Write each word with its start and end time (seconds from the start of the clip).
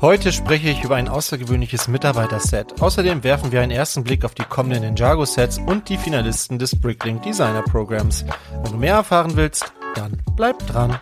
Heute 0.00 0.30
spreche 0.30 0.68
ich 0.68 0.84
über 0.84 0.94
ein 0.94 1.08
außergewöhnliches 1.08 1.88
Mitarbeiterset. 1.88 2.80
Außerdem 2.80 3.24
werfen 3.24 3.50
wir 3.50 3.62
einen 3.62 3.72
ersten 3.72 4.04
Blick 4.04 4.24
auf 4.24 4.32
die 4.32 4.44
kommenden 4.44 4.82
Ninjago-Sets 4.82 5.58
und 5.58 5.88
die 5.88 5.96
Finalisten 5.96 6.60
des 6.60 6.80
Bricklink 6.80 7.22
Designer 7.22 7.62
Programs. 7.62 8.24
Wenn 8.62 8.72
du 8.72 8.78
mehr 8.78 8.94
erfahren 8.94 9.32
willst, 9.34 9.72
dann 9.96 10.22
bleib 10.36 10.64
dran. 10.68 11.00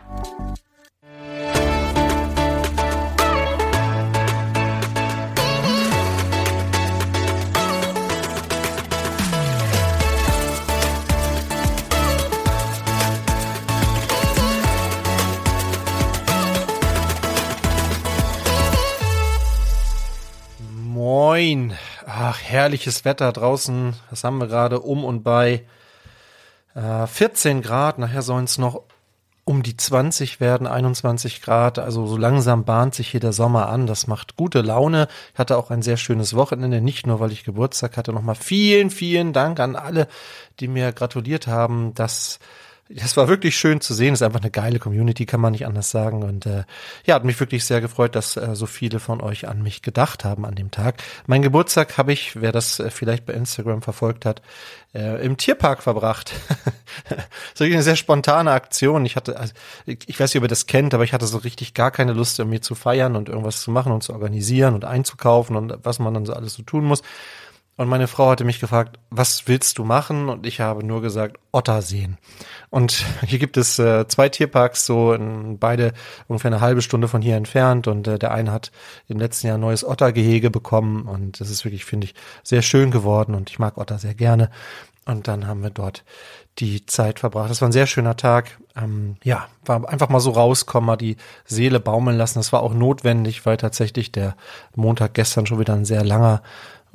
Herrliches 22.57 23.05
Wetter 23.05 23.33
draußen. 23.33 23.95
Das 24.11 24.25
haben 24.25 24.39
wir 24.39 24.47
gerade 24.47 24.81
um 24.81 25.05
und 25.05 25.23
bei 25.23 25.65
äh, 26.75 27.07
14 27.07 27.63
Grad. 27.63 27.99
Nachher 27.99 28.23
sollen 28.23 28.45
es 28.45 28.59
noch 28.59 28.83
um 29.45 29.63
die 29.63 29.77
20 29.77 30.41
werden, 30.41 30.67
21 30.67 31.41
Grad. 31.41 31.79
Also 31.79 32.07
so 32.07 32.17
langsam 32.17 32.65
bahnt 32.65 32.97
sich 32.97 33.09
hier 33.09 33.21
der 33.21 33.33
Sommer 33.33 33.69
an. 33.69 33.87
Das 33.87 34.09
macht 34.09 34.37
gute 34.37 34.61
Laune. 34.61 35.07
Ich 35.35 35.39
hatte 35.39 35.57
auch 35.57 35.71
ein 35.71 35.83
sehr 35.83 35.97
schönes 35.97 36.35
Wochenende, 36.35 36.81
nicht 36.81 37.07
nur 37.07 37.21
weil 37.21 37.31
ich 37.31 37.45
Geburtstag 37.45 37.97
hatte. 37.97 38.13
Nochmal 38.13 38.35
vielen, 38.35 38.91
vielen 38.91 39.33
Dank 39.33 39.61
an 39.61 39.77
alle, 39.77 40.09
die 40.59 40.67
mir 40.67 40.93
gratuliert 40.93 41.47
haben. 41.47 41.95
dass 41.95 42.41
das 42.89 43.17
war 43.17 43.27
wirklich 43.29 43.57
schön 43.57 43.81
zu 43.81 43.95
sehen. 43.95 44.15
Ist 44.15 44.23
einfach 44.23 44.41
eine 44.41 44.51
geile 44.51 44.79
Community, 44.79 45.27
kann 45.27 45.41
man 45.41 45.53
nicht 45.53 45.67
anders 45.67 45.91
sagen. 45.91 46.23
Und 46.23 46.47
äh, 46.47 46.65
ja, 47.05 47.17
hat 47.17 47.25
mich 47.25 47.39
wirklich 47.41 47.65
sehr 47.65 47.81
gefreut, 47.81 48.15
dass 48.15 48.37
äh, 48.37 48.55
so 48.55 48.67
viele 48.67 49.01
von 49.01 49.21
euch 49.21 49.49
an 49.49 49.63
mich 49.63 49.83
gedacht 49.83 50.25
haben 50.25 50.45
an 50.45 50.55
dem 50.55 50.71
Tag. 50.71 51.03
Mein 51.27 51.43
Geburtstag 51.43 51.99
habe 51.99 52.13
ich, 52.13 52.41
wer 52.41 52.53
das 52.53 52.79
äh, 52.79 52.91
vielleicht 52.91 53.27
bei 53.27 53.33
Instagram 53.33 53.83
verfolgt 53.83 54.25
hat, 54.25 54.41
äh, 54.95 55.25
im 55.25 55.37
Tierpark 55.37 55.83
verbracht. 55.83 56.33
wirklich 57.57 57.75
eine 57.75 57.83
sehr 57.83 57.97
spontane 57.97 58.53
Aktion. 58.53 59.05
Ich 59.05 59.17
hatte, 59.17 59.37
also, 59.39 59.53
ich 59.85 60.21
weiß 60.21 60.33
nicht, 60.33 60.39
ob 60.39 60.45
ihr 60.45 60.49
das 60.49 60.67
kennt, 60.67 60.95
aber 60.95 61.03
ich 61.03 61.13
hatte 61.13 61.27
so 61.27 61.39
richtig 61.39 61.75
gar 61.75 61.91
keine 61.91 62.13
Lust, 62.13 62.39
mir 62.45 62.63
zu 62.63 62.77
feiern 62.77 63.17
und 63.17 63.29
irgendwas 63.29 63.63
zu 63.63 63.73
machen 63.73 63.91
und 63.91 64.03
zu 64.03 64.13
organisieren 64.13 64.75
und 64.75 64.85
einzukaufen 64.85 65.57
und 65.57 65.75
was 65.83 65.99
man 65.99 66.15
dann 66.15 66.25
so 66.25 66.35
alles 66.35 66.55
so 66.55 66.63
tun 66.63 66.85
muss. 66.85 67.03
Und 67.79 67.89
meine 67.89 68.09
Frau 68.09 68.31
hatte 68.31 68.45
mich 68.45 68.59
gefragt, 68.59 68.99
was 69.11 69.49
willst 69.49 69.77
du 69.77 69.85
machen? 69.85 70.31
Und 70.31 70.47
ich 70.47 70.61
habe 70.61 70.85
nur 70.85 71.03
gesagt, 71.03 71.39
Otter 71.53 71.83
sehen. 71.83 72.17
Und 72.71 73.05
hier 73.27 73.39
gibt 73.39 73.59
es 73.59 73.79
äh, 73.79 74.09
zwei 74.09 74.31
Tierparks, 74.31 74.87
so 74.87 75.13
in 75.13 75.59
beide 75.59 75.93
ungefähr 76.27 76.51
eine 76.51 76.63
halbe 76.63 76.81
Stunde 76.81 77.07
von 77.07 77.21
hier 77.21 77.37
entfernt. 77.37 77.87
Und 77.87 78.09
äh, 78.09 78.19
der 78.19 78.33
eine 78.33 78.51
hat 78.51 78.73
im 79.09 79.19
letzten 79.19 79.49
Jahr 79.49 79.59
ein 79.59 79.61
neues 79.61 79.85
Ottergehege 79.85 80.51
bekommen. 80.51 81.07
Und 81.07 81.39
das 81.41 81.51
ist 81.51 81.65
wirklich, 81.65 81.85
finde 81.85 82.07
ich, 82.07 82.15
sehr 82.43 82.63
schön 82.63 82.91
geworden. 82.91 83.35
Und 83.35 83.51
ich 83.51 83.59
mag 83.59 83.77
Otter 83.77 83.99
sehr 83.99 84.15
gerne. 84.15 84.51
Und 85.05 85.29
dann 85.29 85.47
haben 85.47 85.63
wir 85.63 85.71
dort 85.71 86.03
die 86.59 86.87
Zeit 86.87 87.21
verbracht. 87.21 87.51
Das 87.51 87.61
war 87.61 87.69
ein 87.69 87.73
sehr 87.73 87.87
schöner 87.87 88.17
Tag. 88.17 88.59
Ähm, 88.75 89.17
ja, 89.23 89.47
war 89.65 89.89
einfach 89.89 90.09
mal 90.09 90.21
so 90.21 90.31
rauskommen, 90.31 90.87
mal 90.87 90.97
die 90.97 91.17
Seele 91.45 91.79
baumeln 91.79 92.17
lassen. 92.17 92.39
Das 92.39 92.53
war 92.53 92.63
auch 92.63 92.73
notwendig, 92.73 93.45
weil 93.45 93.59
tatsächlich 93.59 94.11
der 94.11 94.35
Montag 94.75 95.13
gestern 95.15 95.47
schon 95.47 95.61
wieder 95.61 95.75
ein 95.75 95.85
sehr 95.85 96.03
langer 96.03 96.43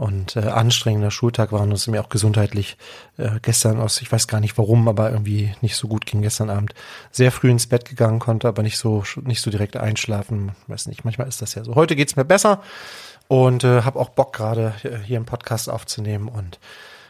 und 0.01 0.35
äh, 0.35 0.39
anstrengender 0.39 1.11
Schultag 1.11 1.51
war 1.51 1.61
und 1.61 1.71
es 1.71 1.85
mir 1.85 2.01
auch 2.01 2.09
gesundheitlich 2.09 2.75
äh, 3.17 3.39
gestern 3.43 3.79
aus, 3.79 4.01
ich 4.01 4.11
weiß 4.11 4.27
gar 4.27 4.39
nicht 4.39 4.57
warum, 4.57 4.87
aber 4.87 5.11
irgendwie 5.11 5.53
nicht 5.61 5.75
so 5.75 5.87
gut 5.87 6.07
ging 6.07 6.23
gestern 6.23 6.49
Abend. 6.49 6.73
Sehr 7.11 7.31
früh 7.31 7.51
ins 7.51 7.67
Bett 7.67 7.87
gegangen, 7.87 8.17
konnte 8.17 8.47
aber 8.47 8.63
nicht 8.63 8.79
so 8.79 9.03
nicht 9.21 9.41
so 9.41 9.51
direkt 9.51 9.77
einschlafen. 9.77 10.53
Weiß 10.65 10.87
nicht, 10.87 11.05
manchmal 11.05 11.27
ist 11.27 11.43
das 11.43 11.53
ja 11.53 11.63
so. 11.63 11.75
Heute 11.75 11.95
geht's 11.95 12.15
mir 12.15 12.25
besser 12.25 12.63
und 13.27 13.63
äh, 13.63 13.83
habe 13.83 13.99
auch 13.99 14.09
Bock 14.09 14.33
gerade 14.33 14.73
äh, 14.81 14.97
hier 15.05 15.17
einen 15.17 15.27
Podcast 15.27 15.69
aufzunehmen 15.69 16.29
und 16.29 16.59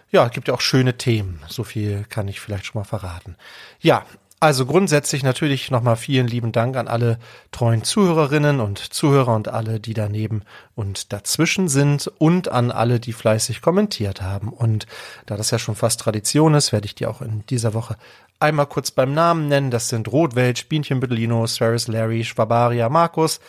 ja, 0.09 0.27
gibt 0.27 0.49
ja 0.49 0.54
auch 0.54 0.60
schöne 0.60 0.98
Themen. 0.98 1.42
So 1.48 1.64
viel 1.64 2.04
kann 2.10 2.27
ich 2.27 2.42
vielleicht 2.42 2.66
schon 2.66 2.82
mal 2.82 2.86
verraten. 2.86 3.37
Ja, 3.80 4.05
also 4.42 4.66
grundsätzlich 4.66 5.22
natürlich 5.22 5.70
nochmal 5.70 5.96
vielen 5.96 6.26
lieben 6.26 6.52
Dank 6.52 6.76
an 6.76 6.88
alle 6.88 7.20
treuen 7.52 7.84
Zuhörerinnen 7.84 8.60
und 8.60 8.80
Zuhörer 8.80 9.36
und 9.36 9.48
alle, 9.48 9.80
die 9.80 9.94
daneben 9.94 10.42
und 10.74 11.14
dazwischen 11.14 11.68
sind 11.70 12.12
und 12.18 12.50
an 12.50 12.72
alle, 12.72 13.00
die 13.00 13.14
fleißig 13.14 13.62
kommentiert 13.62 14.24
haben. 14.24 14.52
Und 14.52 14.88
da 15.28 15.38
das 15.38 15.52
ja 15.52 15.60
schon 15.60 15.76
fast 15.76 16.00
Tradition 16.00 16.56
ist, 16.56 16.72
werde 16.72 16.88
ich 16.88 16.96
die 16.96 17.06
auch 17.06 17.22
in 17.22 17.46
dieser 17.52 17.76
Woche 17.76 17.98
einmal 18.40 18.66
kurz 18.66 18.90
beim 18.90 19.14
Namen 19.14 19.48
nennen. 19.48 19.70
Das 19.70 19.90
sind 19.90 20.12
Rotwelt, 20.12 20.70
Bienchen 20.70 21.00
Büttelino, 21.00 21.46
Saris 21.46 21.88
Larry, 21.88 22.23
Schwabaria, 22.23 22.90
Markus, 22.90 23.42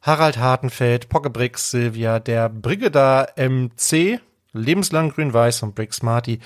Harald 0.00 0.38
Hartenfeld, 0.38 1.10
Pockebrix, 1.10 1.70
Silvia, 1.70 2.20
der 2.20 2.48
Brigida 2.48 3.28
MC, 3.36 4.18
Lebenslang 4.54 5.10
Grün-Weiß 5.10 5.62
und 5.62 5.74
Brix 5.74 6.02
Marty. 6.02 6.40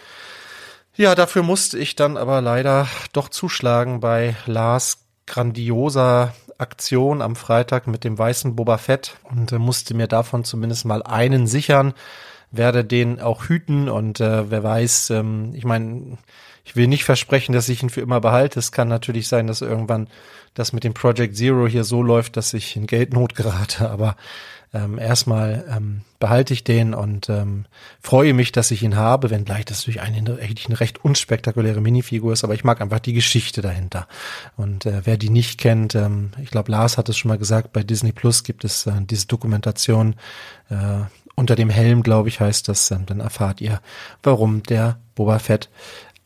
ja, 0.95 1.15
dafür 1.15 1.45
musste 1.45 1.79
ich 1.79 1.95
dann 1.95 2.17
aber 2.17 2.41
leider 2.41 2.89
doch 3.13 3.29
zuschlagen 3.29 4.01
bei 4.01 4.35
Lars 4.47 5.05
grandioser 5.27 6.35
Aktion 6.59 7.23
am 7.23 7.37
Freitag 7.37 7.87
mit 7.87 8.03
dem 8.03 8.19
weißen 8.19 8.57
Boba 8.57 8.79
Fett 8.79 9.17
und 9.31 9.53
äh, 9.53 9.59
musste 9.59 9.95
mir 9.95 10.09
davon 10.09 10.43
zumindest 10.43 10.85
mal 10.85 11.03
einen 11.05 11.47
sichern, 11.47 11.95
werde 12.51 12.85
den 12.85 13.21
auch 13.21 13.45
hüten 13.45 13.89
und 13.89 14.21
äh, 14.21 14.51
wer 14.51 14.63
weiß, 14.63 15.11
ähm, 15.11 15.53
ich 15.55 15.65
meine, 15.65 16.19
ich 16.65 16.77
will 16.77 16.87
nicht 16.87 17.05
versprechen, 17.05 17.53
dass 17.53 17.69
ich 17.69 17.83
ihn 17.83 17.91
für 17.91 18.03
immer 18.03 18.21
behalte. 18.21 18.59
Es 18.59 18.73
kann 18.73 18.89
natürlich 18.89 19.29
sein, 19.29 19.47
dass 19.47 19.63
irgendwann 19.63 20.09
das 20.55 20.73
mit 20.73 20.85
dem 20.85 20.93
Project 20.93 21.37
Zero 21.37 21.67
hier 21.67 21.85
so 21.85 22.03
läuft, 22.03 22.37
dass 22.37 22.53
ich 22.53 22.77
in 22.77 22.87
Geldnot 22.87 23.35
gerate. 23.35 23.89
Aber 23.91 24.17
ähm, 24.75 24.99
erstmal 24.99 25.65
ähm, 25.75 26.03
behalte 26.19 26.53
ich 26.53 26.63
den 26.65 26.93
und 26.93 27.31
ähm, 27.31 27.65
freue 28.03 28.35
mich, 28.35 28.53
dass 28.53 28.71
ich 28.71 28.83
ihn 28.83 28.97
habe, 28.97 29.31
wenngleich 29.31 29.65
das 29.65 29.85
durch 29.85 30.01
eine, 30.01 30.19
eigentlich 30.19 30.67
eine 30.67 30.79
recht 30.79 31.03
unspektakuläre 31.03 31.81
Minifigur 31.81 32.35
ist, 32.35 32.45
aber 32.45 32.53
ich 32.53 32.65
mag 32.65 32.81
einfach 32.83 32.99
die 32.99 33.15
Geschichte 33.15 33.63
dahinter. 33.63 34.07
Und 34.57 34.85
äh, 34.85 35.03
wer 35.05 35.17
die 35.17 35.31
nicht 35.31 35.59
kennt, 35.59 35.95
ähm, 35.95 36.33
ich 36.43 36.51
glaube, 36.51 36.71
Lars 36.71 36.99
hat 36.99 37.09
es 37.09 37.17
schon 37.17 37.31
mal 37.31 37.39
gesagt, 37.39 37.73
bei 37.73 37.83
Disney 37.83 38.13
Plus 38.13 38.45
gibt 38.45 38.65
es 38.65 38.87
äh, 38.87 38.93
diese 39.01 39.27
Dokumentation 39.27 40.17
äh, 40.69 40.75
unter 41.39 41.55
dem 41.55 41.71
Helm, 41.71 42.03
glaube 42.03 42.29
ich, 42.29 42.41
heißt 42.41 42.69
das, 42.69 42.89
dann 42.89 43.21
erfahrt 43.21 43.61
ihr, 43.61 43.81
warum 44.25 44.65
der 44.65 44.99
Boba 45.15 45.39
Fett 45.39 45.71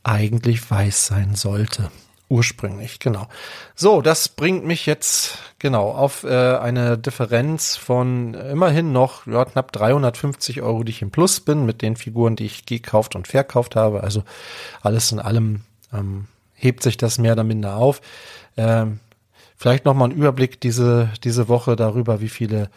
eigentlich 0.03 0.71
weiß 0.71 1.07
sein 1.07 1.35
sollte. 1.35 1.91
ursprünglich, 2.31 2.99
genau. 2.99 3.29
So, 3.75 4.01
das 4.01 4.31
bringt 4.31 4.65
mich 4.65 4.87
jetzt 4.87 5.37
genau 5.59 5.91
auf 5.91 6.25
äh, 6.25 6.57
eine 6.57 6.97
Differenz 6.97 7.77
von 7.77 8.33
immerhin 8.33 8.91
noch 8.91 9.27
ja, 9.27 9.45
knapp 9.45 9.71
350 9.73 10.63
Euro, 10.63 10.83
die 10.83 10.93
ich 10.93 11.03
im 11.03 11.11
Plus 11.11 11.41
bin 11.41 11.67
mit 11.67 11.83
den 11.83 11.95
Figuren, 11.95 12.35
die 12.35 12.47
ich 12.47 12.65
gekauft 12.65 13.15
und 13.15 13.29
verkauft 13.29 13.77
habe. 13.77 14.03
Also 14.03 14.23
alles 14.81 15.13
in 15.13 15.21
allem 15.21 15.61
ähm, 15.93 16.27
hebt 16.55 16.83
sich 16.83 16.97
das 16.97 17.19
mehr 17.19 17.35
oder 17.35 17.45
minder 17.45 17.77
auf. 17.77 18.01
Ähm, 18.57 19.01
vielleicht 19.59 19.85
noch 19.85 19.93
mal 19.93 20.07
ein 20.07 20.13
Überblick 20.13 20.59
diese 20.59 21.11
diese 21.23 21.49
Woche 21.49 21.77
darüber, 21.77 22.23
wie 22.23 22.31
viele 22.31 22.71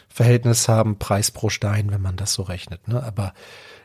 Verhältnis 0.08 0.70
haben, 0.70 0.98
Preis 0.98 1.32
pro 1.32 1.50
Stein, 1.50 1.92
wenn 1.92 2.02
man 2.02 2.16
das 2.16 2.34
so 2.34 2.44
rechnet. 2.44 2.88
Ne? 2.88 3.04
Aber 3.04 3.34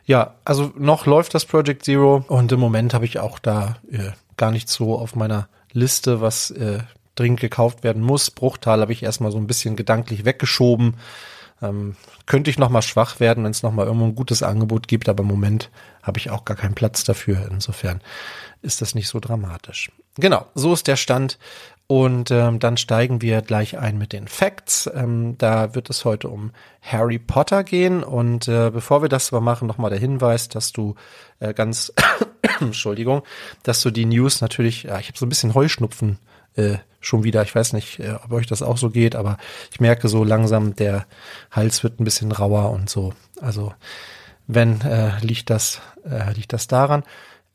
ja, 0.05 0.35
also 0.45 0.71
noch 0.77 1.05
läuft 1.05 1.35
das 1.35 1.45
Project 1.45 1.85
Zero 1.85 2.23
und 2.27 2.51
im 2.51 2.59
Moment 2.59 2.93
habe 2.93 3.05
ich 3.05 3.19
auch 3.19 3.37
da 3.37 3.77
äh, 3.91 4.11
gar 4.37 4.51
nicht 4.51 4.69
so 4.69 4.97
auf 4.97 5.15
meiner 5.15 5.49
Liste, 5.73 6.21
was 6.21 6.51
äh, 6.51 6.79
dringend 7.15 7.39
gekauft 7.39 7.83
werden 7.83 8.01
muss. 8.01 8.31
Bruchtal 8.31 8.81
habe 8.81 8.93
ich 8.93 9.03
erstmal 9.03 9.31
so 9.31 9.37
ein 9.37 9.47
bisschen 9.47 9.75
gedanklich 9.75 10.25
weggeschoben. 10.25 10.95
Ähm, 11.61 11.95
könnte 12.25 12.49
ich 12.49 12.57
nochmal 12.57 12.81
schwach 12.81 13.19
werden, 13.19 13.43
wenn 13.43 13.51
es 13.51 13.63
nochmal 13.63 13.85
irgendwo 13.85 14.05
ein 14.05 14.15
gutes 14.15 14.41
Angebot 14.41 14.87
gibt, 14.87 15.07
aber 15.09 15.21
im 15.21 15.29
Moment 15.29 15.69
habe 16.01 16.17
ich 16.17 16.31
auch 16.31 16.45
gar 16.45 16.57
keinen 16.57 16.73
Platz 16.73 17.03
dafür. 17.03 17.47
Insofern 17.51 18.01
ist 18.61 18.81
das 18.81 18.95
nicht 18.95 19.07
so 19.07 19.19
dramatisch. 19.19 19.91
Genau, 20.15 20.47
so 20.55 20.73
ist 20.73 20.87
der 20.87 20.95
Stand. 20.95 21.37
Und 21.91 22.31
ähm, 22.31 22.59
dann 22.59 22.77
steigen 22.77 23.21
wir 23.21 23.41
gleich 23.41 23.77
ein 23.77 23.97
mit 23.97 24.13
den 24.13 24.29
Facts. 24.29 24.89
Ähm, 24.95 25.37
da 25.37 25.75
wird 25.75 25.89
es 25.89 26.05
heute 26.05 26.29
um 26.29 26.51
Harry 26.81 27.19
Potter 27.19 27.65
gehen. 27.65 28.01
Und 28.01 28.47
äh, 28.47 28.69
bevor 28.71 29.01
wir 29.01 29.09
das 29.09 29.33
aber 29.33 29.41
machen, 29.41 29.67
nochmal 29.67 29.89
der 29.89 29.99
Hinweis, 29.99 30.47
dass 30.47 30.71
du 30.71 30.95
äh, 31.41 31.53
ganz, 31.53 31.91
Entschuldigung, 32.61 33.23
dass 33.63 33.81
du 33.81 33.91
die 33.91 34.05
News 34.05 34.39
natürlich, 34.39 34.83
ja, 34.83 34.99
ich 34.99 35.09
habe 35.09 35.17
so 35.17 35.25
ein 35.25 35.29
bisschen 35.29 35.53
Heuschnupfen 35.53 36.17
äh, 36.55 36.77
schon 37.01 37.25
wieder. 37.25 37.43
Ich 37.43 37.53
weiß 37.53 37.73
nicht, 37.73 37.99
äh, 37.99 38.13
ob 38.23 38.31
euch 38.31 38.47
das 38.47 38.61
auch 38.61 38.77
so 38.77 38.89
geht, 38.89 39.17
aber 39.17 39.35
ich 39.73 39.81
merke 39.81 40.07
so 40.07 40.23
langsam, 40.23 40.73
der 40.77 41.05
Hals 41.51 41.83
wird 41.83 41.99
ein 41.99 42.05
bisschen 42.05 42.31
rauer 42.31 42.71
und 42.71 42.89
so. 42.89 43.11
Also 43.41 43.73
wenn 44.47 44.79
äh, 44.79 45.19
liegt 45.19 45.49
das, 45.49 45.81
äh, 46.09 46.31
liegt 46.31 46.53
das 46.53 46.67
daran. 46.67 47.03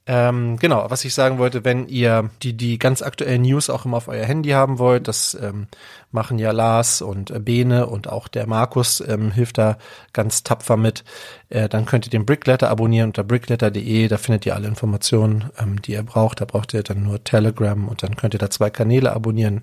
Ähm, 0.09 0.57
genau, 0.59 0.89
was 0.89 1.05
ich 1.05 1.15
sagen 1.15 1.39
wollte, 1.39 1.65
wenn 1.65 1.89
ihr 1.89 2.31
die, 2.43 2.57
die 2.57 2.79
ganz 2.79 3.03
aktuellen 3.03 3.43
News 3.43 3.69
auch 3.69 3.85
immer 3.85 3.97
auf 3.97 4.07
euer 4.07 4.25
Handy 4.25 4.51
haben 4.51 4.79
wollt, 4.79 5.09
das 5.09 5.37
ähm, 5.41 5.67
machen 6.13 6.39
ja 6.39 6.53
Lars 6.53 7.03
und 7.03 7.33
äh, 7.33 7.41
Bene 7.41 7.87
und 7.89 8.09
auch 8.09 8.29
der 8.29 8.47
Markus 8.47 9.01
ähm, 9.01 9.33
hilft 9.33 9.59
da 9.59 9.79
ganz 10.13 10.45
tapfer 10.45 10.77
mit, 10.77 11.03
äh, 11.49 11.69
dann 11.69 11.87
könnt 11.87 12.07
ihr 12.07 12.11
den 12.11 12.25
Brickletter 12.25 12.71
abonnieren 12.71 13.09
unter 13.09 13.25
brickletter.de, 13.25 14.07
da 14.07 14.17
findet 14.17 14.47
ihr 14.47 14.55
alle 14.55 14.69
Informationen, 14.69 15.51
ähm, 15.59 15.83
die 15.83 15.93
ihr 15.93 16.05
braucht. 16.05 16.41
Da 16.41 16.45
braucht 16.45 16.73
ihr 16.73 16.85
dann 16.85 17.03
nur 17.03 17.25
Telegram 17.25 17.89
und 17.89 18.05
dann 18.05 18.15
könnt 18.15 18.35
ihr 18.35 18.41
da 18.41 18.49
zwei 18.49 18.71
Kanäle 18.71 19.13
abonnieren. 19.13 19.63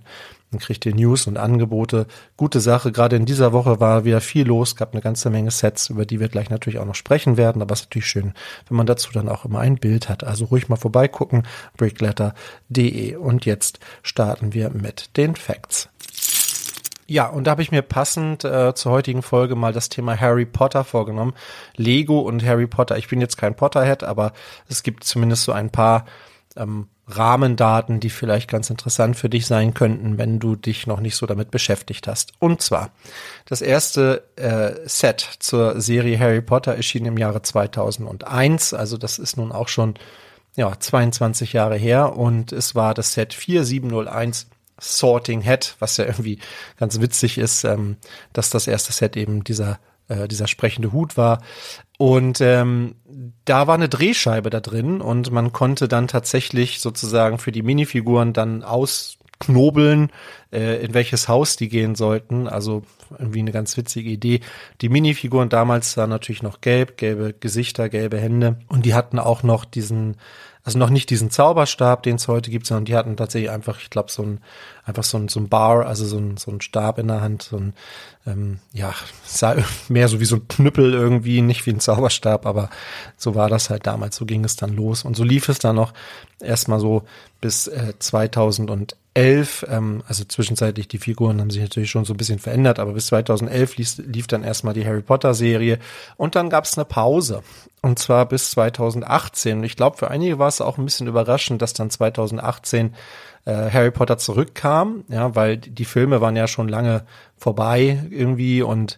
Dann 0.54 0.60
kriegt 0.60 0.86
ihr 0.86 0.94
News 0.94 1.26
und 1.26 1.38
Angebote. 1.38 2.06
Gute 2.38 2.60
Sache. 2.60 2.92
Gerade 2.92 3.16
in 3.16 3.26
dieser 3.26 3.54
Woche 3.54 3.80
war 3.80 4.06
wieder 4.06 4.22
viel 4.22 4.46
los, 4.46 4.76
gab 4.76 4.94
eine 4.94 5.02
ganze 5.02 5.32
Menge 5.32 5.50
Sets, 5.50 5.90
über 5.90 6.06
die 6.06 6.20
wir 6.20 6.30
gleich 6.30 6.52
natürlich 6.52 6.78
auch 6.78 6.86
noch 6.86 6.94
sprechen 6.94 7.38
werden. 7.38 7.64
Aber 7.64 7.74
es 7.74 7.82
ist 7.82 7.86
natürlich 7.88 8.08
schön, 8.08 8.34
wenn 8.68 8.78
man 8.78 8.86
dazu 8.86 9.12
dann 9.12 9.30
auch 9.30 9.46
immer 9.46 9.60
ein 9.60 9.78
Bild 9.78 10.10
hat. 10.10 10.24
Also 10.24 10.46
ruhig 10.46 10.70
mal 10.70 10.76
vorbeigucken. 10.76 11.48
Brickletter.de. 11.76 13.16
Und 13.16 13.46
jetzt 13.46 13.80
starten 14.04 14.54
wir 14.54 14.70
mit 14.70 15.18
den 15.18 15.36
Facts. 15.36 15.90
Ja, 17.08 17.28
und 17.28 17.46
da 17.46 17.52
habe 17.52 17.64
ich 17.64 17.72
mir 17.72 17.82
passend 17.82 18.46
äh, 18.46 18.76
zur 18.76 18.92
heutigen 18.92 19.24
Folge 19.24 19.56
mal 19.56 19.74
das 19.74 19.90
Thema 19.90 20.20
Harry 20.20 20.46
Potter 20.46 20.84
vorgenommen. 20.84 21.34
Lego 21.76 22.20
und 22.20 22.46
Harry 22.46 22.68
Potter. 22.68 22.98
Ich 22.98 23.08
bin 23.08 23.20
jetzt 23.20 23.38
kein 23.38 23.56
Potterhead, 23.56 24.04
aber 24.04 24.34
es 24.70 24.84
gibt 24.84 25.04
zumindest 25.04 25.46
so 25.46 25.52
ein 25.52 25.72
paar 25.72 26.06
ähm, 26.56 26.88
Rahmendaten, 27.08 28.00
die 28.00 28.10
vielleicht 28.10 28.50
ganz 28.50 28.70
interessant 28.70 29.18
für 29.18 29.30
dich 29.30 29.46
sein 29.46 29.74
könnten, 29.74 30.18
wenn 30.18 30.40
du 30.40 30.56
dich 30.56 30.88
noch 30.88 31.02
nicht 31.02 31.16
so 31.16 31.26
damit 31.26 31.52
beschäftigt 31.52 32.08
hast. 32.08 32.32
Und 32.40 32.62
zwar, 32.62 32.92
das 33.46 33.62
erste 33.62 34.24
äh, 34.38 34.88
Set 34.88 35.28
zur 35.40 35.82
Serie 35.82 36.18
Harry 36.18 36.42
Potter 36.42 36.76
erschien 36.76 37.06
im 37.06 37.18
Jahre 37.18 37.42
2001, 37.42 38.74
also 38.74 38.98
das 38.98 39.20
ist 39.20 39.36
nun 39.36 39.52
auch 39.52 39.68
schon 39.68 39.96
ja, 40.56 40.80
22 40.80 41.54
Jahre 41.54 41.76
her 41.78 42.16
und 42.16 42.52
es 42.52 42.76
war 42.76 42.94
das 42.94 43.14
Set 43.14 43.34
4701 43.34 44.48
Sorting 44.80 45.42
Head, 45.42 45.76
was 45.80 45.98
ja 45.98 46.06
irgendwie 46.06 46.40
ganz 46.78 47.00
witzig 47.00 47.38
ist, 47.38 47.64
ähm, 47.64 47.98
dass 48.34 48.50
das 48.50 48.68
erste 48.68 48.92
Set 48.92 49.18
eben 49.18 49.44
dieser 49.44 49.80
äh, 50.08 50.28
dieser 50.28 50.48
sprechende 50.48 50.92
Hut 50.92 51.18
war. 51.18 51.42
Und 51.98 52.42
ähm, 52.42 52.96
da 53.46 53.68
war 53.68 53.76
eine 53.76 53.90
Drehscheibe 53.90 54.50
da 54.50 54.60
drin 54.60 55.02
und 55.02 55.32
man 55.32 55.54
konnte 55.54 55.88
dann 55.88 56.08
tatsächlich 56.08 56.80
sozusagen 56.80 57.38
für 57.38 57.52
die 57.52 57.62
Minifiguren 57.62 58.34
dann 58.34 58.64
ausknobeln, 58.64 60.12
äh, 60.52 60.84
in 60.84 60.94
welches 60.94 61.28
Haus 61.28 61.56
die 61.56 61.70
gehen 61.70 61.96
sollten. 61.96 62.48
Also 62.48 62.84
irgendwie 63.18 63.40
eine 63.40 63.52
ganz 63.52 63.78
witzige 63.78 64.10
Idee. 64.10 64.42
Die 64.82 64.90
Minifiguren 64.90 65.50
damals 65.50 65.96
waren 65.98 66.10
natürlich 66.10 66.44
noch 66.44 66.62
gelb, 66.62 66.98
gelbe 66.98 67.34
Gesichter, 67.34 67.90
gelbe 67.90 68.20
Hände 68.20 68.58
und 68.68 68.86
die 68.86 68.94
hatten 68.94 69.20
auch 69.20 69.44
noch 69.44 69.66
diesen 69.66 70.18
also 70.66 70.80
noch 70.80 70.90
nicht 70.90 71.10
diesen 71.10 71.30
Zauberstab, 71.30 72.04
den 72.04 72.16
es 72.16 72.30
heute 72.30 72.50
gibt, 72.50 72.66
sondern 72.68 72.86
die 72.86 72.96
hatten 72.96 73.18
tatsächlich 73.18 73.52
einfach, 73.52 73.80
ich 73.82 73.90
glaube, 73.90 74.10
so 74.10 74.24
ein, 74.24 74.40
einfach 74.86 75.04
so 75.04 75.18
ein, 75.18 75.28
so 75.28 75.42
ein 75.42 75.50
Bar, 75.50 75.86
also 75.86 76.06
so 76.06 76.18
ein, 76.18 76.38
so 76.38 76.52
ein 76.52 76.62
Stab 76.62 77.00
in 77.00 77.10
der 77.10 77.20
Hand, 77.20 77.44
so 77.44 77.58
ein, 77.58 77.74
ähm, 78.26 78.60
ja, 78.72 78.94
sah 79.26 79.56
mehr 79.90 80.08
so 80.08 80.22
wie 80.22 80.26
so 80.26 80.38
ein 80.38 80.48
Knüppel 80.48 80.94
irgendwie, 80.94 81.42
nicht 81.42 81.66
wie 81.66 81.72
ein 81.72 81.82
Zauberstab, 81.82 82.46
aber 82.46 82.70
so 83.18 83.36
war 83.36 83.50
das 83.50 83.70
halt 83.70 83.86
damals, 83.86 84.16
so 84.16 84.26
ging 84.26 84.46
es 84.46 84.56
dann 84.56 84.74
los. 84.74 85.04
Und 85.04 85.18
so 85.18 85.26
lief 85.26 85.50
es 85.50 85.60
dann 85.60 85.76
noch 85.76 85.94
erstmal 86.40 86.80
so 86.80 87.04
bis 87.42 87.68
äh, 87.68 87.94
2011, 88.00 88.92
ähm, 89.16 90.04
also 90.08 90.24
zwischenzeitlich 90.24 90.88
die 90.88 90.98
Figuren 90.98 91.40
haben 91.40 91.52
sich 91.52 91.62
natürlich 91.62 91.92
schon 91.92 92.06
so 92.06 92.14
ein 92.14 92.18
bisschen 92.18 92.40
verändert, 92.40 92.80
aber 92.80 92.94
bis 92.94 93.08
2011 93.08 93.78
lief, 93.78 93.98
lief 93.98 94.28
dann 94.28 94.44
erstmal 94.44 94.74
die 94.74 94.86
Harry 94.86 95.02
Potter 95.02 95.34
Serie 95.34 95.80
und 96.18 96.36
dann 96.36 96.50
gab 96.50 96.66
es 96.66 96.78
eine 96.78 96.86
Pause 96.86 97.44
und 97.82 98.00
zwar 98.00 98.26
bis 98.28 98.52
2018. 98.52 99.60
Und 99.60 99.64
ich 99.66 99.76
glaube, 99.76 99.98
für 99.98 100.10
einige 100.10 100.40
war 100.40 100.48
es 100.48 100.62
auch 100.62 100.78
ein 100.78 100.86
bisschen 100.86 101.08
überraschend, 101.08 101.62
dass 101.62 101.74
dann 101.74 101.90
2018 101.90 102.96
äh, 103.46 103.70
Harry 103.70 103.92
Potter 103.92 104.18
zurückkam, 104.18 105.04
ja, 105.10 105.36
weil 105.36 105.58
die 105.58 105.86
Filme 105.86 106.22
waren 106.22 106.36
ja 106.36 106.48
schon 106.48 106.70
lange 106.70 107.06
vorbei 107.38 108.04
irgendwie 108.10 108.62
und 108.62 108.98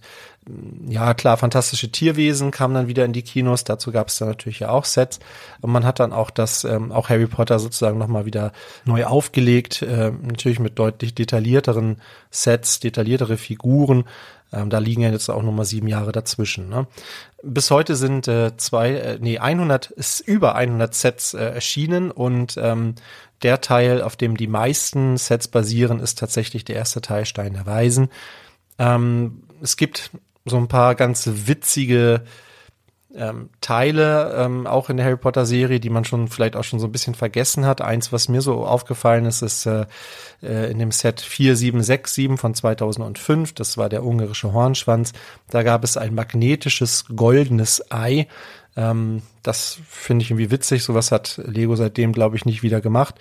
ja, 0.88 1.14
klar, 1.16 1.38
fantastische 1.38 1.92
Tierwesen 1.92 2.52
kamen 2.52 2.76
dann 2.76 2.88
wieder 2.88 3.06
in 3.06 3.14
die 3.14 3.24
Kinos. 3.24 3.64
Dazu 3.64 3.92
gab 3.92 4.10
es 4.10 4.18
dann 4.18 4.28
natürlich 4.28 4.60
ja 4.60 4.70
auch 4.70 4.86
Sets. 4.86 5.20
Und 5.62 5.72
man 5.72 5.84
hat 5.84 6.00
dann 6.00 6.14
auch 6.14 6.30
das, 6.30 6.64
ähm, 6.64 6.92
auch 6.92 7.10
Harry 7.10 7.26
Potter 7.26 7.58
sozusagen 7.58 7.98
nochmal 7.98 8.26
wieder 8.26 8.52
neu 8.86 9.06
aufgelegt. 9.06 9.82
Äh, 9.82 10.12
natürlich 10.12 10.60
mit 10.60 10.78
deutlich 10.78 11.16
detaillierteren 11.16 12.02
Sets, 12.30 12.80
detailliertere 12.80 13.38
Figuren. 13.38 14.06
Ähm, 14.54 14.70
da 14.70 14.78
liegen 14.78 15.02
ja 15.02 15.10
jetzt 15.10 15.30
auch 15.30 15.42
nochmal 15.42 15.66
sieben 15.66 15.88
Jahre 15.88 16.12
dazwischen. 16.12 16.70
Ne? 16.70 16.86
Bis 17.42 17.72
heute 17.72 17.96
sind 17.96 18.28
äh, 18.28 18.56
zwei, 18.58 18.92
äh, 18.94 19.18
nee, 19.20 19.40
100, 19.40 19.92
ist 19.92 20.20
über 20.20 20.56
100 20.56 20.94
Sets 20.94 21.34
äh, 21.34 21.44
erschienen 21.44 22.12
und 22.12 22.56
ähm, 22.62 22.96
der 23.42 23.62
Teil, 23.62 24.02
auf 24.02 24.16
dem 24.16 24.38
die 24.38 24.48
meisten 24.48 25.18
Sets 25.18 25.48
basieren, 25.48 26.00
ist 26.00 26.20
tatsächlich 26.20 26.66
der 26.66 26.76
erste 26.76 27.02
Teil 27.02 27.26
Stein 27.26 27.54
der 27.54 27.66
Weisen. 27.66 28.10
Ähm, 28.78 29.44
es 29.62 29.78
gibt 29.78 30.12
so 30.46 30.58
ein 30.58 30.68
paar 30.68 30.96
ganz 30.96 31.28
witzige 31.28 32.24
ähm, 33.16 33.50
Teile, 33.62 34.36
ähm, 34.38 34.68
auch 34.68 34.90
in 34.90 34.98
der 34.98 35.06
Harry 35.06 35.18
Potter 35.18 35.46
Serie, 35.46 35.80
die 35.80 35.90
man 35.90 36.06
schon 36.06 36.28
vielleicht 36.28 36.56
auch 36.56 36.64
schon 36.64 36.80
so 36.80 36.88
ein 36.88 36.92
bisschen 36.92 37.16
vergessen 37.16 37.66
hat. 37.66 37.82
Eins, 37.82 38.12
was 38.12 38.28
mir 38.28 38.42
so 38.42 38.66
aufgefallen 38.66 39.26
ist, 39.26 39.42
ist 39.42 39.66
äh, 39.66 39.86
äh, 40.44 40.70
in 40.70 40.80
dem 40.80 40.92
Set 40.92 41.22
4767 41.22 42.40
von 42.40 42.54
2005, 42.54 43.54
das 43.54 43.78
war 43.78 43.90
der 43.90 44.04
ungarische 44.04 44.54
Hornschwanz, 44.54 45.14
da 45.50 45.64
gab 45.64 45.84
es 45.84 45.98
ein 45.98 46.14
magnetisches 46.14 47.06
goldenes 47.16 47.92
Ei, 47.92 48.28
ähm, 48.76 49.22
das 49.48 49.80
finde 49.88 50.24
ich 50.24 50.32
irgendwie 50.32 50.52
witzig. 50.52 50.84
Sowas 50.84 51.12
hat 51.12 51.40
Lego 51.46 51.76
seitdem, 51.76 52.14
glaube 52.14 52.36
ich, 52.36 52.46
nicht 52.46 52.64
wieder 52.64 52.82
gemacht. 52.82 53.16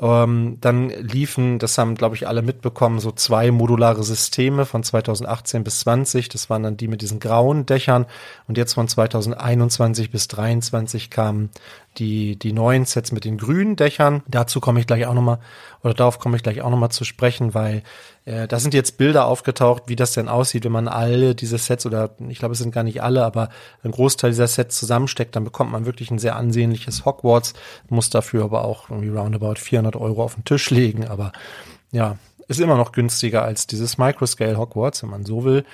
Ähm, 0.00 0.58
dann 0.60 0.90
liefen, 0.90 1.58
das 1.58 1.76
haben, 1.76 1.94
glaube 1.94 2.14
ich, 2.14 2.28
alle 2.28 2.42
mitbekommen, 2.42 3.00
so 3.00 3.10
zwei 3.10 3.50
modulare 3.50 4.02
Systeme 4.04 4.64
von 4.64 4.82
2018 4.82 5.64
bis 5.64 5.80
20. 5.80 6.28
Das 6.28 6.48
waren 6.48 6.62
dann 6.62 6.76
die 6.76 6.88
mit 6.88 7.02
diesen 7.02 7.18
grauen 7.20 7.66
Dächern. 7.66 8.06
Und 8.46 8.56
jetzt 8.56 8.74
von 8.74 8.88
2021 8.88 10.10
bis 10.10 10.28
2023 10.28 11.10
kamen 11.10 11.50
die, 11.98 12.38
die 12.38 12.52
neuen 12.52 12.84
Sets 12.84 13.12
mit 13.12 13.24
den 13.24 13.38
grünen 13.38 13.76
Dächern. 13.76 14.22
Dazu 14.28 14.60
komme 14.60 14.80
ich 14.80 14.86
gleich 14.86 15.06
auch 15.06 15.14
nochmal, 15.14 15.38
oder 15.82 15.94
darauf 15.94 16.18
komme 16.18 16.36
ich 16.36 16.42
gleich 16.42 16.62
auch 16.62 16.70
nochmal 16.70 16.90
zu 16.90 17.04
sprechen, 17.04 17.54
weil 17.54 17.82
äh, 18.24 18.46
da 18.46 18.60
sind 18.60 18.74
jetzt 18.74 18.98
Bilder 18.98 19.24
aufgetaucht, 19.24 19.84
wie 19.86 19.96
das 19.96 20.12
denn 20.12 20.28
aussieht, 20.28 20.64
wenn 20.64 20.72
man 20.72 20.86
alle 20.86 21.34
diese 21.34 21.58
Sets 21.58 21.86
oder 21.86 22.10
ich 22.28 22.38
glaube, 22.38 22.52
es 22.52 22.58
sind 22.58 22.72
gar 22.72 22.84
nicht 22.84 23.02
alle, 23.02 23.24
aber 23.24 23.48
ein 23.82 23.90
Großteil 23.90 24.30
dieser 24.30 24.46
Sets 24.46 24.78
zusammensteckt, 24.78 25.34
dann 25.34 25.44
bekommt 25.44 25.57
man 25.66 25.86
wirklich 25.86 26.10
ein 26.10 26.18
sehr 26.18 26.36
ansehnliches 26.36 27.04
Hogwarts, 27.04 27.54
muss 27.88 28.10
dafür 28.10 28.44
aber 28.44 28.64
auch 28.64 28.90
irgendwie 28.90 29.08
roundabout 29.08 29.56
400 29.56 29.96
Euro 29.96 30.22
auf 30.22 30.34
den 30.34 30.44
Tisch 30.44 30.70
legen, 30.70 31.06
aber 31.06 31.32
ja, 31.90 32.16
ist 32.48 32.60
immer 32.60 32.76
noch 32.76 32.92
günstiger 32.92 33.42
als 33.42 33.66
dieses 33.66 33.98
Microscale 33.98 34.56
Hogwarts, 34.56 35.02
wenn 35.02 35.10
man 35.10 35.24
so 35.24 35.44
will. 35.44 35.64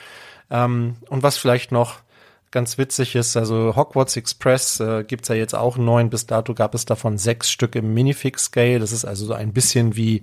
Ähm, 0.50 0.96
und 1.08 1.22
was 1.22 1.36
vielleicht 1.36 1.72
noch 1.72 2.00
ganz 2.50 2.78
witzig 2.78 3.16
ist, 3.16 3.36
also 3.36 3.74
Hogwarts 3.74 4.16
Express 4.16 4.80
äh, 4.80 5.04
gibt's 5.04 5.28
ja 5.28 5.34
jetzt 5.34 5.54
auch 5.54 5.76
neun. 5.76 6.10
Bis 6.10 6.26
dato 6.26 6.54
gab 6.54 6.74
es 6.74 6.84
davon 6.84 7.18
sechs 7.18 7.50
Stück 7.50 7.74
im 7.74 7.94
Minifix-Scale. 7.94 8.78
Das 8.78 8.92
ist 8.92 9.04
also 9.04 9.26
so 9.26 9.32
ein 9.34 9.52
bisschen 9.52 9.96
wie 9.96 10.22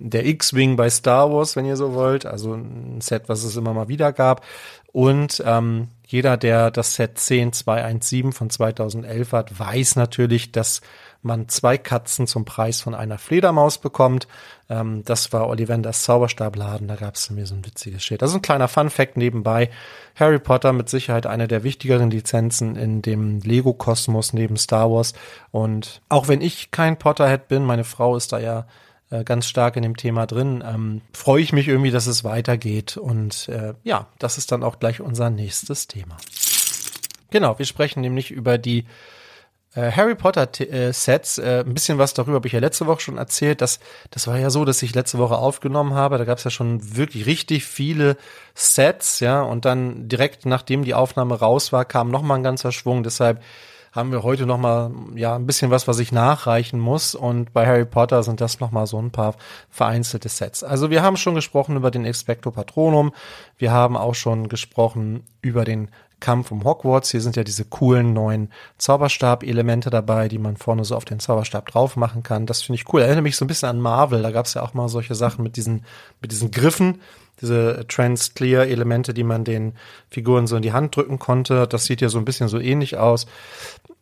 der 0.00 0.26
X-Wing 0.26 0.76
bei 0.76 0.90
Star 0.90 1.32
Wars, 1.32 1.56
wenn 1.56 1.66
ihr 1.66 1.76
so 1.76 1.94
wollt. 1.94 2.26
Also 2.26 2.54
ein 2.54 3.00
Set, 3.00 3.28
was 3.28 3.44
es 3.44 3.56
immer 3.56 3.74
mal 3.74 3.88
wieder 3.88 4.12
gab. 4.12 4.44
Und 4.92 5.42
ähm, 5.44 5.88
jeder, 6.06 6.36
der 6.36 6.70
das 6.70 6.94
Set 6.94 7.18
10217 7.18 8.32
von 8.32 8.48
2011 8.48 9.32
hat, 9.32 9.58
weiß 9.58 9.96
natürlich, 9.96 10.52
dass 10.52 10.82
man 11.24 11.48
zwei 11.48 11.78
Katzen 11.78 12.26
zum 12.26 12.44
Preis 12.44 12.80
von 12.80 12.94
einer 12.94 13.18
Fledermaus 13.18 13.78
bekommt. 13.78 14.28
Ähm, 14.68 15.02
das 15.04 15.32
war 15.32 15.48
Ollivanders 15.48 16.04
Zauberstabladen, 16.04 16.86
da 16.86 16.96
gab 16.96 17.14
es 17.14 17.30
mir 17.30 17.46
so 17.46 17.54
ein 17.54 17.64
witziges 17.64 18.04
Shit. 18.04 18.22
Also 18.22 18.36
ein 18.36 18.42
kleiner 18.42 18.68
Fun-Fact 18.68 19.16
nebenbei. 19.16 19.70
Harry 20.14 20.38
Potter 20.38 20.72
mit 20.72 20.88
Sicherheit 20.88 21.26
eine 21.26 21.48
der 21.48 21.64
wichtigeren 21.64 22.10
Lizenzen 22.10 22.76
in 22.76 23.02
dem 23.02 23.40
Lego-Kosmos 23.40 24.34
neben 24.34 24.56
Star 24.56 24.90
Wars. 24.90 25.14
Und 25.50 26.02
auch 26.08 26.28
wenn 26.28 26.40
ich 26.42 26.70
kein 26.70 26.98
Potterhead 26.98 27.48
bin, 27.48 27.64
meine 27.64 27.84
Frau 27.84 28.16
ist 28.16 28.32
da 28.32 28.38
ja 28.38 28.66
äh, 29.14 29.24
ganz 29.24 29.46
stark 29.46 29.76
in 29.76 29.82
dem 29.82 29.96
Thema 29.96 30.26
drin, 30.26 30.64
ähm, 30.66 31.00
freue 31.12 31.42
ich 31.42 31.52
mich 31.52 31.68
irgendwie, 31.68 31.90
dass 31.90 32.06
es 32.06 32.24
weitergeht. 32.24 32.96
Und 32.96 33.48
äh, 33.48 33.74
ja, 33.84 34.06
das 34.18 34.38
ist 34.38 34.50
dann 34.52 34.62
auch 34.62 34.78
gleich 34.78 35.00
unser 35.00 35.30
nächstes 35.30 35.86
Thema. 35.86 36.16
Genau, 37.30 37.58
wir 37.58 37.66
sprechen 37.66 38.00
nämlich 38.00 38.30
über 38.30 38.58
die 38.58 38.84
äh, 39.74 39.90
Harry 39.90 40.14
Potter 40.14 40.48
äh, 40.60 40.92
Sets, 40.92 41.38
äh, 41.38 41.64
ein 41.66 41.74
bisschen 41.74 41.98
was 41.98 42.14
darüber 42.14 42.36
habe 42.36 42.46
ich 42.46 42.52
ja 42.52 42.60
letzte 42.60 42.86
Woche 42.86 43.00
schon 43.00 43.18
erzählt. 43.18 43.60
Das, 43.60 43.80
das 44.10 44.26
war 44.26 44.38
ja 44.38 44.50
so, 44.50 44.64
dass 44.64 44.82
ich 44.82 44.94
letzte 44.94 45.18
Woche 45.18 45.36
aufgenommen 45.36 45.94
habe. 45.94 46.18
Da 46.18 46.24
gab 46.24 46.38
es 46.38 46.44
ja 46.44 46.50
schon 46.50 46.96
wirklich 46.96 47.26
richtig 47.26 47.64
viele 47.64 48.16
Sets, 48.54 49.20
ja. 49.20 49.42
Und 49.42 49.64
dann 49.64 50.08
direkt 50.08 50.46
nachdem 50.46 50.84
die 50.84 50.94
Aufnahme 50.94 51.38
raus 51.38 51.72
war, 51.72 51.84
kam 51.84 52.10
noch 52.10 52.22
mal 52.22 52.36
ein 52.36 52.42
ganzer 52.42 52.72
Schwung. 52.72 53.02
Deshalb 53.02 53.42
haben 53.94 54.10
wir 54.10 54.24
heute 54.24 54.44
noch 54.44 54.58
mal 54.58 54.90
ja 55.14 55.36
ein 55.36 55.46
bisschen 55.46 55.70
was, 55.70 55.86
was 55.86 56.00
ich 56.00 56.10
nachreichen 56.10 56.80
muss. 56.80 57.14
Und 57.14 57.52
bei 57.52 57.64
Harry 57.64 57.84
Potter 57.84 58.24
sind 58.24 58.40
das 58.40 58.58
noch 58.58 58.72
mal 58.72 58.86
so 58.86 59.00
ein 59.00 59.12
paar 59.12 59.36
vereinzelte 59.70 60.28
Sets. 60.28 60.64
Also 60.64 60.90
wir 60.90 61.02
haben 61.02 61.16
schon 61.16 61.36
gesprochen 61.36 61.76
über 61.76 61.92
den 61.92 62.04
Expecto 62.04 62.50
Patronum. 62.50 63.12
Wir 63.56 63.70
haben 63.70 63.96
auch 63.96 64.16
schon 64.16 64.48
gesprochen 64.48 65.22
über 65.42 65.64
den 65.64 65.90
Kampf 66.18 66.50
um 66.50 66.64
Hogwarts. 66.64 67.10
Hier 67.10 67.20
sind 67.20 67.36
ja 67.36 67.44
diese 67.44 67.66
coolen 67.66 68.14
neuen 68.14 68.50
Zauberstab-Elemente 68.78 69.90
dabei, 69.90 70.28
die 70.28 70.38
man 70.38 70.56
vorne 70.56 70.84
so 70.84 70.96
auf 70.96 71.04
den 71.04 71.20
Zauberstab 71.20 71.66
drauf 71.66 71.96
machen 71.96 72.22
kann. 72.22 72.46
Das 72.46 72.62
finde 72.62 72.80
ich 72.80 72.92
cool. 72.92 73.02
Erinnert 73.02 73.24
mich 73.24 73.36
so 73.36 73.44
ein 73.44 73.48
bisschen 73.48 73.68
an 73.68 73.80
Marvel. 73.80 74.22
Da 74.22 74.30
gab 74.30 74.46
es 74.46 74.54
ja 74.54 74.62
auch 74.62 74.74
mal 74.74 74.88
solche 74.88 75.14
Sachen 75.14 75.42
mit 75.42 75.56
diesen, 75.56 75.84
mit 76.20 76.32
diesen 76.32 76.50
Griffen, 76.50 77.00
diese 77.42 77.84
Trans-Clear-Elemente, 77.88 79.12
die 79.12 79.24
man 79.24 79.44
den 79.44 79.74
Figuren 80.08 80.46
so 80.46 80.56
in 80.56 80.62
die 80.62 80.72
Hand 80.72 80.96
drücken 80.96 81.18
konnte. 81.18 81.66
Das 81.66 81.84
sieht 81.84 82.00
ja 82.00 82.08
so 82.08 82.18
ein 82.18 82.24
bisschen 82.24 82.48
so 82.48 82.58
ähnlich 82.58 82.96
aus. 82.96 83.26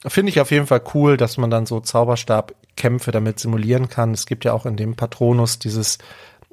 Finde 0.07 0.31
ich 0.31 0.41
auf 0.41 0.51
jeden 0.51 0.67
Fall 0.67 0.83
cool, 0.95 1.17
dass 1.17 1.37
man 1.37 1.51
dann 1.51 1.67
so 1.67 1.81
Zauberstabkämpfe 1.81 3.13
damit 3.13 3.39
simulieren 3.39 3.89
kann. 3.89 4.13
Es 4.13 4.27
gibt 4.27 4.45
ja 4.45 4.53
auch 4.53 4.67
in 4.67 4.77
dem 4.77 4.97
Patronus 4.97 5.61
dieses 5.61 5.99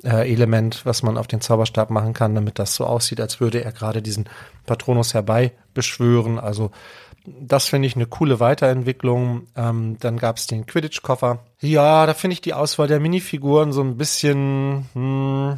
äh, 0.03 0.31
Element, 0.31 0.85
was 0.85 1.03
man 1.03 1.17
auf 1.17 1.27
den 1.27 1.41
Zauberstab 1.41 1.89
machen 1.89 2.13
kann, 2.13 2.35
damit 2.35 2.59
das 2.59 2.75
so 2.75 2.85
aussieht, 2.85 3.19
als 3.19 3.39
würde 3.39 3.63
er 3.63 3.71
gerade 3.71 4.01
diesen 4.01 4.29
Patronus 4.65 5.13
herbeibeschwören. 5.13 6.39
Also 6.39 6.71
das 7.25 7.67
finde 7.67 7.87
ich 7.87 7.95
eine 7.95 8.05
coole 8.05 8.39
Weiterentwicklung. 8.39 9.47
Ähm, 9.55 9.97
dann 9.99 10.17
gab 10.17 10.37
es 10.37 10.47
den 10.47 10.65
Quidditch-Koffer. 10.65 11.39
Ja, 11.59 12.05
da 12.05 12.13
finde 12.13 12.33
ich 12.33 12.41
die 12.41 12.53
Auswahl 12.53 12.87
der 12.87 12.99
Minifiguren 12.99 13.71
so 13.71 13.81
ein 13.81 13.97
bisschen. 13.97 14.85
Hm, 14.93 15.57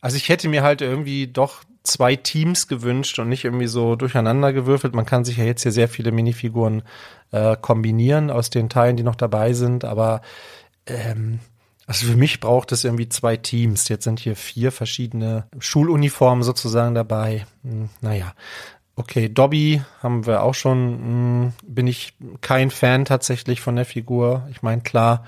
also 0.00 0.16
ich 0.16 0.28
hätte 0.28 0.48
mir 0.48 0.62
halt 0.62 0.80
irgendwie 0.80 1.26
doch 1.26 1.62
zwei 1.90 2.16
Teams 2.16 2.68
gewünscht 2.68 3.18
und 3.18 3.28
nicht 3.28 3.44
irgendwie 3.44 3.66
so 3.66 3.96
durcheinander 3.96 4.52
gewürfelt. 4.52 4.94
Man 4.94 5.06
kann 5.06 5.24
sich 5.24 5.36
ja 5.36 5.44
jetzt 5.44 5.62
hier 5.62 5.72
sehr 5.72 5.88
viele 5.88 6.12
Minifiguren 6.12 6.82
äh, 7.32 7.56
kombinieren 7.60 8.30
aus 8.30 8.50
den 8.50 8.68
Teilen, 8.68 8.96
die 8.96 9.02
noch 9.02 9.16
dabei 9.16 9.52
sind, 9.52 9.84
aber 9.84 10.22
ähm, 10.86 11.40
also 11.86 12.06
für 12.06 12.16
mich 12.16 12.38
braucht 12.38 12.70
es 12.70 12.84
irgendwie 12.84 13.08
zwei 13.08 13.36
Teams. 13.36 13.88
Jetzt 13.88 14.04
sind 14.04 14.20
hier 14.20 14.36
vier 14.36 14.70
verschiedene 14.70 15.48
Schuluniformen 15.58 16.44
sozusagen 16.44 16.94
dabei. 16.94 17.46
Hm, 17.64 17.88
naja. 18.00 18.32
Okay, 18.94 19.28
Dobby 19.28 19.82
haben 20.00 20.24
wir 20.24 20.44
auch 20.44 20.54
schon. 20.54 20.78
Hm, 20.78 21.52
bin 21.66 21.88
ich 21.88 22.14
kein 22.42 22.70
Fan 22.70 23.06
tatsächlich 23.06 23.60
von 23.60 23.74
der 23.74 23.86
Figur. 23.86 24.46
Ich 24.52 24.62
meine, 24.62 24.82
klar, 24.82 25.24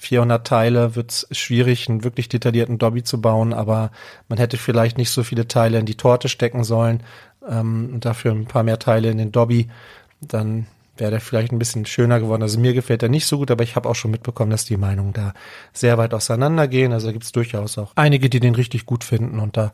400 0.00 0.46
Teile 0.46 0.96
wird 0.96 1.10
es 1.10 1.28
schwierig, 1.30 1.88
einen 1.88 2.04
wirklich 2.04 2.30
detaillierten 2.30 2.78
Dobby 2.78 3.02
zu 3.02 3.20
bauen, 3.20 3.52
aber 3.52 3.90
man 4.28 4.38
hätte 4.38 4.56
vielleicht 4.56 4.96
nicht 4.96 5.10
so 5.10 5.22
viele 5.22 5.46
Teile 5.46 5.78
in 5.78 5.84
die 5.84 5.96
Torte 5.96 6.30
stecken 6.30 6.64
sollen 6.64 7.02
ähm, 7.46 7.90
und 7.92 8.06
dafür 8.06 8.32
ein 8.32 8.46
paar 8.46 8.62
mehr 8.62 8.78
Teile 8.78 9.10
in 9.10 9.18
den 9.18 9.30
Dobby. 9.30 9.68
Dann 10.22 10.66
wäre 10.96 11.10
der 11.10 11.20
vielleicht 11.20 11.52
ein 11.52 11.58
bisschen 11.58 11.84
schöner 11.84 12.18
geworden. 12.18 12.42
Also 12.42 12.58
mir 12.58 12.72
gefällt 12.72 13.02
er 13.02 13.10
nicht 13.10 13.26
so 13.26 13.36
gut, 13.36 13.50
aber 13.50 13.62
ich 13.62 13.76
habe 13.76 13.88
auch 13.90 13.94
schon 13.94 14.10
mitbekommen, 14.10 14.50
dass 14.50 14.64
die 14.64 14.78
Meinungen 14.78 15.12
da 15.12 15.34
sehr 15.74 15.98
weit 15.98 16.14
auseinandergehen. 16.14 16.92
Also 16.92 17.08
da 17.08 17.12
gibt 17.12 17.24
es 17.24 17.32
durchaus 17.32 17.76
auch 17.76 17.92
einige, 17.94 18.30
die 18.30 18.40
den 18.40 18.54
richtig 18.54 18.86
gut 18.86 19.04
finden 19.04 19.38
und 19.38 19.58
da 19.58 19.72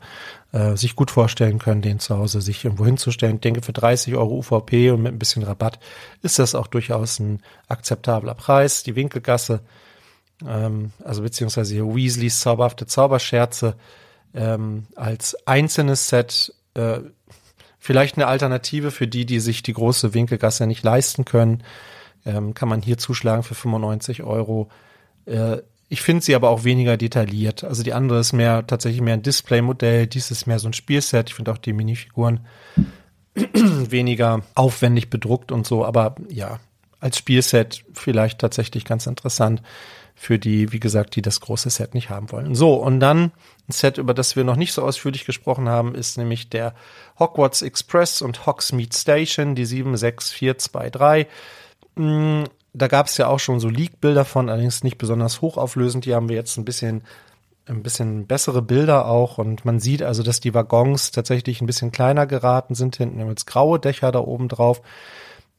äh, 0.51 0.75
sich 0.75 0.97
gut 0.97 1.09
vorstellen 1.09 1.57
können, 1.57 1.81
den 1.81 1.99
zu 1.99 2.17
Hause 2.17 2.41
sich 2.41 2.65
irgendwo 2.65 2.85
hinzustellen. 2.85 3.35
Ich 3.35 3.41
denke, 3.41 3.61
für 3.61 3.73
30 3.73 4.15
Euro 4.15 4.39
UVP 4.39 4.91
und 4.91 5.03
mit 5.03 5.13
ein 5.13 5.19
bisschen 5.19 5.43
Rabatt 5.43 5.79
ist 6.21 6.37
das 6.37 6.53
auch 6.53 6.67
durchaus 6.67 7.19
ein 7.19 7.41
akzeptabler 7.69 8.33
Preis. 8.33 8.83
Die 8.83 8.97
Winkelgasse, 8.97 9.61
ähm, 10.45 10.91
also 11.03 11.21
beziehungsweise 11.21 11.73
hier 11.73 11.95
Weasleys 11.95 12.41
zauberhafte 12.41 12.85
Zauberscherze 12.85 13.75
ähm, 14.33 14.87
als 14.95 15.35
einzelnes 15.47 16.09
Set 16.09 16.53
äh, 16.73 16.99
Vielleicht 17.87 18.17
eine 18.17 18.27
Alternative 18.27 18.91
für 18.91 19.07
die, 19.07 19.25
die 19.25 19.39
sich 19.39 19.63
die 19.63 19.71
große 19.71 20.13
Winkelgasse 20.13 20.67
nicht 20.67 20.83
leisten 20.83 21.23
können, 21.23 21.63
ähm, 22.25 22.53
kann 22.53 22.67
man 22.67 22.81
hier 22.81 22.97
zuschlagen 22.97 23.43
für 23.43 23.55
95 23.55 24.23
Euro. 24.23 24.67
Äh, 25.25 25.59
ich 25.87 26.01
finde 26.01 26.21
sie 26.21 26.35
aber 26.35 26.49
auch 26.49 26.65
weniger 26.65 26.97
detailliert. 26.97 27.63
Also 27.63 27.83
die 27.83 27.93
andere 27.93 28.19
ist 28.19 28.33
mehr 28.33 28.67
tatsächlich 28.67 29.01
mehr 29.01 29.13
ein 29.13 29.21
Display-Modell, 29.21 30.05
dies 30.05 30.31
ist 30.31 30.47
mehr 30.47 30.59
so 30.59 30.67
ein 30.67 30.73
Spielset. 30.73 31.29
Ich 31.29 31.35
finde 31.35 31.53
auch 31.53 31.57
die 31.57 31.71
Minifiguren 31.71 32.41
weniger 33.35 34.41
aufwendig 34.53 35.09
bedruckt 35.09 35.53
und 35.53 35.65
so, 35.65 35.85
aber 35.85 36.15
ja, 36.27 36.59
als 36.99 37.17
Spielset 37.17 37.85
vielleicht 37.93 38.39
tatsächlich 38.39 38.83
ganz 38.83 39.07
interessant 39.07 39.61
für 40.19 40.39
die, 40.39 40.71
wie 40.71 40.79
gesagt, 40.79 41.15
die 41.15 41.21
das 41.21 41.39
große 41.41 41.69
Set 41.69 41.93
nicht 41.93 42.09
haben 42.09 42.31
wollen. 42.31 42.55
So, 42.55 42.73
und 42.73 42.99
dann 42.99 43.31
ein 43.69 43.71
Set, 43.71 43.99
über 43.99 44.15
das 44.15 44.35
wir 44.35 44.43
noch 44.43 44.55
nicht 44.55 44.73
so 44.73 44.81
ausführlich 44.81 45.25
gesprochen 45.25 45.69
haben, 45.69 45.93
ist 45.93 46.17
nämlich 46.17 46.49
der 46.49 46.73
Hogwarts 47.19 47.61
Express 47.61 48.23
und 48.23 48.47
Hogsmeade 48.47 48.97
Station, 48.97 49.53
die 49.53 49.65
76423. 49.65 51.27
Mm, 51.95 52.45
da 52.73 52.87
gab 52.87 53.05
es 53.05 53.17
ja 53.17 53.27
auch 53.27 53.39
schon 53.39 53.59
so 53.59 53.69
Leak-Bilder 53.69 54.25
von, 54.25 54.49
allerdings 54.49 54.83
nicht 54.83 54.97
besonders 54.97 55.41
hochauflösend. 55.41 56.05
Die 56.05 56.15
haben 56.15 56.29
wir 56.29 56.35
jetzt 56.35 56.57
ein 56.57 56.65
bisschen 56.65 57.03
ein 57.69 57.83
bisschen 57.83 58.27
bessere 58.27 58.61
Bilder 58.61 59.07
auch 59.07 59.37
und 59.37 59.65
man 59.65 59.81
sieht 59.81 60.01
also, 60.01 60.23
dass 60.23 60.39
die 60.39 60.53
Waggons 60.53 61.11
tatsächlich 61.11 61.61
ein 61.61 61.67
bisschen 61.67 61.91
kleiner 61.91 62.25
geraten 62.25 62.75
sind. 62.75 62.95
Hinten 62.95 63.19
haben 63.19 63.29
jetzt 63.29 63.45
graue 63.45 63.77
Dächer 63.77 64.11
da 64.13 64.19
oben 64.19 64.47
drauf. 64.47 64.81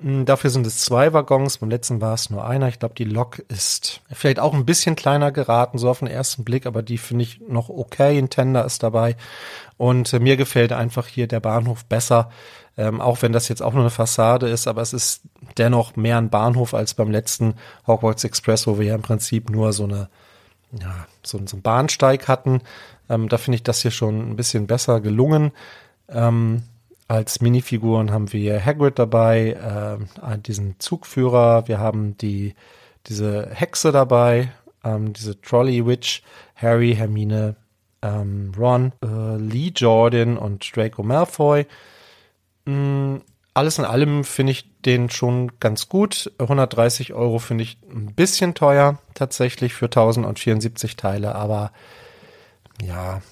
Hm, 0.00 0.26
dafür 0.26 0.50
sind 0.50 0.66
es 0.66 0.80
zwei 0.80 1.12
Waggons, 1.12 1.58
beim 1.58 1.70
letzten 1.70 2.00
war 2.00 2.14
es 2.14 2.30
nur 2.30 2.46
einer. 2.46 2.68
Ich 2.68 2.78
glaube, 2.78 2.94
die 2.94 3.04
Lok 3.04 3.40
ist 3.48 4.00
vielleicht 4.12 4.38
auch 4.38 4.54
ein 4.54 4.64
bisschen 4.64 4.94
kleiner 4.94 5.32
geraten, 5.32 5.78
so 5.78 5.90
auf 5.90 5.98
den 5.98 6.08
ersten 6.08 6.44
Blick, 6.44 6.66
aber 6.66 6.82
die 6.82 6.98
finde 6.98 7.24
ich 7.24 7.40
noch 7.48 7.68
okay. 7.68 8.16
Ein 8.16 8.30
Tender 8.30 8.64
ist 8.64 8.82
dabei. 8.82 9.16
Und 9.76 10.12
äh, 10.12 10.20
mir 10.20 10.36
gefällt 10.36 10.72
einfach 10.72 11.08
hier 11.08 11.26
der 11.26 11.40
Bahnhof 11.40 11.84
besser, 11.84 12.30
ähm, 12.76 13.00
auch 13.00 13.22
wenn 13.22 13.32
das 13.32 13.48
jetzt 13.48 13.60
auch 13.60 13.72
nur 13.72 13.82
eine 13.82 13.90
Fassade 13.90 14.48
ist, 14.48 14.68
aber 14.68 14.82
es 14.82 14.92
ist 14.92 15.22
dennoch 15.56 15.96
mehr 15.96 16.18
ein 16.18 16.30
Bahnhof 16.30 16.74
als 16.74 16.94
beim 16.94 17.10
letzten 17.10 17.54
Hogwarts 17.86 18.22
Express, 18.22 18.68
wo 18.68 18.78
wir 18.78 18.86
ja 18.86 18.94
im 18.94 19.02
Prinzip 19.02 19.50
nur 19.50 19.72
so 19.72 19.84
eine, 19.84 20.08
ja, 20.80 21.06
so, 21.24 21.40
so 21.44 21.56
einen 21.56 21.62
Bahnsteig 21.62 22.28
hatten. 22.28 22.60
Ähm, 23.10 23.28
da 23.28 23.36
finde 23.36 23.56
ich 23.56 23.62
das 23.64 23.82
hier 23.82 23.90
schon 23.90 24.30
ein 24.30 24.36
bisschen 24.36 24.68
besser 24.68 25.00
gelungen. 25.00 25.50
Ähm, 26.08 26.62
als 27.08 27.40
Minifiguren 27.40 28.12
haben 28.12 28.32
wir 28.34 28.64
Hagrid 28.64 28.98
dabei, 28.98 29.98
äh, 30.22 30.38
diesen 30.38 30.78
Zugführer, 30.78 31.66
wir 31.66 31.78
haben 31.78 32.18
die, 32.18 32.54
diese 33.06 33.48
Hexe 33.50 33.92
dabei, 33.92 34.52
ähm, 34.84 35.14
diese 35.14 35.40
Trolley 35.40 35.86
Witch, 35.86 36.22
Harry, 36.54 36.94
Hermine, 36.94 37.56
ähm, 38.02 38.52
Ron, 38.56 38.92
äh, 39.02 39.36
Lee 39.36 39.72
Jordan 39.74 40.36
und 40.36 40.76
Draco 40.76 41.02
Malfoy. 41.02 41.66
Mm, 42.66 43.16
alles 43.54 43.78
in 43.78 43.86
allem 43.86 44.22
finde 44.22 44.52
ich 44.52 44.70
den 44.82 45.08
schon 45.10 45.58
ganz 45.60 45.88
gut. 45.88 46.30
130 46.38 47.14
Euro 47.14 47.38
finde 47.38 47.64
ich 47.64 47.78
ein 47.90 48.14
bisschen 48.14 48.54
teuer 48.54 48.98
tatsächlich 49.14 49.72
für 49.72 49.86
1074 49.86 50.96
Teile, 50.96 51.34
aber 51.34 51.72
ja, 52.82 53.22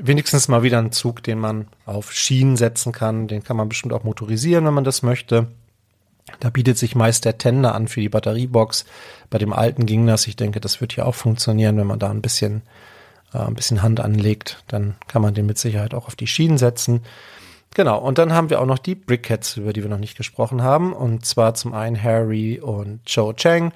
wenigstens 0.00 0.48
mal 0.48 0.62
wieder 0.62 0.78
ein 0.78 0.92
Zug, 0.92 1.22
den 1.22 1.38
man 1.38 1.68
auf 1.86 2.12
Schienen 2.12 2.56
setzen 2.56 2.92
kann. 2.92 3.28
Den 3.28 3.44
kann 3.44 3.56
man 3.56 3.68
bestimmt 3.68 3.92
auch 3.92 4.04
motorisieren, 4.04 4.64
wenn 4.64 4.74
man 4.74 4.84
das 4.84 5.02
möchte. 5.02 5.48
Da 6.38 6.50
bietet 6.50 6.78
sich 6.78 6.94
meist 6.94 7.24
der 7.24 7.38
Tender 7.38 7.74
an 7.74 7.88
für 7.88 8.00
die 8.00 8.08
Batteriebox. 8.08 8.84
Bei 9.30 9.38
dem 9.38 9.52
alten 9.52 9.86
ging 9.86 10.06
das. 10.06 10.26
Ich 10.26 10.36
denke, 10.36 10.60
das 10.60 10.80
wird 10.80 10.92
hier 10.92 11.06
auch 11.06 11.14
funktionieren, 11.14 11.76
wenn 11.76 11.86
man 11.86 11.98
da 11.98 12.10
ein 12.10 12.22
bisschen, 12.22 12.62
äh, 13.34 13.38
ein 13.38 13.54
bisschen 13.54 13.82
Hand 13.82 14.00
anlegt. 14.00 14.62
Dann 14.68 14.94
kann 15.08 15.22
man 15.22 15.34
den 15.34 15.46
mit 15.46 15.58
Sicherheit 15.58 15.94
auch 15.94 16.06
auf 16.06 16.16
die 16.16 16.26
Schienen 16.26 16.58
setzen. 16.58 17.02
Genau, 17.74 17.98
und 17.98 18.18
dann 18.18 18.32
haben 18.32 18.50
wir 18.50 18.60
auch 18.60 18.66
noch 18.66 18.78
die 18.78 18.96
Brickheads, 18.96 19.56
über 19.56 19.72
die 19.72 19.82
wir 19.82 19.90
noch 19.90 19.98
nicht 19.98 20.16
gesprochen 20.16 20.62
haben. 20.62 20.92
Und 20.92 21.24
zwar 21.24 21.54
zum 21.54 21.72
einen 21.72 22.00
Harry 22.02 22.60
und 22.60 23.00
Joe 23.06 23.34
Chang. 23.34 23.72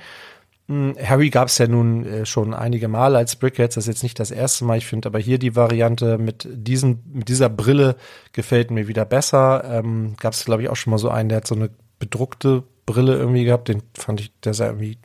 Hm, 0.69 0.97
Harry 1.03 1.29
gab 1.29 1.49
es 1.49 1.59
ja 1.59 1.67
nun 1.67 2.07
äh, 2.07 2.27
schon 2.27 2.55
einige 2.55 2.89
Male 2.89 3.19
als 3.19 3.37
Brickheads, 3.37 3.75
das 3.75 3.85
ist 3.85 3.89
jetzt 3.89 4.03
nicht 4.03 4.19
das 4.19 4.31
erste 4.31 4.65
Mal. 4.65 4.79
Ich 4.79 4.87
finde 4.87 5.09
aber 5.09 5.19
hier 5.19 5.39
die 5.39 5.57
Variante 5.57 6.17
mit 6.17 6.49
diesen, 6.51 7.03
mit 7.13 7.29
dieser 7.29 7.51
Brille 7.51 7.97
gefällt 8.33 8.71
mir 8.71 8.89
wieder 8.89 9.05
besser. 9.05 9.65
Ähm, 9.65 10.15
gab 10.19 10.33
es, 10.33 10.45
glaube 10.45 10.63
ich, 10.63 10.71
auch 10.71 10.77
schon 10.77 10.93
mal 10.93 10.99
so 10.99 11.11
einen, 11.11 11.29
der 11.29 11.37
hat 11.37 11.47
so 11.47 11.55
eine 11.55 11.71
bedruckte 11.99 12.63
Brille 12.87 13.17
irgendwie 13.17 13.45
gehabt. 13.45 13.69
Den 13.69 13.83
fand 13.95 14.21
ich, 14.21 14.33
der 14.41 14.55
sah 14.55 14.67
irgendwie 14.67 14.97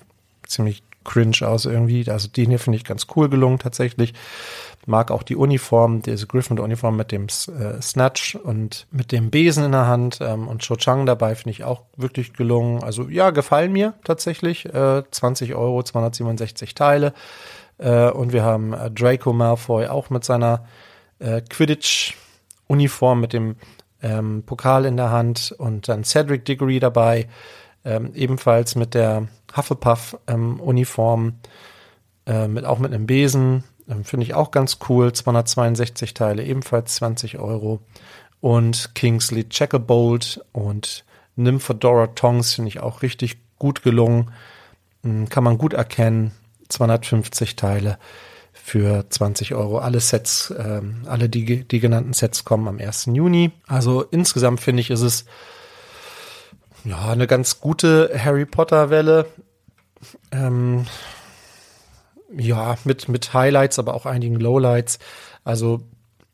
ziemlich 0.48 0.82
cringe 1.10 1.38
aus 1.42 1.66
irgendwie. 1.66 2.10
Also 2.10 2.28
den 2.28 2.50
hier 2.50 2.60
finde 2.60 2.78
ich 2.78 2.86
ganz 2.86 3.08
cool 3.16 3.30
gelungen 3.30 3.60
tatsächlich. 3.60 4.14
Mag 4.86 5.12
auch 5.12 5.24
die 5.24 5.36
Uniform, 5.36 6.02
diese 6.02 6.28
Gryffindor-Uniform 6.28 6.96
mit 6.96 7.12
dem 7.12 7.26
äh, 7.26 7.82
Snatch 7.82 8.36
und 8.36 8.88
mit 8.92 9.12
dem 9.12 9.30
Besen 9.30 9.66
in 9.66 9.72
der 9.72 9.88
Hand 9.88 10.20
ähm, 10.22 10.48
und 10.48 10.66
Cho 10.66 10.76
Chang 10.76 11.06
dabei 11.06 11.36
finde 11.36 11.52
ich 11.52 11.64
auch 11.64 11.84
wirklich 11.98 12.34
gelungen. 12.34 12.84
Also 12.84 13.10
ja, 13.10 13.32
gefallen 13.32 13.74
mir 13.74 13.96
tatsächlich. 14.04 14.66
Äh, 14.66 15.04
20 15.10 15.56
Euro, 15.56 15.84
267 15.84 16.76
Teile. 16.76 17.14
Äh, 17.78 18.10
und 18.12 18.32
wir 18.32 18.44
haben 18.44 18.74
äh, 18.74 18.92
Draco 18.92 19.34
Malfoy 19.34 19.88
auch 19.88 20.10
mit 20.10 20.24
seiner 20.24 20.66
äh, 21.20 21.42
Quidditch-Uniform 21.42 23.20
mit 23.20 23.34
dem 23.34 23.56
ähm, 24.02 24.44
Pokal 24.46 24.86
in 24.86 24.98
der 24.98 25.12
Hand 25.12 25.54
und 25.58 25.88
dann 25.90 26.04
Cedric 26.04 26.46
Diggory 26.46 26.80
dabei, 26.80 27.28
ähm, 27.84 28.12
ebenfalls 28.14 28.76
mit 28.76 28.94
der 28.94 29.28
Hufflepuff-Uniform, 29.56 31.34
ähm, 32.26 32.34
äh, 32.34 32.48
mit, 32.48 32.66
auch 32.66 32.80
mit 32.80 32.94
einem 32.94 33.06
Besen, 33.06 33.64
ähm, 33.88 34.04
finde 34.04 34.26
ich 34.26 34.34
auch 34.34 34.52
ganz 34.52 34.80
cool, 34.88 35.12
262 35.14 36.14
Teile, 36.14 36.44
ebenfalls 36.44 36.96
20 36.96 37.40
Euro 37.40 37.82
und 38.42 38.96
Kingsley 38.96 39.50
Checkerbolt 39.50 40.44
und 40.52 41.06
Nymphadora 41.36 42.08
Tongs 42.08 42.54
finde 42.54 42.70
ich 42.70 42.80
auch 42.80 43.02
richtig 43.02 43.38
gut 43.58 43.84
gelungen, 43.84 44.32
hm, 45.04 45.30
kann 45.30 45.44
man 45.44 45.58
gut 45.58 45.74
erkennen, 45.74 46.32
250 46.70 47.56
Teile 47.56 47.98
für 48.54 49.10
20 49.10 49.56
Euro. 49.56 49.80
Alle 49.80 50.00
Sets, 50.00 50.54
ähm, 50.58 51.04
alle 51.08 51.30
die, 51.30 51.68
die 51.68 51.80
genannten 51.80 52.14
Sets 52.14 52.46
kommen 52.46 52.68
am 52.68 52.80
1. 52.80 53.08
Juni. 53.14 53.52
Also 53.68 54.04
insgesamt 54.04 54.62
finde 54.62 54.82
ich, 54.82 54.92
ist 54.92 55.02
es 55.02 55.26
ja 56.84 57.10
eine 57.10 57.28
ganz 57.28 57.60
gute 57.60 58.12
Harry 58.18 58.46
Potter 58.46 58.90
Welle. 58.90 59.26
Ähm, 60.32 60.86
ja, 62.36 62.78
mit, 62.84 63.10
mit 63.10 63.34
Highlights, 63.34 63.80
aber 63.80 63.94
auch 63.94 64.06
einigen 64.06 64.36
Lowlights. 64.36 65.00
Also 65.44 65.82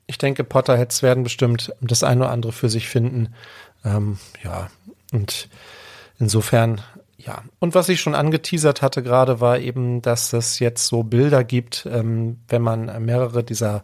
ich 0.07 0.17
denke, 0.17 0.43
Potterheads 0.43 1.01
werden 1.01 1.23
bestimmt 1.23 1.73
das 1.81 2.03
eine 2.03 2.21
oder 2.21 2.31
andere 2.31 2.51
für 2.51 2.69
sich 2.69 2.87
finden. 2.87 3.33
Ähm, 3.83 4.19
ja, 4.43 4.69
und 5.11 5.49
insofern 6.19 6.81
ja, 7.17 7.43
und 7.59 7.73
was 7.73 7.89
ich 7.89 8.01
schon 8.01 8.13
angeteasert 8.13 8.81
hatte 8.81 9.01
gerade, 9.01 9.39
war 9.41 9.57
eben, 9.57 10.01
dass 10.01 10.31
es 10.33 10.59
jetzt 10.59 10.85
so 10.85 11.01
Bilder 11.03 11.43
gibt, 11.43 11.87
ähm, 11.91 12.41
wenn 12.49 12.61
man 12.61 13.03
mehrere 13.03 13.43
dieser 13.43 13.83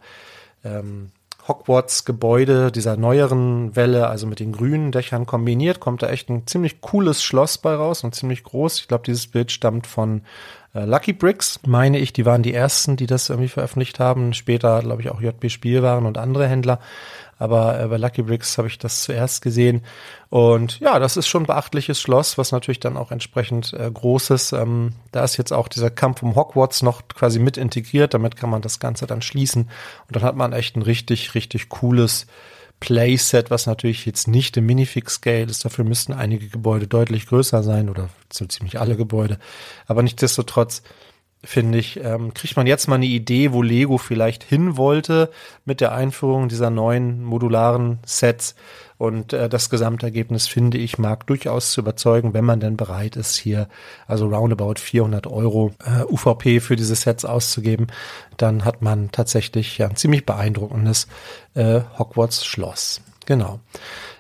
ähm, 0.64 1.12
Hogwarts-Gebäude, 1.48 2.72
dieser 2.72 2.98
neueren 2.98 3.76
Welle, 3.76 4.08
also 4.08 4.28
mit 4.28 4.40
den 4.40 4.52
grünen 4.52 4.92
Dächern 4.92 5.26
kombiniert, 5.26 5.80
kommt 5.80 6.04
da 6.04 6.10
echt 6.10 6.30
ein 6.30 6.46
ziemlich 6.48 6.82
cooles 6.82 7.24
Schloss 7.24 7.58
bei 7.58 7.74
raus 7.74 8.04
und 8.04 8.16
ziemlich 8.16 8.44
groß. 8.44 8.80
Ich 8.80 8.88
glaube, 8.88 9.04
dieses 9.06 9.28
Bild 9.28 9.52
stammt 9.52 9.88
von 9.88 10.22
äh, 10.74 10.86
Lucky 10.86 11.14
Bricks, 11.14 11.60
meine 11.66 12.00
ich, 12.00 12.14
die 12.14 12.26
waren 12.26 12.44
die 12.44 12.54
ersten, 12.54 12.96
die 12.96 13.08
das 13.08 13.30
irgendwie 13.30 13.50
veröffentlicht 13.50 14.00
haben. 14.00 14.34
Später, 14.34 14.82
glaube 14.82 15.02
ich, 15.02 15.10
auch 15.10 15.22
JB 15.22 15.50
Spielwaren 15.50 16.06
und 16.06 16.18
andere 16.18 16.48
Händler 16.48 16.80
aber 17.42 17.80
äh, 17.80 17.88
bei 17.88 17.98
Lucky 17.98 18.22
Bricks 18.22 18.60
habe 18.60 18.68
ich 18.68 18.78
das 18.78 19.02
zuerst 19.02 19.42
gesehen. 19.42 19.82
Und 20.30 20.80
ja, 20.80 21.00
das 21.00 21.18
ist 21.18 21.28
schon 21.28 21.42
ein 21.42 21.48
beachtliches 21.48 22.00
Schloss, 22.00 22.38
was 22.38 22.52
natürlich 22.52 22.80
dann 22.80 22.98
auch 22.98 23.12
entsprechend 23.12 23.74
äh, 23.74 23.90
groß 23.92 24.30
ist. 24.30 24.52
Ähm, 24.52 24.94
da 25.12 25.24
ist 25.24 25.38
jetzt 25.38 25.52
auch 25.52 25.68
dieser 25.68 25.90
Kampf 25.90 26.22
um 26.22 26.36
Hogwarts 26.36 26.84
noch 26.84 27.02
quasi 27.08 27.40
mit 27.40 27.58
integriert. 27.58 28.14
Damit 28.14 28.36
kann 28.36 28.52
man 28.52 28.62
das 28.62 28.80
Ganze 28.80 29.08
dann 29.08 29.24
schließen. 29.24 29.64
Und 30.08 30.16
dann 30.16 30.22
hat 30.22 30.36
man 30.36 30.54
echt 30.54 30.76
ein 30.76 30.84
richtig, 30.84 31.34
richtig 31.34 31.70
cooles 31.70 32.28
Playset, 32.80 33.50
was 33.50 33.66
natürlich 33.66 34.06
jetzt 34.06 34.28
nicht 34.28 34.56
im 34.58 34.68
Minifix-Scale 34.68 35.46
ist. 35.46 35.66
Dafür 35.66 35.84
müssten 35.84 36.14
einige 36.14 36.48
Gebäude 36.48 36.88
deutlich 36.88 37.26
größer 37.26 37.64
sein 37.64 37.90
oder 37.90 38.10
so 38.32 38.46
ziemlich 38.46 38.80
alle 38.80 38.96
Gebäude. 38.96 39.40
Aber 39.88 40.04
nichtsdestotrotz 40.04 40.84
finde 41.44 41.80
ich, 41.80 42.00
ähm, 42.04 42.34
kriegt 42.34 42.56
man 42.56 42.68
jetzt 42.68 42.88
mal 42.88 42.96
eine 42.96 43.06
Idee, 43.06 43.52
wo 43.52 43.62
Lego 43.62 43.98
vielleicht 43.98 44.44
hin 44.44 44.78
wollte 44.78 45.32
mit 45.66 45.82
der 45.82 45.94
Einführung 45.94 46.50
dieser 46.50 46.70
neuen 46.70 47.24
modularen 47.24 48.00
Sets. 48.06 48.56
Und 48.98 49.34
äh, 49.34 49.50
das 49.50 49.72
Gesamtergebnis, 49.72 50.48
finde 50.48 50.78
ich, 50.78 51.00
mag 51.00 51.26
durchaus 51.26 51.72
zu 51.72 51.82
überzeugen, 51.82 52.36
wenn 52.36 52.46
man 52.46 52.60
denn 52.60 52.78
bereit 52.78 53.16
ist, 53.16 53.36
hier 53.36 53.68
also 54.06 54.28
roundabout 54.28 54.76
400 54.78 55.26
Euro 55.26 55.72
äh, 55.84 56.04
UVP 56.04 56.60
für 56.60 56.76
diese 56.76 56.94
Sets 56.94 57.26
auszugeben. 57.26 57.88
Dann 58.38 58.64
hat 58.64 58.84
man 58.84 59.12
tatsächlich 59.12 59.80
ja 59.80 59.88
ein 59.88 59.96
ziemlich 59.96 60.28
beeindruckendes 60.28 61.08
äh, 61.56 61.82
Hogwarts 61.98 62.46
Schloss. 62.46 63.02
Genau. 63.26 63.60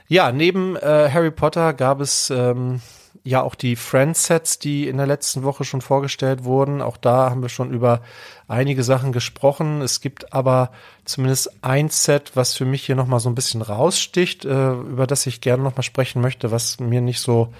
Ja, 0.07 0.31
neben 0.31 0.75
äh, 0.77 1.09
Harry 1.13 1.31
Potter 1.31 1.73
gab 1.73 2.01
es 2.01 2.31
ähm, 2.31 2.81
ja 3.23 3.41
auch 3.41 3.55
die 3.55 3.75
Friends-Sets, 3.75 4.59
die 4.59 4.87
in 4.87 4.97
der 4.97 5.05
letzten 5.05 5.43
Woche 5.43 5.63
schon 5.63 5.81
vorgestellt 5.81 6.43
wurden. 6.43 6.81
Auch 6.81 6.97
da 6.97 7.29
haben 7.29 7.41
wir 7.41 7.49
schon 7.49 7.71
über 7.71 8.01
einige 8.47 8.83
Sachen 8.83 9.11
gesprochen. 9.11 9.81
Es 9.81 10.01
gibt 10.01 10.33
aber 10.33 10.71
zumindest 11.05 11.63
ein 11.63 11.89
Set, 11.89 12.31
was 12.35 12.55
für 12.55 12.65
mich 12.65 12.83
hier 12.85 12.95
nochmal 12.95 13.19
so 13.19 13.29
ein 13.29 13.35
bisschen 13.35 13.61
raussticht, 13.61 14.45
äh, 14.45 14.71
über 14.71 15.05
das 15.05 15.27
ich 15.27 15.41
gerne 15.41 15.61
nochmal 15.63 15.83
sprechen 15.83 16.21
möchte, 16.21 16.51
was 16.51 16.79
mir 16.79 17.01
nicht 17.01 17.19
so 17.19 17.53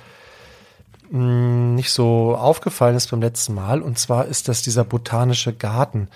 mm, 1.11 1.75
nicht 1.75 1.91
so 1.91 2.35
aufgefallen 2.35 2.95
ist 2.95 3.11
beim 3.11 3.21
letzten 3.21 3.53
Mal. 3.53 3.83
Und 3.83 3.99
zwar 3.99 4.25
ist 4.25 4.47
das 4.47 4.63
dieser 4.63 4.83
botanische 4.83 5.53
Garten. 5.53 6.09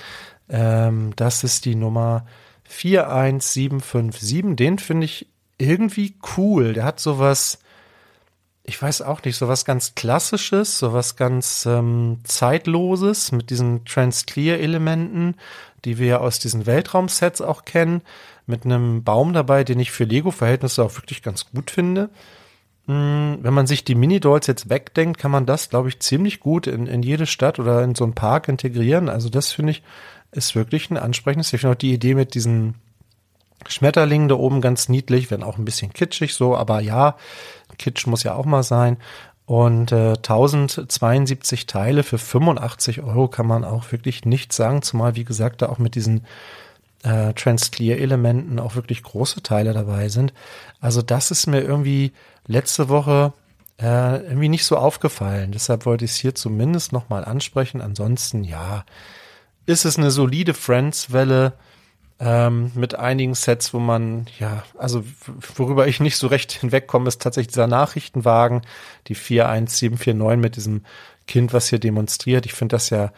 Ähm, 0.50 1.14
das 1.16 1.44
ist 1.44 1.66
die 1.66 1.76
Nummer 1.76 2.26
41757. 2.64 4.56
Den 4.56 4.80
finde 4.80 5.06
ich 5.06 5.28
irgendwie 5.58 6.16
cool. 6.36 6.74
Der 6.74 6.84
hat 6.84 7.00
sowas 7.00 7.60
ich 8.68 8.82
weiß 8.82 9.02
auch 9.02 9.24
nicht, 9.24 9.38
so 9.38 9.48
was 9.48 9.66
ganz 9.66 9.96
Klassisches, 9.96 10.80
so 10.80 10.94
was 10.94 11.16
ganz 11.16 11.66
ähm, 11.66 12.20
Zeitloses 12.24 13.32
mit 13.32 13.50
diesen 13.50 13.86
Trans-Clear-Elementen, 13.86 15.36
die 15.86 15.98
wir 16.00 16.22
aus 16.22 16.40
diesen 16.40 16.66
Weltraumsets 16.66 17.42
auch 17.42 17.66
kennen, 17.66 18.02
mit 18.48 18.66
einem 18.66 19.04
Baum 19.04 19.34
dabei, 19.34 19.64
den 19.64 19.80
ich 19.80 19.92
für 19.92 20.04
Lego-Verhältnisse 20.04 20.84
auch 20.84 20.96
wirklich 20.96 21.22
ganz 21.22 21.46
gut 21.52 21.72
finde. 21.72 22.10
Hm, 22.88 23.40
wenn 23.42 23.54
man 23.54 23.68
sich 23.68 23.84
die 23.84 23.96
Mini-Dolls 23.96 24.48
jetzt 24.48 24.70
wegdenkt, 24.70 25.20
kann 25.20 25.32
man 25.32 25.46
das, 25.46 25.70
glaube 25.70 25.90
ich, 25.90 26.00
ziemlich 26.00 26.40
gut 26.40 26.68
in, 26.68 26.88
in 26.88 27.04
jede 27.04 27.26
Stadt 27.26 27.60
oder 27.60 27.84
in 27.84 27.96
so 27.96 28.04
einen 28.04 28.14
Park 28.14 28.48
integrieren. 28.48 29.10
Also 29.10 29.30
das 29.30 29.52
finde 29.52 29.72
ich, 29.72 29.84
ist 30.32 30.56
wirklich 30.56 30.90
ein 30.90 30.98
ansprechendes. 30.98 31.54
Ich 31.54 31.62
finde 31.62 31.74
auch 31.74 31.80
die 31.80 31.94
Idee 31.94 32.16
mit 32.16 32.34
diesen 32.34 32.76
Schmetterlingen 33.68 34.28
da 34.28 34.36
oben 34.36 34.62
ganz 34.62 34.90
niedlich, 34.90 35.32
wenn 35.32 35.44
auch 35.44 35.58
ein 35.58 35.66
bisschen 35.66 35.94
kitschig 35.94 36.34
so, 36.34 36.56
aber 36.56 36.82
ja, 36.82 37.16
Kitsch 37.78 38.08
muss 38.08 38.24
ja 38.24 38.34
auch 38.36 38.46
mal 38.46 38.64
sein. 38.64 38.98
Und 39.46 39.92
äh, 39.92 40.14
1072 40.14 41.68
Teile 41.68 42.04
für 42.04 42.18
85 42.18 43.04
Euro 43.04 43.28
kann 43.28 43.46
man 43.46 43.64
auch 43.64 43.92
wirklich 43.92 44.26
nichts 44.26 44.56
sagen, 44.56 44.82
zumal, 44.82 45.16
wie 45.16 45.24
gesagt, 45.24 45.62
da 45.62 45.70
auch 45.70 45.78
mit 45.78 45.94
diesen 45.94 46.26
äh, 47.04 47.34
Transclear-Elementen 47.34 48.60
auch 48.60 48.76
wirklich 48.76 49.04
große 49.04 49.44
Teile 49.44 49.74
dabei 49.74 50.10
sind. 50.10 50.34
Also 50.80 51.04
das 51.04 51.30
ist 51.30 51.46
mir 51.46 51.62
irgendwie 51.62 52.12
letzte 52.48 52.90
Woche 52.90 53.34
äh, 53.80 54.18
irgendwie 54.24 54.50
nicht 54.50 54.66
so 54.66 54.78
aufgefallen. 54.78 55.52
Deshalb 55.52 55.86
wollte 55.86 56.06
ich 56.06 56.12
es 56.12 56.18
hier 56.18 56.34
zumindest 56.34 56.92
nochmal 56.92 57.24
ansprechen. 57.24 57.82
Ansonsten, 57.82 58.44
ja, 58.44 58.84
ist 59.68 59.86
es 59.86 59.98
eine 59.98 60.10
solide 60.12 60.54
Friends-Welle 60.54 61.54
ähm, 62.20 62.72
mit 62.76 62.96
einigen 62.96 63.36
Sets, 63.36 63.74
wo 63.74 63.80
man, 63.80 64.28
ja, 64.40 64.64
also 64.78 65.04
worüber 65.56 65.88
ich 65.88 66.00
nicht 66.00 66.18
so 66.18 66.28
recht 66.28 66.52
hinwegkomme, 66.52 67.08
ist 67.08 67.22
tatsächlich 67.22 67.54
dieser 67.54 67.68
Nachrichtenwagen, 67.68 68.62
die 69.08 69.16
41749 69.16 70.42
mit 70.42 70.56
diesem 70.56 70.86
Kind, 71.28 71.54
was 71.54 71.70
hier 71.70 71.80
demonstriert. 71.80 72.46
Ich 72.46 72.54
finde 72.54 72.76
das 72.76 72.90
ja 72.90 73.12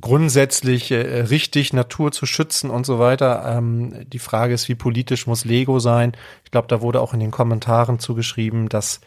grundsätzlich 0.00 0.90
äh, 0.90 1.22
richtig, 1.22 1.72
Natur 1.72 2.12
zu 2.12 2.24
schützen 2.24 2.70
und 2.70 2.86
so 2.86 2.98
weiter. 2.98 3.56
Ähm, 3.56 4.08
die 4.08 4.18
Frage 4.18 4.54
ist, 4.54 4.68
wie 4.68 4.74
politisch 4.74 5.26
muss 5.26 5.44
Lego 5.44 5.80
sein? 5.80 6.12
Ich 6.44 6.50
glaube, 6.50 6.68
da 6.68 6.80
wurde 6.80 7.00
auch 7.00 7.12
in 7.12 7.20
den 7.20 7.30
Kommentaren 7.30 7.98
zugeschrieben, 7.98 8.68
dass 8.68 9.00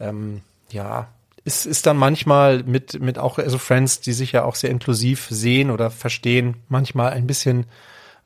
ähm, 0.00 0.42
ja 0.70 1.08
es 1.44 1.64
ist 1.64 1.86
dann 1.86 1.96
manchmal 1.96 2.64
mit 2.64 3.00
mit 3.00 3.18
auch 3.18 3.38
also 3.38 3.56
Friends, 3.56 4.00
die 4.00 4.12
sich 4.12 4.32
ja 4.32 4.44
auch 4.44 4.56
sehr 4.56 4.70
inklusiv 4.70 5.28
sehen 5.30 5.70
oder 5.70 5.90
verstehen, 5.90 6.56
manchmal 6.68 7.12
ein 7.12 7.26
bisschen 7.28 7.66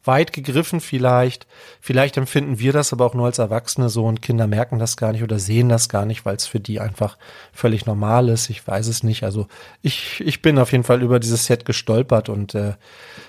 weit 0.05 0.33
gegriffen 0.33 0.81
vielleicht. 0.81 1.47
Vielleicht 1.81 2.17
empfinden 2.17 2.59
wir 2.59 2.73
das 2.73 2.93
aber 2.93 3.07
auch 3.07 3.15
nur 3.15 3.27
als 3.27 3.39
Erwachsene 3.39 3.89
so 3.89 4.07
und 4.07 4.23
Kinder 4.23 4.47
merken 4.47 4.79
das 4.79 4.97
gar 4.97 5.13
nicht 5.13 5.23
oder 5.23 5.39
sehen 5.39 5.69
das 5.69 5.89
gar 5.89 6.07
nicht, 6.07 6.25
weil 6.25 6.37
es 6.37 6.47
für 6.47 6.61
die 6.61 6.81
einfach 6.81 7.19
völlig 7.53 7.87
normal 7.87 8.29
ist. 8.29 8.51
Ich 8.51 8.67
weiß 8.67 8.87
es 8.87 9.03
nicht. 9.03 9.25
Also 9.25 9.47
ich, 9.83 10.21
ich 10.21 10.43
bin 10.43 10.59
auf 10.59 10.73
jeden 10.73 10.85
Fall 10.85 11.03
über 11.03 11.21
dieses 11.21 11.47
Set 11.47 11.65
gestolpert 11.65 12.29
und 12.29 12.55
äh, 12.55 12.75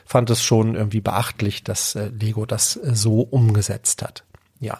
fand 0.05 0.29
es 0.29 0.43
schon 0.43 0.75
irgendwie 0.75 1.01
beachtlich, 1.01 1.63
dass 1.63 1.95
äh, 1.95 2.07
Lego 2.07 2.45
das 2.45 2.77
äh, 2.77 2.95
so 2.95 3.21
umgesetzt 3.21 4.01
hat. 4.01 4.23
Ja. 4.61 4.79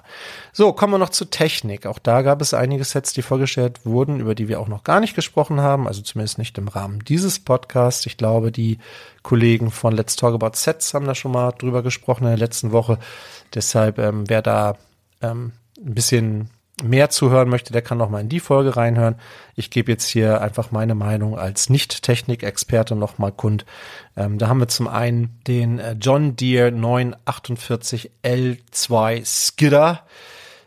So, 0.54 0.74
kommen 0.74 0.94
wir 0.94 1.00
noch 1.00 1.10
zur 1.10 1.32
Technik. 1.32 1.88
Auch 1.88 1.98
da 1.98 2.22
gab 2.22 2.40
es 2.40 2.54
einige 2.54 2.84
Sets, 2.84 3.14
die 3.14 3.24
vorgestellt 3.24 3.84
wurden, 3.84 4.20
über 4.20 4.36
die 4.36 4.48
wir 4.48 4.60
auch 4.60 4.68
noch 4.68 4.84
gar 4.84 5.00
nicht 5.00 5.16
gesprochen 5.16 5.60
haben, 5.60 5.88
also 5.88 6.04
zumindest 6.04 6.38
nicht 6.38 6.56
im 6.60 6.68
Rahmen 6.68 7.04
dieses 7.04 7.40
Podcasts. 7.40 8.06
Ich 8.06 8.16
glaube, 8.16 8.52
die 8.52 8.78
Kollegen 9.24 9.72
von 9.72 9.94
Let's 9.94 10.16
Talk 10.16 10.36
About 10.36 10.52
Sets 10.54 10.94
haben 10.94 11.08
da 11.08 11.16
schon 11.16 11.32
mal 11.32 11.52
drüber 11.54 11.82
gesprochen 11.82 12.26
in 12.26 12.30
der 12.30 12.38
letzten 12.38 12.72
Woche. 12.72 13.00
Deshalb, 13.56 13.98
ähm, 13.98 14.30
wer 14.30 14.44
da 14.44 14.78
ähm, 15.24 15.54
ein 15.84 15.96
bisschen 15.96 16.52
mehr 16.82 17.10
zuhören 17.10 17.50
möchte, 17.50 17.74
der 17.74 17.82
kann 17.82 17.98
noch 17.98 18.10
mal 18.10 18.22
in 18.22 18.30
die 18.30 18.40
Folge 18.40 18.76
reinhören. 18.76 19.16
Ich 19.56 19.70
gebe 19.70 19.92
jetzt 19.92 20.08
hier 20.08 20.42
einfach 20.42 20.72
meine 20.72 20.96
Meinung 20.96 21.38
als 21.38 21.70
Nicht-Technik-Experte 21.70 22.96
noch 22.96 23.18
mal 23.18 23.32
kund. 23.32 23.66
Ähm, 24.16 24.38
da 24.38 24.48
haben 24.48 24.60
wir 24.60 24.68
zum 24.68 24.88
einen 24.88 25.40
den 25.48 25.80
äh, 25.80 25.96
John 26.00 26.36
Deere 26.36 26.72
948 26.72 28.12
L2 28.24 29.26
Skidder 29.26 30.06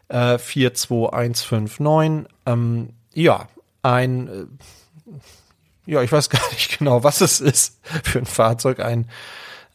äh, 0.08 0.38
42159. 0.38 2.30
Ähm, 2.46 2.90
ja, 3.12 3.48
ein 3.82 4.28
äh, 4.28 5.12
ja, 5.86 6.02
ich 6.02 6.12
weiß 6.12 6.30
gar 6.30 6.50
nicht 6.52 6.78
genau, 6.78 7.04
was 7.04 7.20
es 7.20 7.40
ist 7.40 7.78
für 8.02 8.18
ein 8.18 8.26
Fahrzeug. 8.26 8.80
Ein, 8.80 9.08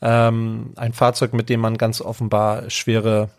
ähm, 0.02 0.74
ein 0.76 0.94
Fahrzeug, 0.94 1.34
mit 1.34 1.50
dem 1.50 1.60
man 1.60 1.78
ganz 1.78 2.02
offenbar 2.02 2.70
schwere 2.70 3.30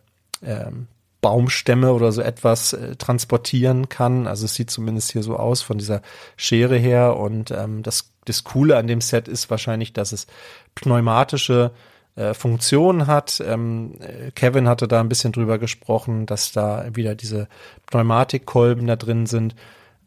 ähm, 0.43 0.87
Baumstämme 1.21 1.93
oder 1.93 2.13
so 2.13 2.23
etwas 2.23 2.73
äh, 2.73 2.97
transportieren 2.97 3.89
kann. 3.89 4.27
Also 4.27 4.47
es 4.47 4.55
sieht 4.55 4.71
zumindest 4.71 5.13
hier 5.13 5.23
so 5.23 5.37
aus 5.37 5.63
von 5.63 5.79
dieser 5.79 6.03
Schere 6.37 6.77
her. 6.77 7.17
Und 7.17 7.51
ähm, 7.51 7.83
das, 7.83 8.11
das 8.25 8.45
Coole 8.45 8.77
an 8.77 8.87
dem 8.87 9.01
Set 9.01 9.29
ist 9.29 9.51
wahrscheinlich, 9.51 9.93
dass 9.93 10.13
es 10.13 10.27
pneumatische 10.75 11.73
äh, 12.17 12.35
Funktionen 12.35 13.07
hat. 13.07 13.43
Ähm, 13.47 13.95
äh, 14.01 14.31
Kevin 14.33 14.69
hatte 14.69 14.89
da 14.89 15.01
ein 15.01 15.09
bisschen 15.09 15.33
drüber 15.33 15.59
gesprochen, 15.59 16.27
dass 16.27 16.53
da 16.53 16.87
wieder 16.93 17.15
diese 17.15 17.49
Pneumatikkolben 17.87 18.87
da 18.87 18.97
drin 18.97 19.27
sind. 19.27 19.55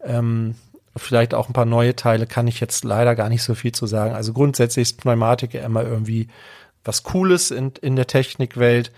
Ähm, 0.04 0.56
vielleicht 0.96 1.34
auch 1.34 1.50
ein 1.50 1.54
paar 1.54 1.66
neue 1.66 1.96
Teile 1.96 2.28
kann 2.28 2.48
ich 2.48 2.60
jetzt 2.60 2.84
leider 2.84 3.16
gar 3.16 3.30
nicht 3.30 3.44
so 3.44 3.56
viel 3.56 3.72
zu 3.72 3.88
sagen. 3.88 4.16
Also 4.16 4.34
grundsätzlich 4.34 4.84
ist 4.84 5.02
Pneumatik 5.02 5.54
immer 5.54 5.84
irgendwie 5.84 6.28
was 6.84 7.04
Cooles 7.04 7.52
in, 7.52 7.72
in 7.82 7.96
der 7.96 8.08
Technikwelt. 8.08 8.92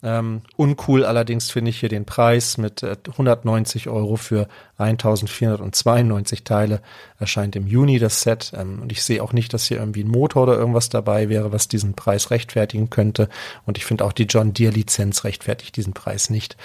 Ähm, 0.00 0.42
uncool 0.56 1.04
allerdings 1.04 1.50
finde 1.50 1.70
ich 1.70 1.80
hier 1.80 1.88
den 1.88 2.04
Preis 2.04 2.56
mit 2.56 2.84
äh, 2.84 2.96
190 3.10 3.88
Euro 3.88 4.16
für 4.16 4.46
1492 4.76 6.44
Teile. 6.44 6.80
Erscheint 7.18 7.56
im 7.56 7.66
Juni 7.66 7.98
das 7.98 8.22
Set. 8.22 8.52
Ähm, 8.56 8.80
und 8.82 8.92
ich 8.92 9.02
sehe 9.02 9.22
auch 9.22 9.32
nicht, 9.32 9.52
dass 9.52 9.66
hier 9.66 9.78
irgendwie 9.78 10.04
ein 10.04 10.10
Motor 10.10 10.44
oder 10.44 10.56
irgendwas 10.56 10.88
dabei 10.88 11.28
wäre, 11.28 11.52
was 11.52 11.66
diesen 11.66 11.94
Preis 11.94 12.30
rechtfertigen 12.30 12.90
könnte. 12.90 13.28
Und 13.66 13.76
ich 13.76 13.84
finde 13.84 14.04
auch 14.04 14.12
die 14.12 14.26
John 14.26 14.52
Deere 14.52 14.72
Lizenz 14.72 15.24
rechtfertigt 15.24 15.76
diesen 15.76 15.94
Preis 15.94 16.30
nicht. 16.30 16.56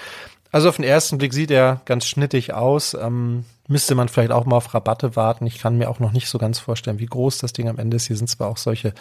Also 0.52 0.68
auf 0.68 0.76
den 0.76 0.84
ersten 0.84 1.18
Blick 1.18 1.34
sieht 1.34 1.50
er 1.50 1.80
ganz 1.86 2.06
schnittig 2.06 2.54
aus. 2.54 2.94
Ähm, 2.94 3.44
müsste 3.66 3.96
man 3.96 4.08
vielleicht 4.08 4.30
auch 4.30 4.44
mal 4.44 4.56
auf 4.56 4.72
Rabatte 4.72 5.16
warten. 5.16 5.48
Ich 5.48 5.58
kann 5.58 5.76
mir 5.76 5.90
auch 5.90 5.98
noch 5.98 6.12
nicht 6.12 6.28
so 6.28 6.38
ganz 6.38 6.60
vorstellen, 6.60 7.00
wie 7.00 7.06
groß 7.06 7.38
das 7.38 7.52
Ding 7.52 7.68
am 7.68 7.78
Ende 7.78 7.96
ist. 7.96 8.06
Hier 8.06 8.16
sind 8.16 8.28
zwar 8.28 8.48
auch 8.48 8.58
solche 8.58 8.94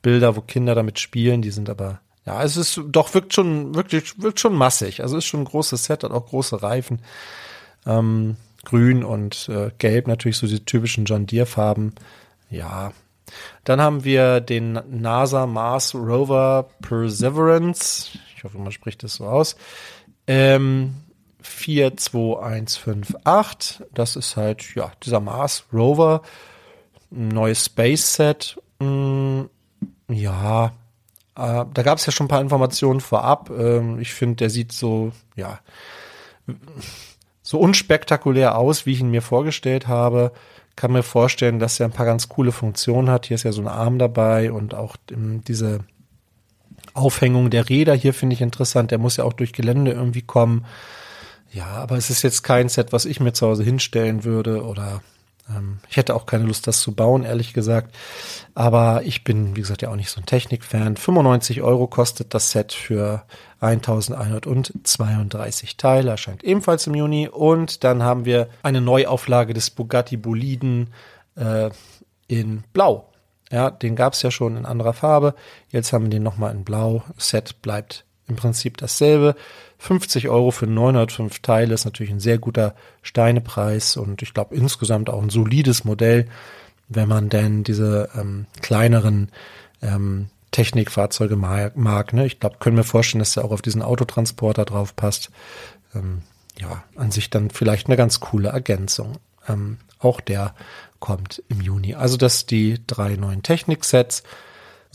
Bilder, 0.00 0.36
wo 0.36 0.40
Kinder 0.40 0.74
damit 0.74 0.98
spielen, 0.98 1.42
die 1.42 1.50
sind 1.50 1.68
aber 1.68 2.00
ja, 2.26 2.42
es 2.42 2.56
ist 2.56 2.80
doch 2.86 3.14
wirkt 3.14 3.34
schon 3.34 3.74
wirklich 3.74 4.20
wirkt 4.20 4.40
schon 4.40 4.54
massig. 4.54 5.02
Also 5.02 5.18
ist 5.18 5.26
schon 5.26 5.40
ein 5.40 5.46
großes 5.46 5.84
Set, 5.84 6.04
hat 6.04 6.12
auch 6.12 6.26
große 6.26 6.62
Reifen, 6.62 7.00
ähm, 7.86 8.36
grün 8.64 9.04
und 9.04 9.48
äh, 9.48 9.70
gelb 9.78 10.08
natürlich 10.08 10.38
so 10.38 10.46
die 10.46 10.64
typischen 10.64 11.04
John 11.04 11.26
Deere 11.26 11.46
Farben. 11.46 11.94
Ja, 12.50 12.92
dann 13.64 13.80
haben 13.80 14.04
wir 14.04 14.40
den 14.40 14.80
NASA 14.90 15.46
Mars 15.46 15.94
Rover 15.94 16.68
Perseverance. 16.80 18.18
Ich 18.36 18.44
hoffe, 18.44 18.58
man 18.58 18.72
spricht 18.72 19.02
das 19.02 19.14
so 19.14 19.24
aus. 19.26 19.56
Ähm, 20.26 20.94
42158. 21.42 23.86
Das 23.92 24.16
ist 24.16 24.36
halt, 24.36 24.74
ja, 24.74 24.90
dieser 25.02 25.20
Mars 25.20 25.64
Rover. 25.72 26.22
Neues 27.10 27.66
Space 27.66 28.14
Set. 28.14 28.58
Mm, 28.80 29.42
ja, 30.08 30.72
äh, 31.36 31.64
da 31.72 31.82
gab 31.82 31.98
es 31.98 32.06
ja 32.06 32.12
schon 32.12 32.26
ein 32.26 32.28
paar 32.28 32.40
Informationen 32.40 33.00
vorab. 33.00 33.50
Ähm, 33.50 33.98
ich 34.00 34.14
finde, 34.14 34.36
der 34.36 34.50
sieht 34.50 34.72
so, 34.72 35.12
ja, 35.36 35.60
so 37.42 37.58
unspektakulär 37.58 38.56
aus, 38.56 38.86
wie 38.86 38.92
ich 38.92 39.00
ihn 39.00 39.10
mir 39.10 39.22
vorgestellt 39.22 39.88
habe. 39.88 40.32
Kann 40.76 40.92
mir 40.92 41.02
vorstellen, 41.02 41.58
dass 41.58 41.78
er 41.78 41.86
ein 41.86 41.92
paar 41.92 42.06
ganz 42.06 42.28
coole 42.28 42.52
Funktionen 42.52 43.10
hat. 43.10 43.26
Hier 43.26 43.36
ist 43.36 43.44
ja 43.44 43.52
so 43.52 43.62
ein 43.62 43.68
Arm 43.68 43.98
dabei 43.98 44.50
und 44.50 44.74
auch 44.74 44.96
diese 45.08 45.80
Aufhängung 46.94 47.50
der 47.50 47.68
Räder 47.68 47.94
hier 47.94 48.14
finde 48.14 48.34
ich 48.34 48.40
interessant. 48.40 48.90
Der 48.90 48.98
muss 48.98 49.16
ja 49.16 49.24
auch 49.24 49.32
durch 49.32 49.52
Gelände 49.52 49.92
irgendwie 49.92 50.22
kommen. 50.22 50.64
Ja, 51.52 51.66
aber 51.66 51.96
es 51.96 52.10
ist 52.10 52.22
jetzt 52.22 52.42
kein 52.42 52.68
Set, 52.68 52.92
was 52.92 53.04
ich 53.04 53.20
mir 53.20 53.32
zu 53.32 53.46
Hause 53.46 53.62
hinstellen 53.62 54.24
würde 54.24 54.64
oder 54.64 55.00
ähm, 55.00 55.13
ich 55.90 55.98
hätte 55.98 56.14
auch 56.14 56.26
keine 56.26 56.44
Lust, 56.44 56.66
das 56.66 56.80
zu 56.80 56.94
bauen, 56.94 57.24
ehrlich 57.24 57.52
gesagt. 57.52 57.94
Aber 58.54 59.02
ich 59.04 59.24
bin, 59.24 59.56
wie 59.56 59.60
gesagt, 59.60 59.82
ja 59.82 59.90
auch 59.90 59.96
nicht 59.96 60.08
so 60.10 60.18
ein 60.20 60.26
Technikfan. 60.26 60.96
95 60.96 61.60
Euro 61.60 61.86
kostet 61.86 62.32
das 62.32 62.50
Set 62.50 62.72
für 62.72 63.24
1132 63.60 65.76
Teile, 65.76 66.10
erscheint 66.10 66.42
ebenfalls 66.44 66.86
im 66.86 66.94
Juni. 66.94 67.28
Und 67.28 67.84
dann 67.84 68.02
haben 68.02 68.24
wir 68.24 68.48
eine 68.62 68.80
Neuauflage 68.80 69.52
des 69.52 69.68
Bugatti 69.70 70.16
Boliden 70.16 70.94
äh, 71.36 71.68
in 72.26 72.64
Blau. 72.72 73.10
Ja, 73.50 73.70
den 73.70 73.96
gab 73.96 74.14
es 74.14 74.22
ja 74.22 74.30
schon 74.30 74.56
in 74.56 74.64
anderer 74.64 74.94
Farbe. 74.94 75.34
Jetzt 75.68 75.92
haben 75.92 76.04
wir 76.04 76.10
den 76.10 76.22
nochmal 76.22 76.54
in 76.54 76.64
Blau. 76.64 77.02
Set 77.18 77.60
bleibt 77.60 78.06
im 78.28 78.36
Prinzip 78.36 78.76
dasselbe. 78.76 79.34
50 79.78 80.28
Euro 80.28 80.50
für 80.50 80.66
905 80.66 81.40
Teile 81.40 81.74
ist 81.74 81.84
natürlich 81.84 82.12
ein 82.12 82.20
sehr 82.20 82.38
guter 82.38 82.74
Steinepreis 83.02 83.96
und 83.96 84.22
ich 84.22 84.32
glaube 84.32 84.54
insgesamt 84.54 85.10
auch 85.10 85.22
ein 85.22 85.30
solides 85.30 85.84
Modell, 85.84 86.28
wenn 86.88 87.08
man 87.08 87.28
denn 87.28 87.64
diese 87.64 88.08
ähm, 88.14 88.46
kleineren 88.62 89.30
ähm, 89.82 90.28
Technikfahrzeuge 90.52 91.36
mag. 91.36 91.76
mag 91.76 92.12
ne? 92.12 92.26
Ich 92.26 92.38
glaube, 92.38 92.56
können 92.60 92.76
wir 92.76 92.84
vorstellen, 92.84 93.18
dass 93.18 93.36
er 93.36 93.44
auch 93.44 93.50
auf 93.50 93.62
diesen 93.62 93.82
Autotransporter 93.82 94.64
drauf 94.64 94.94
passt. 94.94 95.30
Ähm, 95.94 96.22
ja, 96.58 96.84
an 96.94 97.10
sich 97.10 97.30
dann 97.30 97.50
vielleicht 97.50 97.88
eine 97.88 97.96
ganz 97.96 98.20
coole 98.20 98.50
Ergänzung. 98.50 99.18
Ähm, 99.48 99.78
auch 99.98 100.20
der 100.20 100.54
kommt 101.00 101.42
im 101.48 101.60
Juni. 101.60 101.94
Also 101.94 102.16
das 102.16 102.46
die 102.46 102.80
drei 102.86 103.16
neuen 103.16 103.42
Techniksets. 103.42 104.22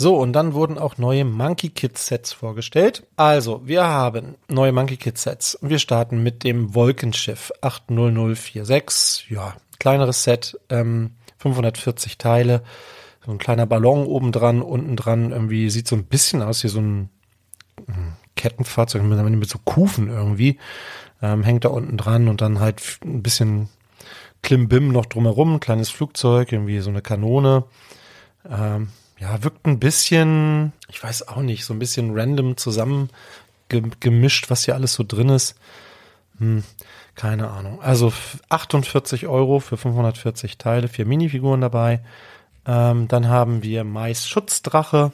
So, 0.02 0.16
und 0.16 0.32
dann 0.32 0.54
wurden 0.54 0.78
auch 0.78 0.98
neue 0.98 1.26
Monkey 1.26 1.72
Kid 1.72 1.98
Sets 1.98 2.32
vorgestellt. 2.32 3.06
Also, 3.18 3.68
wir 3.68 3.84
haben 3.84 4.36
neue 4.48 4.72
Monkey 4.72 4.96
Kid 4.96 5.18
Sets. 5.18 5.60
Wir 5.62 5.78
starten 5.78 6.24
mit 6.24 6.46
dem 6.46 6.74
Wolkenschiff 6.74 7.52
80046. 7.60 9.28
Ja, 9.30 9.58
kleineres 9.78 10.24
Set, 10.24 10.58
ähm, 10.70 11.16
540 11.40 12.18
Teile. 12.18 12.64
So 13.26 13.32
ein 13.34 13.40
kleiner 13.40 13.66
Ballon 13.66 14.06
oben 14.06 14.32
dran, 14.32 14.62
unten 14.62 14.96
dran. 14.96 15.32
Irgendwie 15.32 15.70
sieht 15.70 15.90
so 15.90 15.98
ein 15.98 16.06
bisschen 16.06 16.42
aus 16.44 16.64
wie 16.64 16.70
so 16.70 16.80
ein 16.80 17.10
Kettenfahrzeug 18.38 19.04
mit, 19.04 19.22
mit 19.22 19.50
so 19.50 19.60
Kufen 19.66 20.08
irgendwie. 20.08 20.60
Ähm, 21.22 21.44
hängt 21.44 21.66
da 21.66 21.70
unten 21.70 21.98
dran 21.98 22.30
und 22.30 22.40
dann 22.40 22.62
halt 22.62 23.00
ein 23.04 23.22
bisschen 23.22 23.68
Klimbim 24.44 24.94
noch 24.94 25.08
drumherum, 25.08 25.56
ein 25.56 25.60
kleines 25.60 25.90
Flugzeug, 25.90 26.54
irgendwie 26.54 26.80
so 26.80 26.90
eine 26.90 27.02
Kanone. 27.02 27.66
Ähm, 28.50 28.88
ja, 29.20 29.44
wirkt 29.44 29.68
ein 29.68 29.80
bisschen, 29.80 30.74
ich 30.88 31.04
weiß 31.04 31.28
auch 31.28 31.42
nicht, 31.42 31.66
so 31.66 31.74
ein 31.74 31.80
bisschen 31.80 32.18
random 32.18 32.58
zusammen 32.58 33.10
gemischt, 33.68 34.50
was 34.50 34.66
hier 34.66 34.76
alles 34.76 34.94
so 34.94 35.04
drin 35.08 35.30
ist. 35.30 35.56
Hm, 36.40 36.64
keine 37.16 37.50
Ahnung. 37.50 37.82
Also 37.82 38.14
48 38.48 39.28
Euro 39.28 39.60
für 39.60 39.78
540 39.78 40.58
Teile, 40.58 40.88
vier 40.88 41.06
Minifiguren 41.06 41.62
dabei. 41.62 42.02
Ähm, 42.66 43.08
dann 43.08 43.28
haben 43.28 43.62
wir 43.62 43.84
Mais 43.84 44.28
Schutzdrache. 44.28 45.12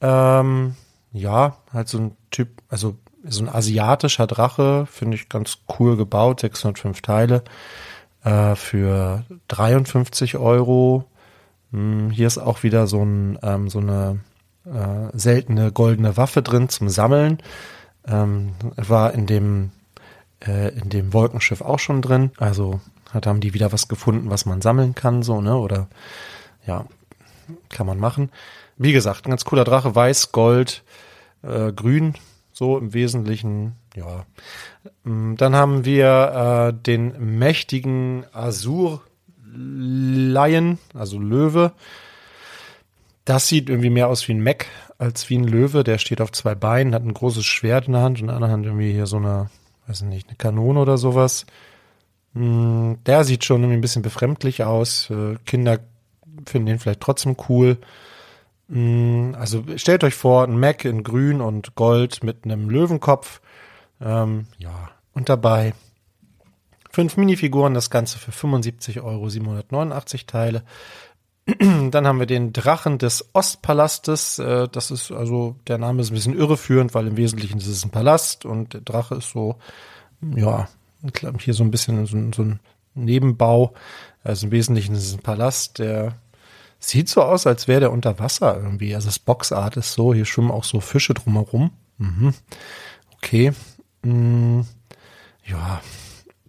Ähm, 0.00 0.76
ja, 1.12 1.56
halt 1.72 1.88
so 1.88 1.98
ein 1.98 2.16
Typ, 2.30 2.62
also 2.68 2.96
so 3.24 3.42
ein 3.42 3.48
asiatischer 3.48 4.26
Drache, 4.26 4.86
finde 4.86 5.16
ich 5.16 5.28
ganz 5.28 5.58
cool 5.78 5.96
gebaut, 5.96 6.40
605 6.40 7.00
Teile 7.00 7.42
äh, 8.24 8.54
für 8.54 9.24
53 9.48 10.36
Euro 10.36 11.04
hier 11.72 12.26
ist 12.26 12.38
auch 12.38 12.62
wieder 12.62 12.86
so, 12.86 13.02
ein, 13.02 13.38
ähm, 13.42 13.68
so 13.68 13.78
eine 13.78 14.20
äh, 14.66 15.16
seltene 15.16 15.72
goldene 15.72 16.16
Waffe 16.16 16.42
drin 16.42 16.68
zum 16.68 16.88
Sammeln. 16.88 17.38
Ähm, 18.06 18.54
war 18.76 19.14
in 19.14 19.26
dem, 19.26 19.70
äh, 20.46 20.68
in 20.76 20.90
dem 20.90 21.12
Wolkenschiff 21.12 21.60
auch 21.60 21.78
schon 21.78 22.02
drin. 22.02 22.32
Also 22.36 22.80
hat, 23.10 23.26
haben 23.26 23.40
die 23.40 23.54
wieder 23.54 23.72
was 23.72 23.88
gefunden, 23.88 24.30
was 24.30 24.46
man 24.46 24.60
sammeln 24.60 24.94
kann, 24.94 25.22
so, 25.22 25.40
ne? 25.40 25.56
Oder 25.56 25.88
ja, 26.66 26.86
kann 27.68 27.86
man 27.86 27.98
machen. 27.98 28.30
Wie 28.76 28.92
gesagt, 28.92 29.26
ein 29.26 29.30
ganz 29.30 29.44
cooler 29.44 29.64
Drache, 29.64 29.94
weiß, 29.94 30.32
gold, 30.32 30.82
äh, 31.42 31.72
grün, 31.72 32.14
so 32.52 32.78
im 32.78 32.94
Wesentlichen, 32.94 33.76
ja. 33.94 34.24
Mm, 35.04 35.36
dann 35.36 35.54
haben 35.54 35.84
wir 35.84 36.72
äh, 36.74 36.82
den 36.82 37.38
mächtigen 37.38 38.24
Azur 38.32 39.02
Lion, 39.54 40.78
also 40.94 41.18
Löwe. 41.18 41.72
Das 43.24 43.46
sieht 43.46 43.68
irgendwie 43.68 43.90
mehr 43.90 44.08
aus 44.08 44.26
wie 44.26 44.32
ein 44.32 44.42
Mech 44.42 44.66
als 44.98 45.28
wie 45.30 45.38
ein 45.38 45.44
Löwe. 45.44 45.84
Der 45.84 45.98
steht 45.98 46.20
auf 46.20 46.32
zwei 46.32 46.54
Beinen, 46.54 46.94
hat 46.94 47.04
ein 47.04 47.14
großes 47.14 47.44
Schwert 47.44 47.86
in 47.86 47.92
der 47.92 48.02
Hand 48.02 48.18
und 48.18 48.22
in 48.22 48.26
der 48.28 48.36
anderen 48.36 48.52
Hand 48.52 48.66
irgendwie 48.66 48.92
hier 48.92 49.06
so 49.06 49.16
eine, 49.16 49.50
weiß 49.86 50.02
nicht, 50.02 50.28
eine 50.28 50.36
Kanone 50.36 50.80
oder 50.80 50.98
sowas. 50.98 51.46
Mm, 52.34 52.94
der 53.06 53.24
sieht 53.24 53.44
schon 53.44 53.62
irgendwie 53.62 53.78
ein 53.78 53.82
bisschen 53.82 54.02
befremdlich 54.02 54.64
aus. 54.64 55.10
Äh, 55.10 55.36
Kinder 55.44 55.78
finden 56.46 56.66
den 56.66 56.78
vielleicht 56.78 57.00
trotzdem 57.00 57.36
cool. 57.48 57.78
Mm, 58.68 59.34
also 59.34 59.64
stellt 59.76 60.02
euch 60.04 60.14
vor, 60.14 60.44
ein 60.44 60.58
Mac 60.58 60.84
in 60.84 61.04
grün 61.04 61.40
und 61.40 61.74
gold 61.74 62.24
mit 62.24 62.44
einem 62.44 62.70
Löwenkopf. 62.70 63.40
Ähm, 64.00 64.46
ja, 64.58 64.90
und 65.12 65.28
dabei 65.28 65.74
fünf 66.92 67.16
Minifiguren, 67.16 67.74
das 67.74 67.90
Ganze 67.90 68.18
für 68.18 68.32
75 68.32 69.00
Euro, 69.00 69.28
789 69.28 70.26
Teile. 70.26 70.62
Dann 71.58 72.06
haben 72.06 72.20
wir 72.20 72.26
den 72.26 72.52
Drachen 72.52 72.98
des 72.98 73.30
Ostpalastes. 73.32 74.38
Äh, 74.38 74.68
das 74.70 74.90
ist 74.90 75.10
also, 75.10 75.56
der 75.66 75.78
Name 75.78 76.02
ist 76.02 76.10
ein 76.10 76.14
bisschen 76.14 76.38
irreführend, 76.38 76.94
weil 76.94 77.08
im 77.08 77.16
Wesentlichen 77.16 77.58
ist 77.58 77.66
es 77.66 77.84
ein 77.84 77.90
Palast 77.90 78.44
und 78.44 78.74
der 78.74 78.82
Drache 78.82 79.16
ist 79.16 79.30
so, 79.30 79.56
ja, 80.36 80.68
hier 81.40 81.54
so 81.54 81.64
ein 81.64 81.72
bisschen 81.72 82.06
so, 82.06 82.16
so 82.32 82.42
ein 82.42 82.60
Nebenbau. 82.94 83.72
Also 84.22 84.46
im 84.46 84.52
Wesentlichen 84.52 84.94
ist 84.94 85.06
es 85.06 85.14
ein 85.14 85.22
Palast, 85.22 85.78
der 85.78 86.14
sieht 86.78 87.08
so 87.08 87.22
aus, 87.22 87.46
als 87.46 87.66
wäre 87.66 87.80
der 87.80 87.92
unter 87.92 88.18
Wasser 88.18 88.56
irgendwie. 88.56 88.94
Also 88.94 89.06
das 89.08 89.18
Boxart 89.18 89.76
ist 89.76 89.94
so, 89.94 90.14
hier 90.14 90.26
schwimmen 90.26 90.50
auch 90.50 90.64
so 90.64 90.80
Fische 90.80 91.14
drumherum. 91.14 91.70
Mhm. 91.98 92.34
Okay. 93.16 93.52
Hm. 94.04 94.64
Ja, 95.44 95.80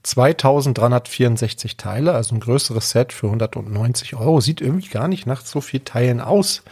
2364 0.04 1.78
Teile, 1.78 2.14
also 2.14 2.36
ein 2.36 2.42
größeres 2.42 2.90
Set 2.90 3.14
für 3.14 3.28
190 3.28 4.16
Euro. 4.16 4.42
Sieht 4.42 4.62
irgendwie 4.62 4.90
gar 4.90 5.08
nicht 5.08 5.26
nach 5.26 5.42
so 5.42 5.62
viel 5.62 5.80
Teilen 5.80 6.20
aus. 6.20 6.64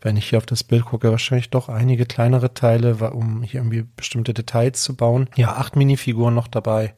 Wenn 0.00 0.16
ich 0.16 0.30
hier 0.30 0.38
auf 0.38 0.46
das 0.46 0.64
Bild 0.64 0.86
gucke, 0.86 1.10
wahrscheinlich 1.10 1.50
doch 1.50 1.68
einige 1.68 2.06
kleinere 2.06 2.54
Teile, 2.54 2.96
um 3.12 3.42
hier 3.42 3.60
irgendwie 3.60 3.84
bestimmte 3.96 4.34
Details 4.34 4.82
zu 4.82 4.96
bauen. 4.96 5.28
Ja, 5.36 5.52
acht 5.56 5.76
Minifiguren 5.76 6.34
noch 6.34 6.48
dabei. 6.48 6.94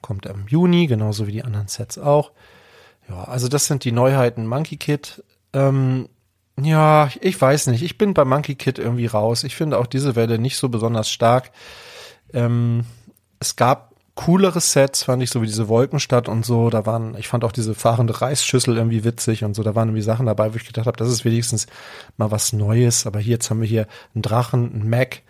Kommt 0.00 0.26
im 0.26 0.46
Juni, 0.48 0.86
genauso 0.86 1.26
wie 1.26 1.32
die 1.32 1.44
anderen 1.44 1.68
Sets 1.68 1.98
auch. 1.98 2.32
Ja, 3.08 3.24
also 3.24 3.48
das 3.48 3.66
sind 3.66 3.84
die 3.84 3.92
Neuheiten 3.92 4.46
Monkey 4.46 4.76
Kit. 4.76 5.22
Ähm, 5.52 6.08
ja, 6.60 7.10
ich 7.20 7.40
weiß 7.40 7.68
nicht. 7.68 7.82
Ich 7.82 7.98
bin 7.98 8.14
bei 8.14 8.24
Monkey 8.24 8.54
Kid 8.54 8.78
irgendwie 8.78 9.06
raus. 9.06 9.44
Ich 9.44 9.54
finde 9.54 9.78
auch 9.78 9.86
diese 9.86 10.16
Welle 10.16 10.38
nicht 10.38 10.56
so 10.56 10.68
besonders 10.68 11.10
stark. 11.10 11.50
Ähm, 12.32 12.84
es 13.40 13.56
gab 13.56 13.87
coolere 14.18 14.60
Sets, 14.60 15.04
fand 15.04 15.22
ich, 15.22 15.30
so 15.30 15.42
wie 15.42 15.46
diese 15.46 15.68
Wolkenstadt 15.68 16.28
und 16.28 16.44
so. 16.44 16.70
Da 16.70 16.84
waren, 16.86 17.16
ich 17.16 17.28
fand 17.28 17.44
auch 17.44 17.52
diese 17.52 17.76
fahrende 17.76 18.20
Reisschüssel 18.20 18.76
irgendwie 18.76 19.04
witzig 19.04 19.44
und 19.44 19.54
so. 19.54 19.62
Da 19.62 19.76
waren 19.76 19.90
irgendwie 19.90 20.02
Sachen 20.02 20.26
dabei, 20.26 20.52
wo 20.52 20.56
ich 20.56 20.66
gedacht 20.66 20.88
habe, 20.88 20.96
das 20.96 21.08
ist 21.08 21.24
wenigstens 21.24 21.68
mal 22.16 22.32
was 22.32 22.52
Neues. 22.52 23.06
Aber 23.06 23.20
hier, 23.20 23.34
jetzt 23.34 23.48
haben 23.48 23.60
wir 23.60 23.68
hier 23.68 23.86
einen 24.16 24.22
Drachen, 24.22 24.72
einen 24.74 24.90
Mac, 24.90 25.22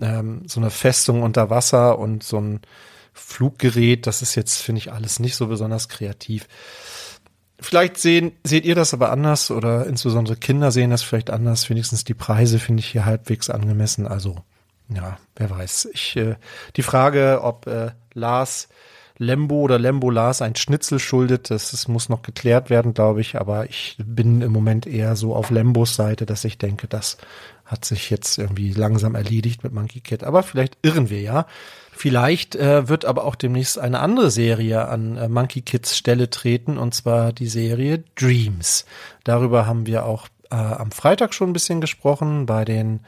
ähm, 0.00 0.40
so 0.46 0.58
eine 0.58 0.70
Festung 0.70 1.22
unter 1.22 1.50
Wasser 1.50 1.98
und 1.98 2.22
so 2.22 2.40
ein 2.40 2.60
Fluggerät. 3.12 4.06
Das 4.06 4.22
ist 4.22 4.36
jetzt, 4.36 4.62
finde 4.62 4.78
ich, 4.78 4.90
alles 4.90 5.20
nicht 5.20 5.36
so 5.36 5.48
besonders 5.48 5.90
kreativ. 5.90 6.48
Vielleicht 7.60 7.98
sehen, 7.98 8.32
seht 8.42 8.64
ihr 8.64 8.74
das 8.74 8.94
aber 8.94 9.12
anders 9.12 9.50
oder 9.50 9.86
insbesondere 9.86 10.36
Kinder 10.36 10.72
sehen 10.72 10.88
das 10.88 11.02
vielleicht 11.02 11.28
anders. 11.28 11.68
Wenigstens 11.68 12.04
die 12.04 12.14
Preise 12.14 12.58
finde 12.58 12.80
ich 12.80 12.86
hier 12.86 13.04
halbwegs 13.04 13.50
angemessen. 13.50 14.06
Also, 14.06 14.36
ja, 14.88 15.18
wer 15.36 15.50
weiß. 15.50 15.88
Ich, 15.92 16.16
äh, 16.16 16.36
die 16.76 16.82
Frage, 16.82 17.40
ob 17.42 17.66
äh, 17.66 17.90
Lars 18.12 18.68
Lembo 19.16 19.60
oder 19.60 19.78
Lembo 19.78 20.10
Lars 20.10 20.42
ein 20.42 20.56
Schnitzel 20.56 20.98
schuldet, 20.98 21.50
das, 21.50 21.70
das 21.70 21.86
muss 21.86 22.08
noch 22.08 22.22
geklärt 22.22 22.68
werden, 22.68 22.94
glaube 22.94 23.20
ich. 23.20 23.40
Aber 23.40 23.66
ich 23.66 23.96
bin 24.04 24.40
im 24.40 24.52
Moment 24.52 24.86
eher 24.86 25.14
so 25.14 25.34
auf 25.36 25.50
Lembos 25.50 25.94
Seite, 25.94 26.26
dass 26.26 26.44
ich 26.44 26.58
denke, 26.58 26.88
das 26.88 27.16
hat 27.64 27.84
sich 27.84 28.10
jetzt 28.10 28.38
irgendwie 28.38 28.72
langsam 28.72 29.14
erledigt 29.14 29.62
mit 29.62 29.72
Monkey 29.72 30.00
Kid. 30.00 30.24
Aber 30.24 30.42
vielleicht 30.42 30.78
irren 30.82 31.10
wir 31.10 31.20
ja. 31.20 31.46
Vielleicht 31.92 32.56
äh, 32.56 32.88
wird 32.88 33.04
aber 33.04 33.24
auch 33.24 33.36
demnächst 33.36 33.78
eine 33.78 34.00
andere 34.00 34.30
Serie 34.32 34.88
an 34.88 35.16
äh, 35.16 35.28
Monkey 35.28 35.62
Kids 35.62 35.96
Stelle 35.96 36.28
treten, 36.28 36.76
und 36.76 36.92
zwar 36.92 37.32
die 37.32 37.46
Serie 37.46 38.02
Dreams. 38.16 38.84
Darüber 39.22 39.64
haben 39.66 39.86
wir 39.86 40.04
auch 40.04 40.26
äh, 40.50 40.56
am 40.56 40.90
Freitag 40.90 41.34
schon 41.34 41.50
ein 41.50 41.52
bisschen 41.54 41.80
gesprochen 41.80 42.46
bei 42.46 42.64
den, 42.64 43.00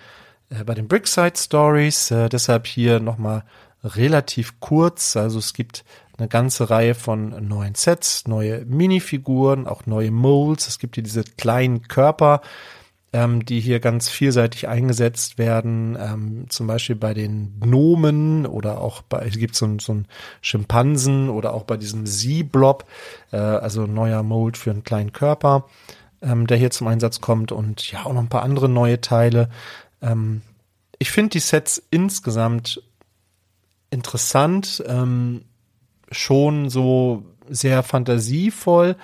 bei 0.64 0.74
den 0.74 0.88
Brickside 0.88 1.36
Stories. 1.36 2.10
Äh, 2.10 2.28
deshalb 2.28 2.66
hier 2.66 3.00
nochmal 3.00 3.44
relativ 3.82 4.60
kurz. 4.60 5.16
Also 5.16 5.38
es 5.38 5.52
gibt 5.52 5.84
eine 6.18 6.28
ganze 6.28 6.70
Reihe 6.70 6.94
von 6.94 7.46
neuen 7.46 7.74
Sets, 7.74 8.26
neue 8.26 8.64
Minifiguren, 8.64 9.66
auch 9.66 9.86
neue 9.86 10.10
Molds. 10.10 10.66
Es 10.66 10.78
gibt 10.78 10.94
hier 10.94 11.04
diese 11.04 11.24
kleinen 11.24 11.88
Körper, 11.88 12.40
ähm, 13.12 13.44
die 13.44 13.60
hier 13.60 13.80
ganz 13.80 14.08
vielseitig 14.08 14.68
eingesetzt 14.68 15.36
werden. 15.38 15.96
Ähm, 16.00 16.46
zum 16.48 16.66
Beispiel 16.66 16.96
bei 16.96 17.12
den 17.12 17.60
Gnomen 17.60 18.46
oder 18.46 18.80
auch 18.80 19.02
bei, 19.02 19.26
es 19.26 19.38
gibt 19.38 19.56
so, 19.56 19.78
so 19.78 19.92
einen 19.92 20.08
Schimpansen 20.40 21.28
oder 21.28 21.52
auch 21.52 21.64
bei 21.64 21.76
diesem 21.76 22.06
Z-Blob, 22.06 22.84
äh, 23.32 23.36
also 23.36 23.84
ein 23.84 23.94
neuer 23.94 24.22
Mold 24.22 24.56
für 24.56 24.70
einen 24.70 24.84
kleinen 24.84 25.12
Körper, 25.12 25.66
ähm, 26.22 26.46
der 26.46 26.56
hier 26.56 26.70
zum 26.70 26.86
Einsatz 26.86 27.20
kommt 27.20 27.52
und 27.52 27.90
ja, 27.92 28.06
auch 28.06 28.12
noch 28.14 28.22
ein 28.22 28.28
paar 28.28 28.42
andere 28.42 28.70
neue 28.70 29.00
Teile. 29.02 29.50
Ähm, 30.02 30.42
ich 30.98 31.10
finde 31.10 31.30
die 31.30 31.40
Sets 31.40 31.82
insgesamt 31.90 32.82
interessant, 33.90 34.82
ähm, 34.86 35.44
schon 36.10 36.70
so 36.70 37.24
sehr 37.48 37.82
fantasievoll, 37.82 38.96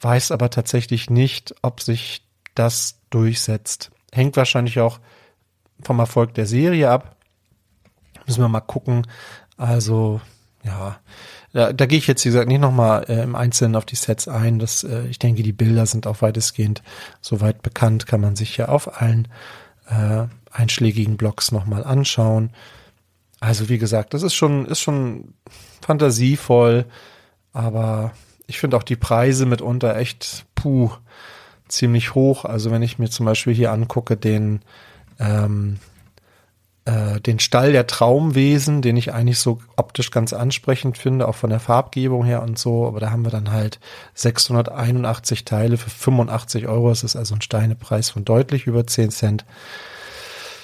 weiß 0.00 0.32
aber 0.32 0.50
tatsächlich 0.50 1.10
nicht, 1.10 1.54
ob 1.62 1.80
sich 1.80 2.26
das 2.54 3.00
durchsetzt. 3.10 3.90
Hängt 4.12 4.36
wahrscheinlich 4.36 4.80
auch 4.80 5.00
vom 5.82 5.98
Erfolg 5.98 6.34
der 6.34 6.46
Serie 6.46 6.90
ab. 6.90 7.16
Müssen 8.26 8.42
wir 8.42 8.48
mal 8.48 8.60
gucken. 8.60 9.06
Also, 9.56 10.20
ja, 10.64 10.98
da, 11.52 11.72
da 11.72 11.86
gehe 11.86 11.98
ich 11.98 12.06
jetzt, 12.06 12.24
wie 12.24 12.28
gesagt, 12.28 12.48
nicht 12.48 12.60
nochmal 12.60 13.04
äh, 13.08 13.22
im 13.22 13.34
Einzelnen 13.34 13.76
auf 13.76 13.86
die 13.86 13.96
Sets 13.96 14.28
ein. 14.28 14.58
Das, 14.58 14.84
äh, 14.84 15.06
ich 15.06 15.18
denke, 15.18 15.42
die 15.42 15.52
Bilder 15.52 15.86
sind 15.86 16.06
auch 16.06 16.20
weitestgehend 16.20 16.82
soweit 17.20 17.62
bekannt, 17.62 18.06
kann 18.06 18.20
man 18.20 18.36
sich 18.36 18.56
ja 18.56 18.68
auf 18.68 19.00
allen 19.00 19.28
äh, 19.88 20.26
einschlägigen 20.50 21.16
Blogs 21.16 21.52
nochmal 21.52 21.84
anschauen. 21.84 22.50
Also, 23.40 23.68
wie 23.68 23.78
gesagt, 23.78 24.14
das 24.14 24.22
ist 24.22 24.34
schon, 24.34 24.66
ist 24.66 24.80
schon 24.80 25.34
fantasievoll, 25.80 26.86
aber 27.52 28.12
ich 28.46 28.58
finde 28.58 28.76
auch 28.76 28.82
die 28.82 28.96
Preise 28.96 29.46
mitunter 29.46 29.96
echt, 29.96 30.46
puh, 30.54 30.90
ziemlich 31.68 32.14
hoch. 32.14 32.44
Also 32.44 32.70
wenn 32.70 32.82
ich 32.82 32.98
mir 32.98 33.10
zum 33.10 33.26
Beispiel 33.26 33.54
hier 33.54 33.72
angucke, 33.72 34.16
den, 34.16 34.62
ähm, 35.18 35.78
äh, 36.88 37.20
den 37.20 37.38
Stall 37.38 37.72
der 37.72 37.86
Traumwesen, 37.86 38.80
den 38.80 38.96
ich 38.96 39.12
eigentlich 39.12 39.38
so 39.38 39.60
optisch 39.76 40.10
ganz 40.10 40.32
ansprechend 40.32 40.96
finde, 40.96 41.28
auch 41.28 41.34
von 41.34 41.50
der 41.50 41.60
Farbgebung 41.60 42.24
her 42.24 42.42
und 42.42 42.58
so, 42.58 42.86
aber 42.86 42.98
da 42.98 43.10
haben 43.10 43.26
wir 43.26 43.30
dann 43.30 43.50
halt 43.50 43.78
681 44.14 45.44
Teile 45.44 45.76
für 45.76 45.90
85 45.90 46.66
Euro. 46.66 46.88
Das 46.88 47.04
ist 47.04 47.14
also 47.14 47.34
ein 47.34 47.42
Steinepreis 47.42 48.08
von 48.08 48.24
deutlich 48.24 48.66
über 48.66 48.86
10 48.86 49.10
Cent. 49.10 49.44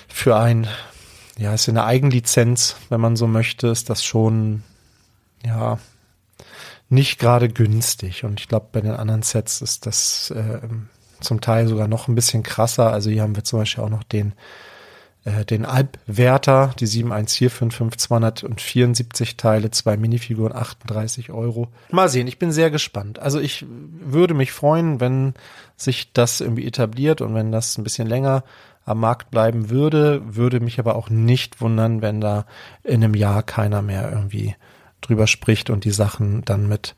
Für 0.08 0.36
ein, 0.36 0.66
ja, 1.36 1.52
ist 1.52 1.68
eine 1.68 1.84
Eigenlizenz, 1.84 2.76
wenn 2.88 3.02
man 3.02 3.16
so 3.16 3.26
möchte, 3.26 3.66
ist 3.66 3.90
das 3.90 4.02
schon, 4.02 4.62
ja, 5.44 5.78
nicht 6.88 7.18
gerade 7.18 7.50
günstig. 7.50 8.24
Und 8.24 8.40
ich 8.40 8.48
glaube, 8.48 8.68
bei 8.72 8.80
den 8.80 8.92
anderen 8.92 9.22
Sets 9.22 9.60
ist 9.60 9.84
das 9.84 10.30
äh, 10.30 10.60
zum 11.20 11.42
Teil 11.42 11.68
sogar 11.68 11.86
noch 11.88 12.08
ein 12.08 12.14
bisschen 12.14 12.42
krasser. 12.42 12.92
Also 12.92 13.10
hier 13.10 13.20
haben 13.20 13.36
wir 13.36 13.44
zum 13.44 13.58
Beispiel 13.58 13.84
auch 13.84 13.90
noch 13.90 14.04
den, 14.04 14.32
äh, 15.24 15.44
den 15.44 15.64
Alpwärter, 15.64 16.74
die 16.78 16.86
71455 16.86 17.98
274 17.98 19.36
Teile, 19.36 19.70
zwei 19.70 19.96
Minifiguren, 19.96 20.54
38 20.54 21.30
Euro. 21.30 21.68
Mal 21.90 22.08
sehen, 22.08 22.26
ich 22.26 22.38
bin 22.38 22.52
sehr 22.52 22.70
gespannt. 22.70 23.18
Also 23.18 23.40
ich 23.40 23.64
würde 23.68 24.34
mich 24.34 24.52
freuen, 24.52 25.00
wenn 25.00 25.34
sich 25.76 26.12
das 26.12 26.40
irgendwie 26.40 26.66
etabliert 26.66 27.20
und 27.20 27.34
wenn 27.34 27.52
das 27.52 27.78
ein 27.78 27.84
bisschen 27.84 28.06
länger 28.06 28.44
am 28.84 29.00
Markt 29.00 29.30
bleiben 29.30 29.70
würde, 29.70 30.22
würde 30.26 30.60
mich 30.60 30.78
aber 30.78 30.94
auch 30.94 31.08
nicht 31.08 31.60
wundern, 31.60 32.02
wenn 32.02 32.20
da 32.20 32.44
in 32.82 33.02
einem 33.02 33.14
Jahr 33.14 33.42
keiner 33.42 33.80
mehr 33.80 34.10
irgendwie 34.12 34.56
drüber 35.00 35.26
spricht 35.26 35.70
und 35.70 35.84
die 35.84 35.90
Sachen 35.90 36.44
dann 36.44 36.68
mit 36.68 36.94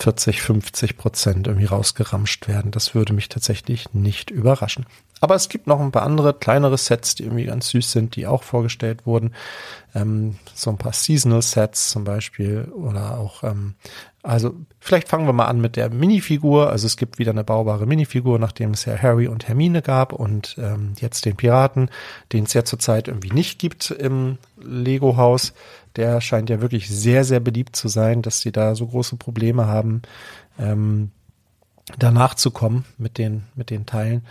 40, 0.00 0.42
50 0.42 0.96
Prozent 0.96 1.46
irgendwie 1.46 1.66
rausgeramscht 1.66 2.48
werden. 2.48 2.70
Das 2.70 2.94
würde 2.94 3.12
mich 3.12 3.28
tatsächlich 3.28 3.92
nicht 3.92 4.30
überraschen. 4.30 4.86
Aber 5.20 5.34
es 5.34 5.50
gibt 5.50 5.66
noch 5.66 5.80
ein 5.80 5.92
paar 5.92 6.02
andere 6.02 6.32
kleinere 6.32 6.78
Sets, 6.78 7.14
die 7.14 7.24
irgendwie 7.24 7.44
ganz 7.44 7.68
süß 7.68 7.92
sind, 7.92 8.16
die 8.16 8.26
auch 8.26 8.42
vorgestellt 8.42 9.04
wurden. 9.04 9.34
Ähm, 9.94 10.38
so 10.54 10.70
ein 10.70 10.78
paar 10.78 10.94
Seasonal 10.94 11.42
Sets 11.42 11.90
zum 11.90 12.04
Beispiel 12.04 12.64
oder 12.74 13.18
auch, 13.18 13.44
ähm, 13.44 13.74
also 14.22 14.54
vielleicht 14.80 15.08
fangen 15.08 15.26
wir 15.26 15.32
mal 15.32 15.46
an 15.46 15.60
mit 15.60 15.76
der 15.76 15.90
Minifigur. 15.90 16.70
Also 16.70 16.86
es 16.86 16.96
gibt 16.96 17.18
wieder 17.18 17.30
eine 17.30 17.44
baubare 17.44 17.86
Minifigur, 17.86 18.38
nachdem 18.38 18.72
es 18.72 18.84
ja 18.84 18.96
Harry 19.00 19.28
und 19.28 19.48
Hermine 19.48 19.80
gab 19.80 20.12
und 20.12 20.56
ähm, 20.58 20.92
jetzt 20.98 21.24
den 21.24 21.36
Piraten, 21.36 21.90
den 22.32 22.44
es 22.44 22.52
ja 22.52 22.64
zurzeit 22.64 23.08
irgendwie 23.08 23.32
nicht 23.32 23.58
gibt 23.58 23.90
im 23.90 24.38
Lego-Haus. 24.60 25.54
Der 25.96 26.20
scheint 26.20 26.50
ja 26.50 26.60
wirklich 26.60 26.88
sehr, 26.90 27.24
sehr 27.24 27.40
beliebt 27.40 27.76
zu 27.76 27.88
sein, 27.88 28.22
dass 28.22 28.40
sie 28.40 28.52
da 28.52 28.74
so 28.74 28.86
große 28.86 29.16
Probleme 29.16 29.66
haben, 29.66 30.02
ähm, 30.58 31.10
danach 31.98 32.34
zu 32.34 32.50
kommen 32.50 32.84
mit 32.98 33.16
den, 33.16 33.44
mit 33.54 33.70
den 33.70 33.86
Teilen. 33.86 34.26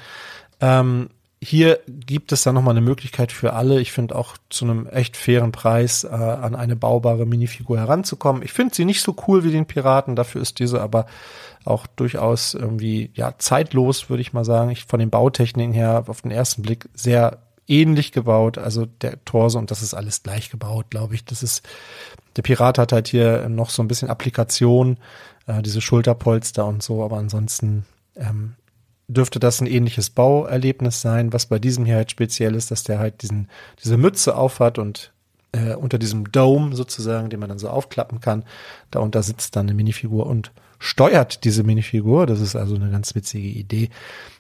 Ähm, 0.62 1.10
hier 1.42 1.80
gibt 1.88 2.34
es 2.34 2.44
dann 2.44 2.56
nochmal 2.56 2.74
eine 2.74 2.82
Möglichkeit 2.86 3.32
für 3.32 3.54
alle, 3.54 3.80
ich 3.80 3.94
finde 3.94 4.16
auch 4.16 4.36
zu 4.50 4.66
einem 4.66 4.88
echt 4.88 5.16
fairen 5.16 5.54
Preis, 5.54 6.04
äh, 6.04 6.10
an 6.10 6.54
eine 6.54 6.76
baubare 6.76 7.26
Minifigur 7.26 7.78
heranzukommen. 7.78 8.44
Ich 8.44 8.52
finde 8.52 8.76
sie 8.76 8.84
nicht 8.84 9.02
so 9.02 9.16
cool 9.28 9.46
wie 9.46 9.52
den 9.52 9.66
Piraten, 9.66 10.18
dafür 10.18 10.42
ist 10.42 10.60
diese 10.60 10.82
aber 10.82 11.06
auch 11.64 11.88
durchaus 11.88 12.54
irgendwie, 12.56 13.12
ja, 13.14 13.36
zeitlos, 13.38 14.10
würde 14.10 14.22
ich 14.22 14.34
mal 14.34 14.44
sagen. 14.44 14.70
Ich 14.72 14.86
von 14.86 15.00
den 15.00 15.10
Bautechniken 15.10 15.74
her 15.74 16.04
auf 16.08 16.22
den 16.22 16.32
ersten 16.32 16.62
Blick 16.62 16.90
sehr 16.94 17.40
ähnlich 17.68 18.12
gebaut, 18.12 18.58
also 18.58 18.86
der 18.86 19.24
Torso 19.24 19.60
und 19.60 19.72
das 19.72 19.82
ist 19.82 19.94
alles 19.94 20.24
gleich 20.24 20.50
gebaut, 20.50 20.88
glaube 20.90 21.16
ich. 21.16 21.24
Das 21.24 21.42
ist, 21.44 21.64
der 22.36 22.42
Pirat 22.42 22.78
hat 22.78 22.92
halt 22.92 23.08
hier 23.08 23.48
noch 23.48 23.70
so 23.70 23.82
ein 23.82 23.88
bisschen 23.88 24.10
Applikation, 24.10 24.98
äh, 25.48 25.62
diese 25.62 25.80
Schulterpolster 25.80 26.66
und 26.66 26.84
so, 26.84 27.04
aber 27.04 27.18
ansonsten 27.18 27.86
ähm, 28.18 28.56
dürfte 29.10 29.40
das 29.40 29.60
ein 29.60 29.68
ähnliches 29.68 30.10
Bauerlebnis 30.10 31.02
sein. 31.02 31.34
Was 31.34 31.48
bei 31.48 31.60
diesem 31.60 31.84
hier 31.84 31.96
halt 31.96 32.12
speziell 32.12 32.56
ist, 32.56 32.72
dass 32.72 32.84
der 32.84 33.00
halt 33.00 33.22
diesen, 33.22 33.50
diese 33.84 33.98
Mütze 33.98 34.36
aufhat 34.36 34.78
und 34.78 35.12
äh, 35.52 35.74
unter 35.74 35.98
diesem 35.98 36.32
Dome 36.32 36.76
sozusagen, 36.76 37.30
den 37.30 37.40
man 37.40 37.50
dann 37.50 37.60
so 37.60 37.70
aufklappen 37.70 38.22
kann, 38.22 38.46
darunter 38.92 39.24
sitzt 39.24 39.56
dann 39.56 39.66
eine 39.66 39.74
Minifigur 39.74 40.28
und 40.28 40.52
steuert 40.78 41.44
diese 41.44 41.64
Minifigur. 41.64 42.28
Das 42.28 42.40
ist 42.40 42.56
also 42.56 42.76
eine 42.76 42.92
ganz 42.92 43.16
witzige 43.16 43.48
Idee. 43.48 43.90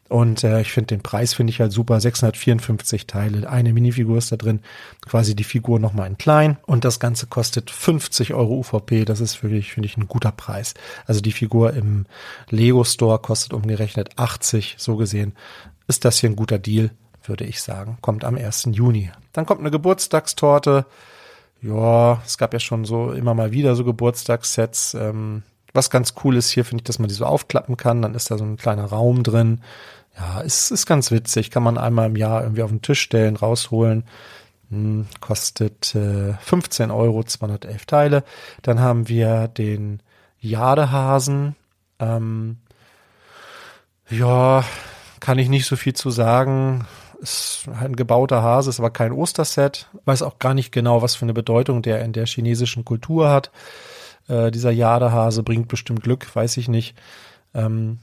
Und 0.10 0.44
äh, 0.44 0.62
ich 0.62 0.72
finde 0.72 0.88
den 0.88 1.02
Preis 1.02 1.36
finde 1.36 1.52
ich 1.52 1.62
halt 1.62 1.72
super. 1.72 2.00
654 2.02 3.06
Teile, 3.06 3.48
eine 3.48 3.74
Minifigur 3.74 4.18
ist 4.18 4.32
da 4.32 4.38
drin, 4.38 4.62
quasi 5.08 5.36
die 5.36 5.44
Figur 5.44 5.80
nochmal 5.80 6.08
in 6.08 6.18
klein. 6.18 6.58
Und 6.66 6.84
das 6.84 7.00
Ganze 7.00 7.28
kostet 7.28 7.70
50 7.70 8.34
Euro 8.34 8.56
UVP. 8.56 9.06
Das 9.06 9.22
ist 9.22 9.42
wirklich, 9.44 9.72
finde 9.72 9.88
ich, 9.88 9.98
ein 9.98 10.08
guter 10.08 10.32
Preis. 10.32 10.74
Also 11.06 11.22
die 11.22 11.32
Figur 11.32 11.74
im 11.74 12.08
Lego 12.50 12.84
Store 12.84 13.20
kostet 13.20 13.54
umgerechnet 13.54 14.10
80. 14.18 14.76
So 14.80 14.98
gesehen 14.98 15.34
ist 15.88 16.06
das 16.06 16.18
hier 16.18 16.30
ein 16.30 16.36
guter 16.36 16.58
Deal, 16.58 16.90
würde 17.24 17.46
ich 17.46 17.62
sagen. 17.62 18.00
Kommt 18.02 18.24
am 18.24 18.36
1. 18.36 18.70
Juni. 18.72 19.12
Dann 19.34 19.46
kommt 19.46 19.60
eine 19.60 19.72
Geburtstagstorte. 19.72 20.88
Ja, 21.62 22.22
es 22.26 22.38
gab 22.40 22.54
ja 22.54 22.60
schon 22.60 22.84
so 22.86 23.12
immer 23.12 23.36
mal 23.36 23.52
wieder 23.52 23.76
so 23.76 23.84
Geburtstagssets. 23.84 24.96
Ähm, 24.96 25.44
was 25.74 25.90
ganz 25.90 26.16
cool 26.24 26.36
ist 26.36 26.50
hier, 26.50 26.66
finde 26.66 26.82
ich, 26.82 26.86
dass 26.86 27.00
man 27.00 27.10
die 27.10 27.16
so 27.16 27.26
aufklappen 27.26 27.78
kann. 27.78 28.02
Dann 28.02 28.16
ist 28.16 28.32
da 28.32 28.38
so 28.38 28.44
ein 28.44 28.58
kleiner 28.58 28.86
Raum 28.86 29.24
drin 29.24 29.62
ja, 30.20 30.42
ist, 30.42 30.72
ist 30.72 30.86
ganz 30.86 31.12
witzig. 31.12 31.50
Kann 31.52 31.64
man 31.64 31.78
einmal 31.78 32.08
im 32.08 32.16
Jahr 32.16 32.44
irgendwie 32.44 32.64
auf 32.64 32.72
den 32.72 32.82
Tisch 32.82 33.02
stellen, 33.02 33.36
rausholen. 33.36 34.04
Hm, 34.70 35.08
kostet 35.22 35.96
äh, 35.96 36.34
15 36.34 36.92
Euro, 36.92 37.24
211 37.24 37.86
Teile. 37.86 38.24
Dann 38.62 38.80
haben 38.80 39.08
wir 39.08 39.48
den 39.48 40.02
Jadehasen. 40.40 41.56
Ähm, 42.00 42.58
ja, 44.10 44.64
kann 45.20 45.40
ich 45.40 45.50
nicht 45.50 45.66
so 45.66 45.76
viel 45.76 45.94
zu 45.94 46.10
sagen. 46.10 46.86
Ist 47.22 47.68
ein 47.68 47.96
gebauter 47.96 48.42
Hase, 48.42 48.70
ist 48.70 48.80
aber 48.80 48.92
kein 48.92 49.12
Osterset. 49.12 49.90
Weiß 50.06 50.22
auch 50.22 50.40
gar 50.40 50.54
nicht 50.54 50.72
genau, 50.72 51.02
was 51.02 51.16
für 51.16 51.26
eine 51.26 51.34
Bedeutung 51.34 51.82
der 51.82 52.02
in 52.04 52.14
der 52.14 52.26
chinesischen 52.26 52.86
Kultur 52.86 53.30
hat. 53.30 53.52
Äh, 54.28 54.52
dieser 54.52 54.72
Jadehase 54.72 55.44
bringt 55.44 55.68
bestimmt 55.68 56.04
Glück, 56.04 56.34
weiß 56.34 56.58
ich 56.58 56.68
nicht. 56.68 56.98
Ähm, 57.54 58.00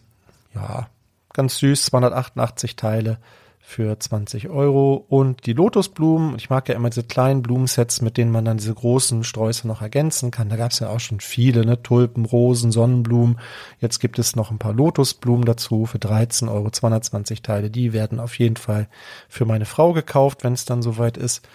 ja, 0.55 0.89
Ganz 1.37 1.59
süß, 1.59 1.85
288 1.85 2.77
Teile 2.77 3.19
für 3.61 3.99
20 3.99 4.49
Euro. 4.49 5.05
Und 5.07 5.45
die 5.45 5.53
Lotusblumen, 5.53 6.35
ich 6.37 6.49
mag 6.49 6.67
ja 6.71 6.75
immer 6.75 6.89
diese 6.89 7.03
kleinen 7.03 7.43
Blumensets, 7.43 8.01
mit 8.01 8.17
denen 8.17 8.33
man 8.33 8.47
dann 8.47 8.57
diese 8.57 8.73
großen 8.73 9.23
Sträuße 9.23 9.69
noch 9.69 9.83
ergänzen 9.83 10.31
kann. 10.31 10.49
Da 10.49 10.57
gab 10.57 10.71
es 10.71 10.79
ja 10.79 10.89
auch 10.89 10.99
schon 10.99 11.21
viele, 11.21 11.67
ne? 11.67 11.83
Tulpen, 11.83 12.25
Rosen, 12.25 12.73
Sonnenblumen. 12.73 13.39
Jetzt 13.83 13.99
gibt 13.99 14.19
es 14.19 14.35
noch 14.35 14.51
ein 14.51 14.59
paar 14.59 14.73
Lotusblumen 14.73 15.45
dazu 15.45 15.85
für 15.85 15.99
13 15.99 16.49
Euro, 16.49 16.71
220 16.71 17.43
Teile. 17.43 17.69
Die 17.69 17.93
werden 17.93 18.19
auf 18.19 18.39
jeden 18.39 18.57
Fall 18.57 18.89
für 19.29 19.45
meine 19.45 19.67
Frau 19.67 19.93
gekauft, 19.93 20.43
wenn 20.43 20.55
es 20.55 20.65
dann 20.65 20.81
soweit 20.81 21.19
ist. 21.19 21.47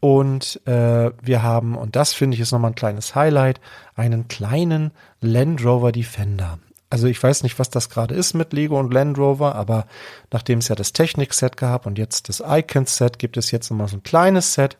Und 0.00 0.66
äh, 0.66 1.10
wir 1.20 1.42
haben, 1.42 1.76
und 1.76 1.94
das 1.94 2.14
finde 2.14 2.36
ich 2.36 2.40
ist 2.40 2.52
nochmal 2.52 2.70
ein 2.70 2.74
kleines 2.74 3.14
Highlight, 3.14 3.60
einen 3.96 4.28
kleinen 4.28 4.92
Land 5.20 5.62
Rover 5.62 5.92
Defender. 5.92 6.58
Also 6.94 7.08
ich 7.08 7.20
weiß 7.20 7.42
nicht, 7.42 7.58
was 7.58 7.70
das 7.70 7.90
gerade 7.90 8.14
ist 8.14 8.34
mit 8.34 8.52
Lego 8.52 8.78
und 8.78 8.94
Land 8.94 9.18
Rover, 9.18 9.56
aber 9.56 9.88
nachdem 10.30 10.60
es 10.60 10.68
ja 10.68 10.76
das 10.76 10.92
Technik-Set 10.92 11.56
gab 11.56 11.86
und 11.86 11.98
jetzt 11.98 12.28
das 12.28 12.40
Icons-Set, 12.40 13.18
gibt 13.18 13.36
es 13.36 13.50
jetzt 13.50 13.68
nochmal 13.68 13.88
so 13.88 13.96
ein 13.96 14.04
kleines 14.04 14.54
Set, 14.54 14.76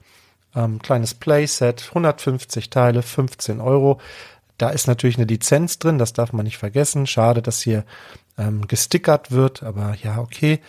ähm, 0.55 0.81
kleines 0.81 1.15
Play-Set, 1.15 1.87
150 1.89 2.71
Teile, 2.71 3.03
15 3.03 3.61
Euro. 3.61 4.01
Da 4.59 4.71
ist 4.71 4.87
natürlich 4.87 5.17
eine 5.17 5.27
Lizenz 5.27 5.81
drin, 5.81 5.99
das 5.99 6.13
darf 6.13 6.33
man 6.33 6.45
nicht 6.45 6.57
vergessen. 6.57 7.09
Schade, 7.09 7.43
dass 7.43 7.63
hier 7.63 7.85
ähm, 8.39 8.69
gestickert 8.69 9.33
wird, 9.33 9.65
aber 9.65 9.97
ja, 10.01 10.19
okay. 10.19 10.61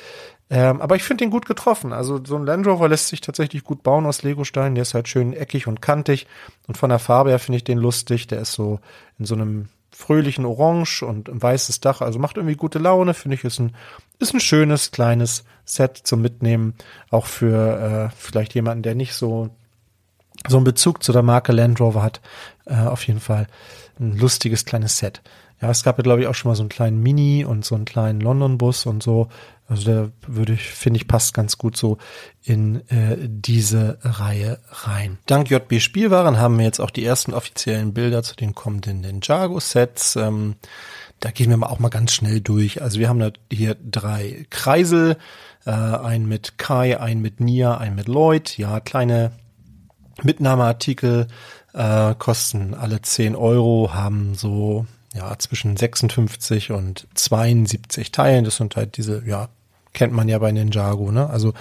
Ähm, 0.50 0.82
aber 0.82 0.96
ich 0.96 1.04
finde 1.04 1.26
den 1.26 1.32
gut 1.32 1.46
getroffen. 1.46 1.94
Also 1.94 2.20
so 2.26 2.38
ein 2.38 2.48
Land 2.48 2.66
Rover 2.66 2.90
lässt 2.90 3.10
sich 3.10 3.22
tatsächlich 3.22 3.64
gut 3.64 3.84
bauen 3.84 4.08
aus 4.08 4.24
Lego-Steinen. 4.24 4.74
Der 4.74 4.82
ist 4.82 4.96
halt 4.96 5.08
schön 5.08 5.34
eckig 5.34 5.68
und 5.68 5.80
kantig. 5.80 6.26
Und 6.66 6.76
von 6.76 6.90
der 6.90 6.98
Farbe 6.98 7.30
her 7.30 7.40
finde 7.40 7.58
ich 7.58 7.64
den 7.64 7.78
lustig. 7.78 8.26
Der 8.26 8.42
ist 8.42 8.54
so 8.54 8.80
in 9.20 9.26
so 9.26 9.36
einem 9.36 9.70
fröhlichen 9.96 10.46
Orange 10.46 11.04
und 11.04 11.30
ein 11.30 11.42
weißes 11.42 11.80
Dach. 11.80 12.02
Also 12.02 12.20
macht 12.20 12.36
irgendwie 12.36 12.58
gute 12.58 12.80
Laune, 12.80 13.14
finde 13.14 13.36
ich. 13.36 13.46
Ist 13.46 13.60
ein, 13.60 13.74
ist 14.20 14.34
ein 14.34 14.42
schönes, 14.42 14.92
kleines 14.92 15.46
Set 15.64 15.98
zum 16.04 16.22
Mitnehmen. 16.22 16.76
Auch 17.12 17.26
für 17.26 18.12
äh, 18.12 18.16
vielleicht 18.18 18.54
jemanden, 18.56 18.84
der 18.84 18.94
nicht 18.94 19.14
so, 19.14 19.50
so 20.48 20.58
einen 20.58 20.66
Bezug 20.66 21.02
zu 21.02 21.14
der 21.14 21.24
Marke 21.24 21.54
Land 21.54 21.80
Rover 21.80 22.04
hat. 22.04 22.20
Äh, 22.66 22.76
auf 22.76 23.08
jeden 23.08 23.22
Fall 23.22 23.48
ein 23.98 24.18
lustiges 24.18 24.66
kleines 24.66 24.98
Set. 24.98 25.22
Ja, 25.62 25.70
es 25.70 25.84
gab 25.84 25.98
ja, 25.98 26.04
glaube 26.04 26.22
ich, 26.22 26.28
auch 26.28 26.36
schon 26.36 26.50
mal 26.50 26.56
so 26.56 26.64
einen 26.64 26.70
kleinen 26.70 27.02
Mini 27.02 27.46
und 27.46 27.64
so 27.64 27.76
einen 27.76 27.86
kleinen 27.86 28.20
London-Bus 28.20 28.86
und 28.88 29.02
so. 29.02 29.30
Also 29.68 29.86
der 29.86 30.12
würde 30.28 30.54
ich, 30.54 30.62
finde 30.62 30.98
ich, 30.98 31.08
passt 31.08 31.34
ganz 31.34 31.58
gut 31.58 31.76
so 31.76 31.98
in 32.44 32.88
äh, 32.90 33.18
diese 33.20 33.98
Reihe 34.04 34.60
rein. 34.70 35.18
Dank 35.26 35.50
JB 35.50 35.80
Spielwaren 35.80 36.38
haben 36.38 36.58
wir 36.58 36.66
jetzt 36.66 36.80
auch 36.80 36.92
die 36.92 37.04
ersten 37.04 37.34
offiziellen 37.34 37.94
Bilder 37.94 38.22
zu 38.22 38.36
den 38.36 38.54
kommenden 38.54 39.02
Ninjago-Sets. 39.02 40.18
Ähm, 40.18 40.56
da 41.20 41.32
gehen 41.32 41.50
wir 41.50 41.58
mal 41.58 41.68
auch 41.68 41.80
mal 41.80 41.90
ganz 41.90 42.14
schnell 42.14 42.42
durch. 42.42 42.82
Also 42.82 43.00
wir 43.00 43.10
haben 43.10 43.20
da 43.20 43.32
hier 43.52 43.76
drei 43.76 44.46
Kreisel, 44.52 45.18
äh, 45.66 45.72
einen 45.72 46.28
mit 46.28 46.60
Kai, 46.60 47.00
einen 47.00 47.22
mit 47.22 47.40
Nia, 47.40 47.78
einen 47.78 47.96
mit 47.96 48.08
Lloyd. 48.08 48.58
Ja, 48.60 48.80
kleine 48.80 49.32
Mitnahmeartikel 50.22 51.28
äh, 51.74 52.16
kosten 52.20 52.74
alle 52.76 53.02
10 53.02 53.36
Euro, 53.36 53.94
haben 53.94 54.36
so 54.36 54.86
ja, 55.16 55.38
zwischen 55.40 55.78
56 55.78 56.72
und 56.72 57.08
72 57.16 58.12
Teilen. 58.12 58.46
Das 58.46 58.58
sind 58.58 58.76
halt 58.76 58.98
diese, 58.98 59.24
ja, 59.26 59.50
kennt 59.96 60.14
man 60.14 60.30
ja 60.30 60.38
bei 60.38 60.52
Ninjago, 60.52 61.12
ne? 61.12 61.28
Also, 61.30 61.54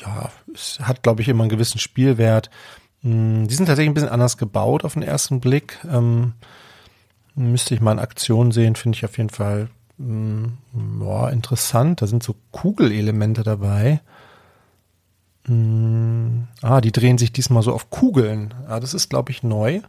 ja, 0.00 0.30
es 0.52 0.80
hat, 0.80 1.02
glaube 1.04 1.22
ich, 1.22 1.28
immer 1.28 1.44
einen 1.44 1.50
gewissen 1.50 1.78
Spielwert. 1.78 2.50
Hm, 3.02 3.46
die 3.46 3.54
sind 3.54 3.66
tatsächlich 3.66 3.90
ein 3.90 3.94
bisschen 3.94 4.08
anders 4.08 4.36
gebaut 4.36 4.84
auf 4.84 4.94
den 4.94 5.02
ersten 5.02 5.40
Blick. 5.40 5.78
Ähm, 5.88 6.32
müsste 7.34 7.74
ich 7.74 7.80
mal 7.80 7.92
in 7.92 7.98
Aktion 7.98 8.50
sehen, 8.50 8.74
finde 8.74 8.96
ich 8.96 9.04
auf 9.04 9.16
jeden 9.16 9.30
Fall 9.30 9.68
mh, 10.00 10.48
hm, 10.72 10.98
boah, 10.98 11.30
interessant. 11.30 12.02
Da 12.02 12.06
sind 12.06 12.22
so 12.22 12.34
Kugelelemente 12.50 13.42
dabei. 13.42 14.00
Mh, 15.46 15.54
hm, 15.54 16.48
ah, 16.62 16.80
die 16.80 16.92
drehen 16.92 17.18
sich 17.18 17.32
diesmal 17.32 17.62
so 17.62 17.72
auf 17.72 17.90
Kugeln. 17.90 18.54
Ah, 18.66 18.80
das 18.80 18.94
ist, 18.94 19.10
glaube 19.10 19.30
ich, 19.30 19.42
neu. 19.42 19.80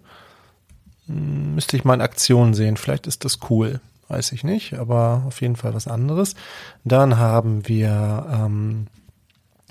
Hm, 1.07 1.55
müsste 1.55 1.77
ich 1.77 1.85
mal 1.85 1.95
in 1.95 2.01
Aktion 2.01 2.53
sehen. 2.53 2.77
Vielleicht 2.77 3.07
ist 3.07 3.25
das 3.25 3.39
cool. 3.49 3.79
Weiß 4.11 4.33
ich 4.33 4.43
nicht, 4.43 4.73
aber 4.73 5.23
auf 5.25 5.39
jeden 5.39 5.55
Fall 5.55 5.73
was 5.73 5.87
anderes. 5.87 6.35
Dann 6.83 7.17
haben 7.17 7.65
wir 7.69 8.25
ähm, 8.29 8.87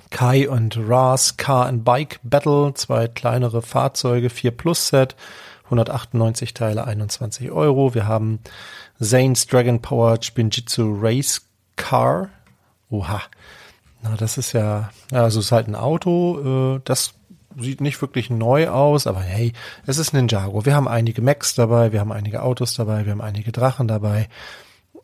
Kai 0.08 0.48
und 0.48 0.78
Ras 0.78 1.36
Car 1.36 1.66
and 1.66 1.84
Bike 1.84 2.20
Battle, 2.22 2.72
zwei 2.72 3.06
kleinere 3.06 3.60
Fahrzeuge, 3.60 4.30
4 4.30 4.52
Plus 4.52 4.88
Set, 4.88 5.14
198 5.64 6.54
Teile, 6.54 6.86
21 6.86 7.50
Euro. 7.50 7.94
Wir 7.94 8.08
haben 8.08 8.38
Zane's 8.98 9.46
Dragon 9.46 9.82
Powered 9.82 10.24
Spinjitzu 10.24 10.96
Race 10.98 11.42
Car. 11.76 12.30
Oha. 12.88 13.20
Na, 14.00 14.16
das 14.16 14.38
ist 14.38 14.54
ja, 14.54 14.88
also 15.12 15.40
es 15.40 15.46
ist 15.46 15.52
halt 15.52 15.68
ein 15.68 15.76
Auto, 15.76 16.76
äh, 16.76 16.80
das 16.86 17.12
sieht 17.60 17.80
nicht 17.80 18.00
wirklich 18.00 18.30
neu 18.30 18.68
aus, 18.68 19.06
aber 19.06 19.20
hey, 19.20 19.52
es 19.86 19.98
ist 19.98 20.12
Ninjago. 20.12 20.64
Wir 20.64 20.74
haben 20.74 20.88
einige 20.88 21.22
Mechs 21.22 21.54
dabei, 21.54 21.92
wir 21.92 22.00
haben 22.00 22.12
einige 22.12 22.42
Autos 22.42 22.74
dabei, 22.74 23.04
wir 23.04 23.12
haben 23.12 23.20
einige 23.20 23.52
Drachen 23.52 23.88
dabei. 23.88 24.28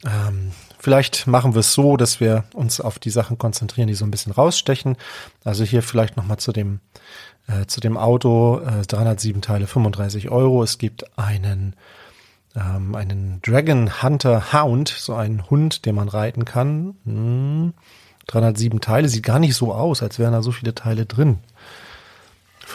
Ähm, 0.04 0.52
vielleicht 0.78 1.26
machen 1.26 1.54
wir 1.54 1.60
es 1.60 1.72
so, 1.72 1.96
dass 1.96 2.20
wir 2.20 2.44
uns 2.54 2.80
auf 2.80 2.98
die 2.98 3.10
Sachen 3.10 3.38
konzentrieren, 3.38 3.88
die 3.88 3.94
so 3.94 4.04
ein 4.04 4.10
bisschen 4.10 4.32
rausstechen. 4.32 4.96
Also 5.44 5.64
hier 5.64 5.82
vielleicht 5.82 6.16
nochmal 6.16 6.38
zu 6.38 6.52
dem, 6.52 6.80
äh, 7.46 7.66
zu 7.66 7.80
dem 7.80 7.96
Auto, 7.96 8.60
äh, 8.60 8.82
307 8.86 9.42
Teile, 9.42 9.66
35 9.66 10.30
Euro. 10.30 10.62
Es 10.62 10.78
gibt 10.78 11.18
einen, 11.18 11.74
ähm, 12.54 12.94
einen 12.94 13.40
Dragon 13.42 14.02
Hunter 14.02 14.52
Hound, 14.52 14.88
so 14.88 15.14
einen 15.14 15.48
Hund, 15.48 15.86
den 15.86 15.94
man 15.94 16.08
reiten 16.08 16.44
kann. 16.44 16.96
Hm. 17.04 17.74
307 18.26 18.80
Teile, 18.80 19.08
sieht 19.08 19.22
gar 19.22 19.38
nicht 19.38 19.54
so 19.54 19.72
aus, 19.72 20.02
als 20.02 20.18
wären 20.18 20.32
da 20.32 20.42
so 20.42 20.50
viele 20.50 20.74
Teile 20.74 21.06
drin. 21.06 21.38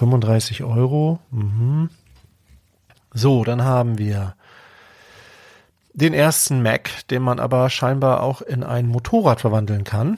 35 0.01 0.63
Euro. 0.63 1.19
Mhm. 1.29 1.91
So, 3.13 3.43
dann 3.43 3.63
haben 3.63 3.99
wir 3.99 4.35
den 5.93 6.15
ersten 6.15 6.63
Mac, 6.63 6.89
den 7.11 7.21
man 7.21 7.39
aber 7.39 7.69
scheinbar 7.69 8.23
auch 8.23 8.41
in 8.41 8.63
ein 8.63 8.87
Motorrad 8.87 9.41
verwandeln 9.41 9.83
kann. 9.83 10.17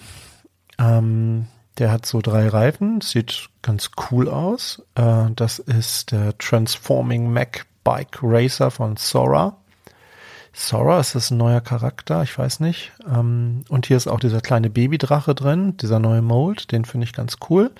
Ähm, 0.80 1.48
der 1.80 1.92
hat 1.92 2.06
so 2.06 2.22
drei 2.22 2.48
Reifen, 2.48 3.02
sieht 3.02 3.50
ganz 3.62 3.92
cool 4.10 4.30
aus. 4.30 4.82
Äh, 4.96 5.32
das 5.36 5.60
ist 5.60 6.14
der 6.14 6.38
Transforming 6.38 7.34
Mac 7.34 7.66
Bike 7.84 8.20
Racer 8.22 8.72
von 8.72 8.96
Sora. 8.96 9.58
Sora, 10.54 11.02
ist 11.02 11.16
das 11.16 11.30
ein 11.30 11.38
neuer 11.38 11.62
Charakter? 11.62 12.24
Ich 12.24 12.38
weiß 12.38 12.62
nicht. 12.62 12.94
Ähm, 13.06 13.66
und 13.68 13.88
hier 13.88 13.98
ist 13.98 14.08
auch 14.08 14.22
dieser 14.22 14.40
kleine 14.40 14.70
Babydrache 14.70 15.36
drin, 15.36 15.76
dieser 15.76 16.00
neue 16.00 16.22
Mold, 16.22 16.72
den 16.72 16.86
finde 16.86 17.04
ich 17.04 17.12
ganz 17.12 17.36
cool. 17.50 17.72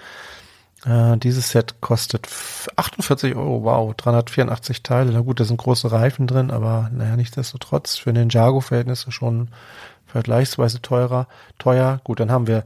Äh, 0.86 1.18
dieses 1.18 1.50
Set 1.50 1.82
kostet 1.82 2.28
48 2.76 3.36
Euro, 3.36 3.64
wow, 3.64 3.94
384 3.96 4.84
Teile. 4.84 5.12
Na 5.12 5.22
gut, 5.22 5.40
da 5.40 5.46
sind 5.46 5.58
große 5.58 5.92
Reifen 5.92 6.28
drin, 6.28 6.52
aber 6.52 6.90
naja, 6.94 7.16
nichtsdestotrotz 7.16 7.98
für 7.98 8.14
den 8.14 8.30
Jago-Verhältnisse 8.30 9.12
schon 9.12 9.50
vergleichsweise 10.08 10.82
teurer, 10.82 11.28
teuer. 11.58 12.00
Gut, 12.04 12.20
dann 12.20 12.32
haben 12.32 12.48
wir 12.48 12.66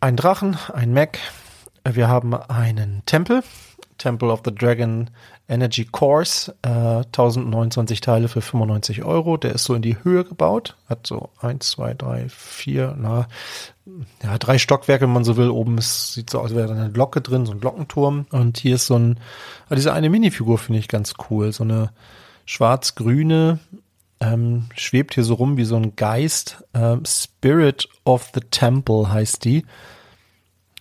einen 0.00 0.16
Drachen, 0.16 0.56
einen 0.72 0.94
Mac, 0.94 1.18
wir 1.84 2.08
haben 2.08 2.34
einen 2.34 3.02
Tempel, 3.06 3.42
Temple 3.98 4.30
of 4.30 4.42
the 4.44 4.54
Dragon 4.54 5.10
Energy 5.48 5.84
Course, 5.84 6.54
äh, 6.62 7.04
1029 7.04 8.00
Teile 8.00 8.28
für 8.28 8.40
95 8.40 9.04
Euro. 9.04 9.36
Der 9.36 9.54
ist 9.54 9.64
so 9.64 9.74
in 9.74 9.82
die 9.82 10.02
Höhe 10.02 10.24
gebaut, 10.24 10.76
hat 10.88 11.06
so 11.06 11.30
eins, 11.40 11.70
zwei, 11.70 11.94
drei, 11.94 12.28
vier, 12.28 12.96
na, 12.98 13.28
ja, 14.22 14.38
drei 14.38 14.58
Stockwerke, 14.58 15.04
wenn 15.04 15.12
man 15.12 15.24
so 15.24 15.36
will. 15.36 15.50
Oben 15.50 15.78
ist, 15.78 16.14
sieht 16.14 16.30
so 16.30 16.38
aus, 16.40 16.46
als 16.46 16.54
wäre 16.54 16.72
eine 16.72 16.90
Glocke 16.90 17.20
drin, 17.20 17.46
so 17.46 17.52
ein 17.52 17.60
Glockenturm. 17.60 18.26
Und 18.30 18.58
hier 18.58 18.74
ist 18.74 18.86
so 18.86 18.98
ein, 18.98 19.20
ah, 19.68 19.74
diese 19.74 19.92
eine 19.92 20.10
Minifigur 20.10 20.58
finde 20.58 20.80
ich 20.80 20.88
ganz 20.88 21.14
cool, 21.30 21.52
so 21.52 21.64
eine 21.64 21.90
schwarz-grüne, 22.44 23.60
ähm, 24.20 24.66
schwebt 24.74 25.14
hier 25.14 25.24
so 25.24 25.34
rum 25.34 25.56
wie 25.56 25.64
so 25.64 25.76
ein 25.76 25.94
Geist. 25.96 26.64
Ähm, 26.74 27.02
Spirit 27.06 27.88
of 28.04 28.30
the 28.34 28.40
Temple 28.40 29.12
heißt 29.12 29.44
die. 29.44 29.64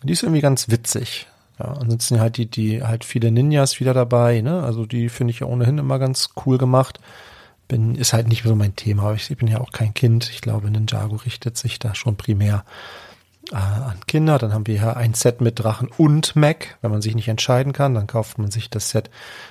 Die 0.03 0.13
ist 0.13 0.23
irgendwie 0.23 0.41
ganz 0.41 0.69
witzig. 0.69 1.27
Ja, 1.59 1.65
ansonsten 1.65 2.19
halt 2.19 2.37
die, 2.37 2.47
die 2.47 2.83
halt 2.83 3.05
viele 3.05 3.31
Ninjas 3.31 3.79
wieder 3.79 3.93
dabei, 3.93 4.41
ne? 4.41 4.63
Also 4.63 4.85
die 4.85 5.09
finde 5.09 5.31
ich 5.31 5.39
ja 5.39 5.47
ohnehin 5.47 5.77
immer 5.77 5.99
ganz 5.99 6.29
cool 6.45 6.57
gemacht. 6.57 6.99
Bin, 7.67 7.95
ist 7.95 8.13
halt 8.13 8.27
nicht 8.27 8.43
so 8.43 8.55
mein 8.55 8.75
Thema, 8.75 9.03
aber 9.03 9.15
ich, 9.15 9.29
ich 9.31 9.37
bin 9.37 9.47
ja 9.47 9.59
auch 9.59 9.71
kein 9.71 9.93
Kind. 9.93 10.29
Ich 10.29 10.41
glaube, 10.41 10.69
Ninjago 10.69 11.15
richtet 11.15 11.57
sich 11.57 11.79
da 11.79 11.95
schon 11.95 12.15
primär 12.15 12.65
äh, 13.51 13.55
an 13.55 13.99
Kinder. 14.07 14.37
Dann 14.37 14.53
haben 14.53 14.67
wir 14.67 14.79
hier 14.79 14.97
ein 14.97 15.13
Set 15.13 15.41
mit 15.41 15.59
Drachen 15.59 15.89
und 15.97 16.35
Mac. 16.35 16.77
Wenn 16.81 16.91
man 16.91 17.01
sich 17.01 17.15
nicht 17.15 17.27
entscheiden 17.27 17.73
kann, 17.73 17.93
dann 17.93 18.07
kauft 18.07 18.37
man 18.37 18.51
sich 18.51 18.69
das 18.69 18.89
Set 18.89 19.09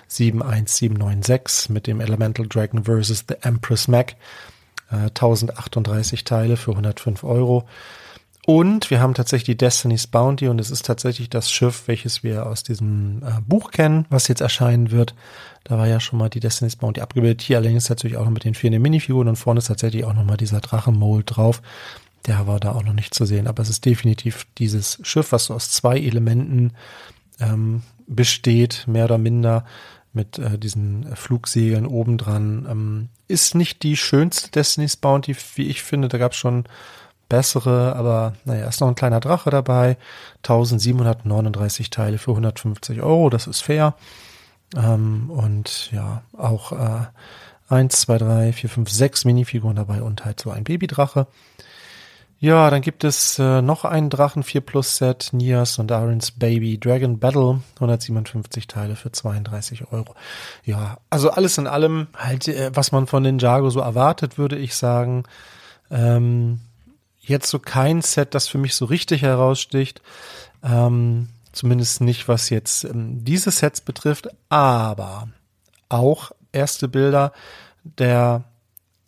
71796 0.08 1.70
mit 1.70 1.86
dem 1.86 2.00
Elemental 2.00 2.46
Dragon 2.46 2.84
vs. 2.84 3.24
The 3.28 3.36
Empress 3.42 3.88
Mac. 3.88 4.16
Äh, 4.90 5.08
1038 5.08 6.24
Teile 6.24 6.56
für 6.56 6.72
105 6.72 7.24
Euro. 7.24 7.66
Und 8.46 8.90
wir 8.90 9.00
haben 9.00 9.14
tatsächlich 9.14 9.56
die 9.56 9.56
Destiny's 9.56 10.06
Bounty 10.06 10.48
und 10.48 10.60
es 10.60 10.70
ist 10.70 10.84
tatsächlich 10.84 11.30
das 11.30 11.50
Schiff, 11.50 11.84
welches 11.86 12.22
wir 12.22 12.46
aus 12.46 12.62
diesem 12.62 13.22
äh, 13.22 13.40
Buch 13.46 13.70
kennen, 13.70 14.04
was 14.10 14.28
jetzt 14.28 14.42
erscheinen 14.42 14.90
wird. 14.90 15.14
Da 15.64 15.78
war 15.78 15.86
ja 15.86 15.98
schon 15.98 16.18
mal 16.18 16.28
die 16.28 16.40
Destiny's 16.40 16.76
Bounty 16.76 17.00
abgebildet. 17.00 17.40
Hier 17.40 17.56
allerdings 17.56 17.88
natürlich 17.88 18.18
auch 18.18 18.24
noch 18.24 18.30
mit 18.30 18.44
den 18.44 18.54
vielen 18.54 18.80
Minifiguren 18.82 19.28
und 19.28 19.36
vorne 19.36 19.58
ist 19.58 19.68
tatsächlich 19.68 20.04
auch 20.04 20.12
noch 20.12 20.24
mal 20.24 20.36
dieser 20.36 20.60
Drachenmold 20.60 21.36
drauf. 21.36 21.62
Der 22.26 22.46
war 22.46 22.60
da 22.60 22.72
auch 22.72 22.84
noch 22.84 22.92
nicht 22.92 23.14
zu 23.14 23.24
sehen, 23.24 23.46
aber 23.46 23.62
es 23.62 23.70
ist 23.70 23.84
definitiv 23.84 24.46
dieses 24.58 24.98
Schiff, 25.02 25.32
was 25.32 25.46
so 25.46 25.54
aus 25.54 25.70
zwei 25.70 25.98
Elementen 25.98 26.72
ähm, 27.40 27.82
besteht, 28.06 28.84
mehr 28.86 29.06
oder 29.06 29.18
minder 29.18 29.64
mit 30.12 30.38
äh, 30.38 30.58
diesen 30.58 31.16
Flugsegeln 31.16 31.86
obendran. 31.86 32.66
Ähm, 32.70 33.08
ist 33.26 33.54
nicht 33.54 33.82
die 33.82 33.96
schönste 33.96 34.50
Destiny's 34.50 34.96
Bounty, 34.96 35.34
wie 35.54 35.66
ich 35.66 35.82
finde. 35.82 36.08
Da 36.08 36.18
gab 36.18 36.32
es 36.32 36.38
schon 36.38 36.64
bessere, 37.28 37.94
aber 37.96 38.34
naja, 38.44 38.66
ist 38.66 38.80
noch 38.80 38.88
ein 38.88 38.94
kleiner 38.94 39.20
Drache 39.20 39.50
dabei. 39.50 39.96
1739 40.38 41.90
Teile 41.90 42.18
für 42.18 42.32
150 42.32 43.02
Euro, 43.02 43.30
das 43.30 43.46
ist 43.46 43.62
fair. 43.62 43.94
Ähm, 44.76 45.30
und 45.30 45.90
ja, 45.92 46.22
auch 46.36 46.72
äh, 46.72 47.06
1, 47.68 48.00
2, 48.00 48.18
3, 48.18 48.52
4, 48.52 48.70
5, 48.70 48.90
6 48.90 49.24
Minifiguren 49.24 49.76
dabei 49.76 50.02
und 50.02 50.24
halt 50.24 50.40
so 50.40 50.50
ein 50.50 50.64
Babydrache. 50.64 51.26
Ja, 52.44 52.68
dann 52.68 52.82
gibt 52.82 53.04
es 53.04 53.38
äh, 53.38 53.62
noch 53.62 53.86
einen 53.86 54.10
Drachen 54.10 54.42
4 54.42 54.60
Plus 54.60 54.98
Set, 54.98 55.30
Nias 55.32 55.78
und 55.78 55.90
Arins 55.90 56.32
Baby 56.32 56.78
Dragon 56.78 57.18
Battle, 57.18 57.60
157 57.76 58.66
Teile 58.66 58.96
für 58.96 59.12
32 59.12 59.90
Euro. 59.92 60.14
Ja, 60.62 60.98
also 61.08 61.30
alles 61.30 61.56
in 61.56 61.66
allem 61.66 62.08
halt, 62.14 62.48
äh, 62.48 62.70
was 62.74 62.92
man 62.92 63.06
von 63.06 63.22
Ninjago 63.22 63.70
so 63.70 63.80
erwartet, 63.80 64.36
würde 64.36 64.58
ich 64.58 64.74
sagen. 64.74 65.22
Ähm, 65.90 66.60
jetzt 67.26 67.50
so 67.50 67.58
kein 67.58 68.02
Set, 68.02 68.34
das 68.34 68.48
für 68.48 68.58
mich 68.58 68.74
so 68.74 68.84
richtig 68.84 69.22
heraussticht. 69.22 70.02
Ähm, 70.62 71.28
zumindest 71.52 72.00
nicht, 72.00 72.28
was 72.28 72.50
jetzt 72.50 72.84
ähm, 72.84 73.24
diese 73.24 73.50
Sets 73.50 73.80
betrifft, 73.80 74.28
aber 74.48 75.28
auch 75.88 76.32
erste 76.52 76.88
Bilder 76.88 77.32
der 77.84 78.44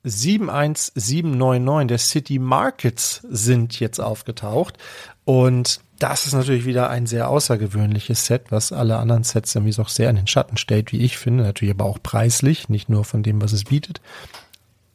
71799 0.05 1.89
der 1.89 1.99
City 1.99 2.39
Markets 2.39 3.27
sind 3.29 3.81
jetzt 3.81 4.01
aufgetaucht 4.01 4.79
und 5.25 5.81
das 5.99 6.27
ist 6.27 6.35
natürlich 6.35 6.67
wieder 6.67 6.91
ein 6.91 7.07
sehr 7.07 7.29
außergewöhnliches 7.31 8.27
Set, 8.27 8.51
was 8.51 8.71
alle 8.71 8.99
anderen 8.99 9.25
Sets 9.25 9.55
irgendwie 9.55 9.81
auch 9.81 9.89
sehr 9.89 10.11
in 10.11 10.17
den 10.17 10.27
Schatten 10.27 10.59
stellt, 10.59 10.93
wie 10.93 11.01
ich 11.01 11.17
finde, 11.17 11.43
natürlich 11.45 11.75
aber 11.75 11.87
auch 11.87 11.99
preislich, 12.03 12.69
nicht 12.69 12.89
nur 12.89 13.05
von 13.05 13.23
dem, 13.23 13.41
was 13.41 13.53
es 13.53 13.65
bietet. 13.65 14.01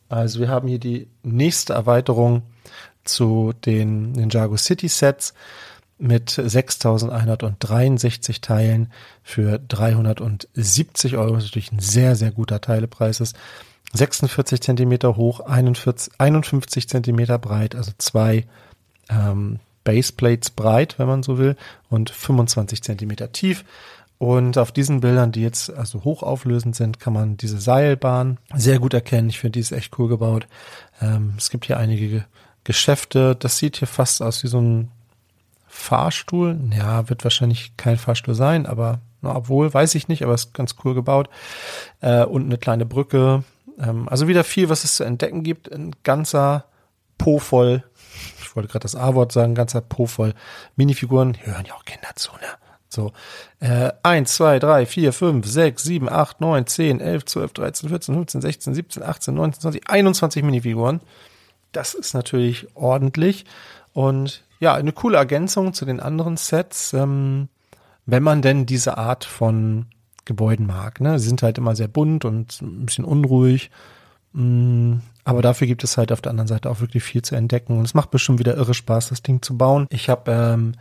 Also 0.09 0.39
wir 0.39 0.49
haben 0.49 0.67
hier 0.67 0.79
die 0.79 1.07
nächste 1.23 1.73
Erweiterung 1.73 2.43
zu 3.03 3.53
den 3.65 4.11
Ninjago 4.11 4.57
City 4.57 4.87
Sets 4.87 5.33
mit 5.97 6.31
6163 6.31 8.41
Teilen 8.41 8.91
für 9.23 9.59
370 9.59 11.17
Euro. 11.17 11.37
Ist 11.37 11.45
natürlich 11.45 11.71
ein 11.71 11.79
sehr, 11.79 12.15
sehr 12.15 12.31
guter 12.31 12.59
Teilepreis 12.59 13.19
ist. 13.19 13.35
46 13.93 14.61
Zentimeter 14.61 15.15
hoch, 15.15 15.41
41, 15.41 16.13
51 16.17 16.89
Zentimeter 16.89 17.37
breit, 17.37 17.75
also 17.75 17.91
zwei 17.97 18.45
ähm, 19.09 19.59
Baseplates 19.83 20.51
breit, 20.51 20.97
wenn 20.97 21.07
man 21.07 21.23
so 21.23 21.37
will, 21.37 21.55
und 21.89 22.09
25 22.09 22.83
Zentimeter 22.83 23.31
tief. 23.31 23.65
Und 24.17 24.57
auf 24.57 24.71
diesen 24.71 25.01
Bildern, 25.01 25.31
die 25.31 25.41
jetzt 25.41 25.73
also 25.73 26.03
hochauflösend 26.03 26.75
sind, 26.75 26.99
kann 26.99 27.13
man 27.13 27.37
diese 27.37 27.59
Seilbahn 27.59 28.37
sehr 28.53 28.79
gut 28.79 28.93
erkennen. 28.93 29.29
Ich 29.29 29.39
finde, 29.39 29.53
die 29.53 29.61
ist 29.61 29.71
echt 29.71 29.97
cool 29.97 30.09
gebaut. 30.09 30.47
Ähm, 31.01 31.33
es 31.37 31.49
gibt 31.49 31.65
hier 31.65 31.77
einige 31.77 32.25
Geschäfte. 32.63 33.35
Das 33.35 33.57
sieht 33.57 33.77
hier 33.77 33.87
fast 33.87 34.21
aus 34.21 34.43
wie 34.43 34.47
so 34.47 34.59
ein 34.59 34.91
Fahrstuhl. 35.67 36.59
Ja, 36.75 37.09
wird 37.09 37.23
wahrscheinlich 37.23 37.75
kein 37.77 37.97
Fahrstuhl 37.97 38.35
sein, 38.35 38.65
aber 38.65 38.99
na, 39.21 39.35
obwohl, 39.35 39.73
weiß 39.73 39.95
ich 39.95 40.07
nicht, 40.07 40.23
aber 40.23 40.33
ist 40.33 40.53
ganz 40.53 40.75
cool 40.83 40.93
gebaut. 40.93 41.29
Äh, 42.01 42.23
und 42.25 42.45
eine 42.45 42.57
kleine 42.57 42.85
Brücke. 42.85 43.43
Ähm, 43.79 44.09
also 44.09 44.27
wieder 44.27 44.43
viel, 44.43 44.69
was 44.69 44.83
es 44.83 44.95
zu 44.95 45.03
entdecken 45.03 45.43
gibt. 45.43 45.71
Ein 45.71 45.95
ganzer 46.03 46.65
Po 47.17 47.37
voll, 47.37 47.83
ich 48.41 48.55
wollte 48.55 48.67
gerade 48.67 48.83
das 48.83 48.95
A-Wort 48.95 49.31
sagen, 49.31 49.51
ein 49.51 49.55
ganzer 49.55 49.81
Po 49.81 50.07
voll 50.07 50.33
Minifiguren. 50.75 51.35
Hier 51.35 51.53
hören 51.55 51.65
ja 51.65 51.75
auch 51.75 51.85
Kinder 51.85 52.09
zu, 52.15 52.31
ne? 52.33 52.47
So, 52.89 53.13
äh, 53.61 53.93
1, 54.03 54.33
2, 54.33 54.59
3, 54.59 54.85
4, 54.85 55.13
5, 55.13 55.47
6, 55.47 55.83
7, 55.83 56.09
8, 56.09 56.41
9, 56.41 56.67
10, 56.67 56.99
11, 56.99 57.25
12, 57.25 57.53
13, 57.53 57.89
14, 57.89 58.15
15, 58.15 58.41
16, 58.41 58.73
17, 58.73 59.03
18, 59.03 59.33
19, 59.33 59.61
20, 59.61 59.89
21 59.89 60.43
Minifiguren. 60.43 60.99
Das 61.71 61.93
ist 61.93 62.13
natürlich 62.13 62.67
ordentlich 62.75 63.45
und 63.93 64.43
ja, 64.59 64.75
eine 64.75 64.91
coole 64.91 65.17
Ergänzung 65.17 65.73
zu 65.73 65.85
den 65.85 65.99
anderen 65.99 66.37
Sets, 66.37 66.93
ähm, 66.93 67.49
wenn 68.05 68.23
man 68.23 68.41
denn 68.41 68.65
diese 68.65 68.97
Art 68.97 69.25
von 69.25 69.87
Gebäuden 70.25 70.67
mag. 70.67 71.01
Ne? 71.01 71.19
Sie 71.19 71.27
sind 71.27 71.41
halt 71.41 71.57
immer 71.57 71.75
sehr 71.75 71.87
bunt 71.87 72.25
und 72.25 72.61
ein 72.61 72.85
bisschen 72.85 73.05
unruhig. 73.05 73.71
Mm, 74.33 74.97
aber 75.23 75.41
dafür 75.41 75.67
gibt 75.67 75.83
es 75.83 75.97
halt 75.97 76.11
auf 76.11 76.21
der 76.21 76.29
anderen 76.29 76.47
Seite 76.47 76.69
auch 76.69 76.79
wirklich 76.79 77.03
viel 77.03 77.21
zu 77.21 77.35
entdecken. 77.35 77.77
Und 77.77 77.85
es 77.85 77.93
macht 77.93 78.11
bestimmt 78.11 78.39
wieder 78.39 78.55
irre 78.55 78.73
Spaß, 78.73 79.09
das 79.09 79.23
Ding 79.23 79.41
zu 79.41 79.57
bauen. 79.57 79.87
Ich 79.89 80.09
habe 80.09 80.31
ähm, 80.31 80.73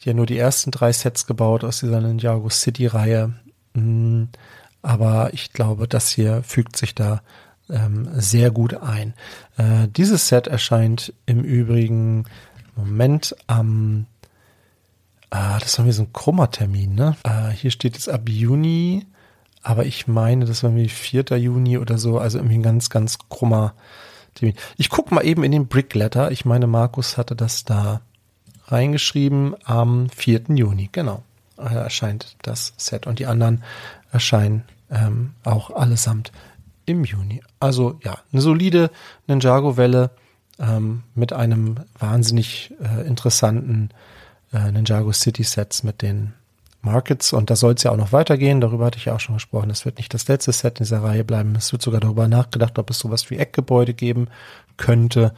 ja 0.00 0.12
nur 0.12 0.26
die 0.26 0.38
ersten 0.38 0.70
drei 0.70 0.92
Sets 0.92 1.26
gebaut 1.26 1.64
aus 1.64 1.80
dieser 1.80 2.00
Ninjago 2.00 2.50
City-Reihe. 2.50 3.34
Mm, 3.74 4.24
aber 4.82 5.32
ich 5.32 5.52
glaube, 5.52 5.88
das 5.88 6.10
hier 6.10 6.42
fügt 6.42 6.76
sich 6.76 6.94
da 6.94 7.22
ähm, 7.70 8.08
sehr 8.14 8.50
gut 8.50 8.74
ein. 8.74 9.14
Äh, 9.56 9.88
dieses 9.88 10.28
Set 10.28 10.46
erscheint 10.46 11.12
im 11.26 11.42
Übrigen 11.42 12.24
Moment 12.76 13.34
am 13.46 14.06
Ah, 15.30 15.58
das 15.58 15.76
war 15.78 15.84
mir 15.84 15.92
so 15.92 16.04
ein 16.04 16.12
krummer 16.12 16.50
Termin, 16.50 16.94
ne? 16.94 17.16
Ah, 17.24 17.48
hier 17.48 17.70
steht 17.70 17.96
es 17.96 18.08
ab 18.08 18.28
Juni, 18.28 19.06
aber 19.62 19.84
ich 19.84 20.06
meine, 20.06 20.44
das 20.44 20.62
war 20.62 20.70
mir 20.70 20.88
4. 20.88 21.24
Juni 21.36 21.78
oder 21.78 21.98
so, 21.98 22.18
also 22.18 22.38
irgendwie 22.38 22.58
ein 22.58 22.62
ganz, 22.62 22.90
ganz 22.90 23.18
krummer 23.28 23.74
Termin. 24.34 24.54
Ich 24.76 24.88
guck 24.88 25.10
mal 25.10 25.26
eben 25.26 25.42
in 25.42 25.50
den 25.50 25.66
Brickletter. 25.66 26.30
Ich 26.30 26.44
meine, 26.44 26.68
Markus 26.68 27.18
hatte 27.18 27.34
das 27.34 27.64
da 27.64 28.02
reingeschrieben 28.66 29.56
am 29.64 30.08
4. 30.10 30.42
Juni, 30.54 30.90
genau. 30.92 31.22
Da 31.56 31.70
erscheint 31.70 32.36
das 32.42 32.74
Set 32.76 33.06
und 33.06 33.18
die 33.18 33.26
anderen 33.26 33.64
erscheinen 34.12 34.64
ähm, 34.90 35.32
auch 35.42 35.70
allesamt 35.70 36.30
im 36.86 37.04
Juni. 37.04 37.42
Also 37.60 37.98
ja, 38.02 38.18
eine 38.32 38.40
solide 38.40 38.90
Ninjago-Welle 39.26 40.10
ähm, 40.58 41.02
mit 41.14 41.32
einem 41.32 41.76
wahnsinnig 41.98 42.72
äh, 42.82 43.06
interessanten 43.06 43.90
äh, 44.52 44.70
Ninjago 44.70 45.12
City 45.12 45.42
Sets 45.42 45.82
mit 45.82 46.02
den 46.02 46.32
Markets 46.80 47.32
und 47.32 47.50
da 47.50 47.56
soll 47.56 47.74
es 47.74 47.82
ja 47.82 47.90
auch 47.90 47.96
noch 47.96 48.12
weitergehen. 48.12 48.60
Darüber 48.60 48.86
hatte 48.86 48.98
ich 48.98 49.06
ja 49.06 49.14
auch 49.14 49.20
schon 49.20 49.34
gesprochen. 49.34 49.70
Es 49.70 49.84
wird 49.84 49.98
nicht 49.98 50.14
das 50.14 50.28
letzte 50.28 50.52
Set 50.52 50.78
in 50.78 50.84
dieser 50.84 51.02
Reihe 51.02 51.24
bleiben. 51.24 51.54
Es 51.56 51.72
wird 51.72 51.82
sogar 51.82 52.00
darüber 52.00 52.28
nachgedacht, 52.28 52.78
ob 52.78 52.88
es 52.90 52.98
sowas 52.98 53.28
wie 53.30 53.36
Eckgebäude 53.36 53.92
geben 53.92 54.28
könnte. 54.76 55.34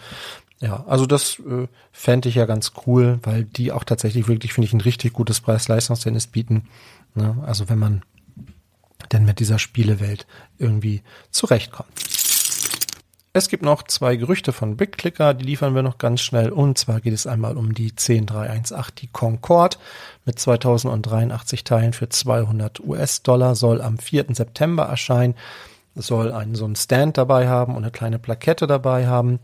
Ja, 0.61 0.85
also 0.87 1.07
das 1.07 1.39
äh, 1.39 1.67
fände 1.93 2.29
ich 2.29 2.35
ja 2.35 2.45
ganz 2.45 2.73
cool, 2.87 3.19
weil 3.23 3.45
die 3.45 3.73
auch 3.73 3.85
tatsächlich 3.85 4.29
wirklich, 4.29 4.53
finde 4.53 4.67
ich, 4.67 4.73
ein 4.73 4.81
richtig 4.81 5.13
gutes 5.13 5.41
Preis-Leistungsverhältnis 5.41 6.27
bieten. 6.27 6.69
Ne? 7.15 7.37
Also 7.47 7.69
wenn 7.69 7.79
man 7.79 8.03
denn 9.13 9.25
mit 9.25 9.41
dieser 9.41 9.59
Spielewelt 9.59 10.27
irgendwie 10.59 11.03
zurechtkommt. 11.31 11.89
Es 13.35 13.49
gibt 13.49 13.63
noch 13.63 13.85
zwei 13.85 14.17
Gerüchte 14.17 14.53
von 14.53 14.77
BigClicker, 14.77 15.33
die 15.35 15.45
liefern 15.45 15.75
wir 15.75 15.83
noch 15.83 15.99
ganz 15.99 16.23
schnell. 16.23 16.51
Und 16.51 16.77
zwar 16.77 17.01
geht 17.01 17.13
es 17.13 17.27
einmal 17.27 17.57
um 17.57 17.75
die 17.75 17.95
10318, 17.95 18.95
die 18.99 19.07
Concorde 19.07 19.77
mit 20.25 20.39
2083 20.39 21.63
Teilen 21.63 21.93
für 21.93 22.09
200 22.09 22.81
US-Dollar, 22.81 23.55
soll 23.55 23.81
am 23.81 23.99
4. 23.99 24.35
September 24.35 24.85
erscheinen, 24.85 25.35
soll 25.95 26.33
einen 26.33 26.55
so 26.55 26.65
einen 26.65 26.75
Stand 26.75 27.19
dabei 27.19 27.49
haben 27.49 27.77
und 27.77 27.85
eine 27.85 27.93
kleine 27.93 28.19
Plakette 28.19 28.67
dabei 28.67 29.07
haben. 29.07 29.41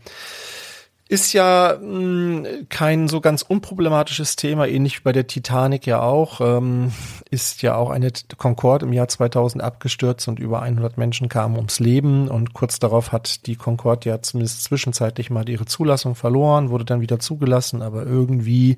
Ist 1.07 1.33
ja 1.33 1.77
mh, 1.79 1.87
hm, 1.87 2.67
kein 2.69 3.07
so 3.07 3.21
ganz 3.21 3.43
unproblematisches 3.43 4.35
Thema, 4.35 4.67
ähnlich 4.67 4.97
wie 4.97 5.03
bei 5.03 5.11
der 5.11 5.27
Titanic 5.27 5.85
ja 5.85 6.01
auch. 6.01 6.41
Ähm, 6.41 6.93
ist 7.29 7.61
ja 7.61 7.75
auch 7.75 7.91
eine 7.91 8.11
Concorde 8.37 8.87
im 8.87 8.93
Jahr 8.93 9.07
2000 9.07 9.63
abgestürzt 9.63 10.27
und 10.27 10.39
über 10.39 10.63
100 10.63 10.97
Menschen 10.97 11.29
kamen 11.29 11.57
ums 11.57 11.79
Leben. 11.79 12.27
Und 12.27 12.53
kurz 12.53 12.79
darauf 12.79 13.11
hat 13.11 13.45
die 13.45 13.55
Concorde 13.55 14.09
ja 14.09 14.21
zumindest 14.21 14.63
zwischenzeitlich 14.63 15.29
mal 15.29 15.47
ihre 15.47 15.65
Zulassung 15.65 16.15
verloren, 16.15 16.71
wurde 16.71 16.85
dann 16.85 17.01
wieder 17.01 17.19
zugelassen, 17.19 17.83
aber 17.83 18.03
irgendwie 18.03 18.77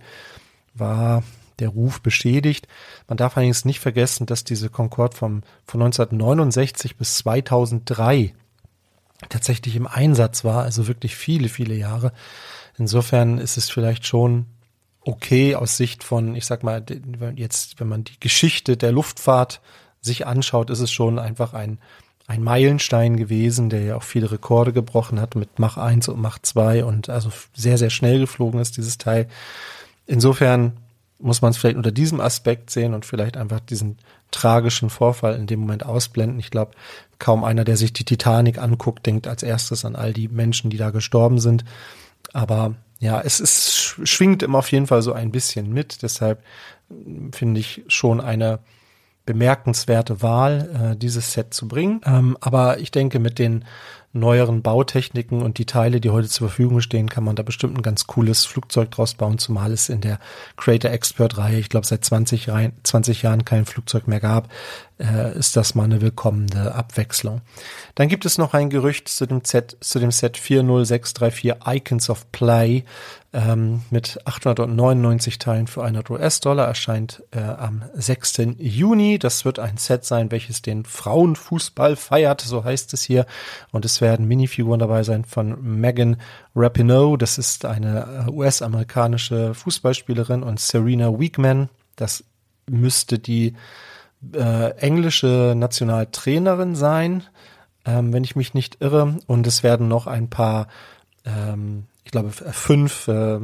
war 0.74 1.24
der 1.60 1.70
Ruf 1.70 2.02
beschädigt. 2.02 2.68
Man 3.08 3.18
darf 3.18 3.38
allerdings 3.38 3.64
nicht 3.64 3.80
vergessen, 3.80 4.26
dass 4.26 4.44
diese 4.44 4.70
Concorde 4.70 5.16
vom, 5.16 5.44
von 5.66 5.82
1969 5.82 6.98
bis 6.98 7.16
2003 7.18 8.34
tatsächlich 9.30 9.76
im 9.76 9.88
Einsatz 9.88 10.44
war, 10.44 10.64
also 10.64 10.88
wirklich 10.88 11.16
viele, 11.16 11.50
viele 11.50 11.76
Jahre. 11.76 12.12
Insofern 12.78 13.40
ist 13.40 13.58
es 13.58 13.70
vielleicht 13.70 14.06
schon 14.06 14.46
okay 15.02 15.56
aus 15.56 15.78
Sicht 15.78 16.04
von, 16.04 16.36
ich 16.36 16.46
sag 16.46 16.64
mal, 16.64 16.84
jetzt, 17.36 17.80
wenn 17.80 17.88
man 17.88 18.04
die 18.04 18.20
Geschichte 18.20 18.78
der 18.78 18.92
Luftfahrt 18.92 19.62
sich 20.02 20.28
anschaut, 20.28 20.70
ist 20.70 20.82
es 20.82 20.92
schon 20.92 21.18
einfach 21.18 21.54
ein, 21.54 21.80
ein 22.28 22.44
Meilenstein 22.44 23.18
gewesen, 23.18 23.70
der 23.70 23.84
ja 23.84 23.96
auch 23.96 24.04
viele 24.04 24.32
Rekorde 24.32 24.74
gebrochen 24.74 25.20
hat 25.20 25.36
mit 25.36 25.60
Mach 25.60 25.78
1 25.78 26.10
und 26.10 26.20
Mach 26.20 26.40
2 26.40 26.84
und 26.84 27.10
also 27.10 27.32
sehr, 27.56 27.78
sehr 27.78 27.90
schnell 27.90 28.20
geflogen 28.20 28.60
ist, 28.60 28.78
dieses 28.78 28.98
Teil. 28.98 29.28
Insofern 30.06 30.74
muss 31.20 31.42
man 31.42 31.52
es 31.52 31.58
vielleicht 31.58 31.78
unter 31.78 31.92
diesem 31.92 32.22
Aspekt 32.22 32.70
sehen 32.70 32.94
und 32.94 33.06
vielleicht 33.06 33.38
einfach 33.38 33.60
diesen 33.60 33.98
tragischen 34.32 34.90
Vorfall 34.90 35.36
in 35.36 35.48
dem 35.48 35.62
Moment 35.62 35.86
ausblenden. 35.86 36.40
Ich 36.40 36.52
glaube, 36.52 36.72
kaum 37.20 37.44
einer, 37.44 37.64
der 37.64 37.78
sich 37.78 37.94
die 37.94 38.06
Titanic 38.06 38.60
anguckt, 38.60 39.06
denkt 39.06 39.28
als 39.28 39.44
erstes 39.44 39.86
an 39.86 39.96
all 39.96 40.14
die 40.14 40.28
Menschen, 40.28 40.70
die 40.70 40.78
da 40.78 40.92
gestorben 40.92 41.40
sind. 41.40 41.66
Aber 42.34 42.76
ja, 43.00 43.22
es 43.22 43.40
ist, 43.40 43.96
schwingt 44.04 44.44
immer 44.44 44.60
auf 44.60 44.72
jeden 44.72 44.88
Fall 44.88 45.02
so 45.02 45.14
ein 45.14 45.32
bisschen 45.32 45.72
mit. 45.72 46.04
Deshalb 46.04 46.44
finde 47.32 47.60
ich 47.60 47.84
schon 47.88 48.22
eine 48.22 48.60
bemerkenswerte 49.26 50.22
Wahl, 50.22 50.94
äh, 50.94 50.98
dieses 50.98 51.34
Set 51.34 51.54
zu 51.54 51.68
bringen. 51.68 52.02
Ähm, 52.06 52.38
aber 52.42 52.80
ich 52.80 52.92
denke, 52.92 53.20
mit 53.20 53.40
den 53.40 53.66
neueren 54.20 54.62
Bautechniken 54.62 55.42
und 55.42 55.58
die 55.58 55.66
Teile, 55.66 56.02
die 56.02 56.10
heute 56.10 56.28
zur 56.28 56.50
Verfügung 56.50 56.82
stehen, 56.82 57.10
kann 57.10 57.24
man 57.24 57.36
da 57.36 57.44
bestimmt 57.44 57.78
ein 57.78 57.82
ganz 57.82 58.08
cooles 58.08 58.46
Flugzeug 58.46 58.92
draus 58.92 59.14
bauen, 59.14 59.38
zumal 59.38 59.72
es 59.72 59.90
in 59.90 60.02
der 60.02 60.20
Creator 60.56 60.92
Expert 60.92 61.38
Reihe, 61.38 61.60
ich 61.60 61.70
glaube 61.70 61.86
seit 61.86 62.04
20, 62.04 62.50
Reihen, 62.50 62.74
20 62.84 63.22
Jahren 63.22 63.46
kein 63.46 63.66
Flugzeug 63.66 64.08
mehr 64.08 64.20
gab, 64.20 64.50
äh, 65.00 65.38
ist 65.38 65.56
das 65.56 65.76
mal 65.76 65.84
eine 65.84 66.02
willkommene 66.02 66.74
Abwechslung. 66.74 67.42
Dann 67.96 68.08
gibt 68.08 68.26
es 68.26 68.38
noch 68.38 68.54
ein 68.54 68.70
Gerücht 68.70 69.08
zu 69.08 69.26
dem 69.26 69.42
Set, 69.44 69.78
zu 69.80 70.00
dem 70.00 70.12
Set 70.12 70.38
40634 70.38 71.56
Icons 71.68 72.10
of 72.10 72.32
Play 72.32 72.84
ähm, 73.34 73.82
mit 73.90 74.20
899 74.26 75.38
Teilen 75.38 75.68
für 75.68 75.84
100 75.84 76.10
US-Dollar 76.10 76.66
erscheint 76.66 77.24
äh, 77.32 77.40
am 77.40 77.84
6. 77.94 78.56
Juni. 78.58 79.20
Das 79.20 79.46
wird 79.46 79.60
ein 79.60 79.78
Set 79.78 80.06
sein, 80.06 80.32
welches 80.32 80.62
den 80.62 80.86
Frauenfußball 80.86 81.96
feiert, 81.98 82.42
so 82.42 82.64
heißt 82.64 82.94
es 82.94 83.04
hier. 83.04 83.26
Und 83.72 83.86
es 83.86 84.02
werden 84.02 84.07
Minifiguren 84.16 84.80
dabei 84.80 85.04
sein 85.04 85.26
von 85.26 85.58
Megan 85.80 86.18
Rapinoe. 86.56 87.18
Das 87.18 87.38
ist 87.38 87.66
eine 87.66 88.26
äh, 88.28 88.32
US-amerikanische 88.32 89.54
Fußballspielerin 89.54 90.44
und 90.44 90.60
Serena 90.60 91.20
Weekman. 91.20 91.70
Das 91.96 92.24
müsste 92.70 93.20
die 93.20 93.56
äh, 94.34 94.72
englische 94.78 95.54
Nationaltrainerin 95.56 96.76
sein, 96.76 97.24
ähm, 97.86 98.14
wenn 98.14 98.24
ich 98.24 98.36
mich 98.36 98.54
nicht 98.54 98.82
irre. 98.82 99.18
Und 99.28 99.48
es 99.48 99.64
werden 99.64 99.88
noch 99.88 100.08
ein 100.08 100.30
paar, 100.30 100.68
ähm, 101.26 101.86
ich 102.04 102.12
glaube, 102.12 102.32
fünf 102.32 103.08
äh, 103.08 103.40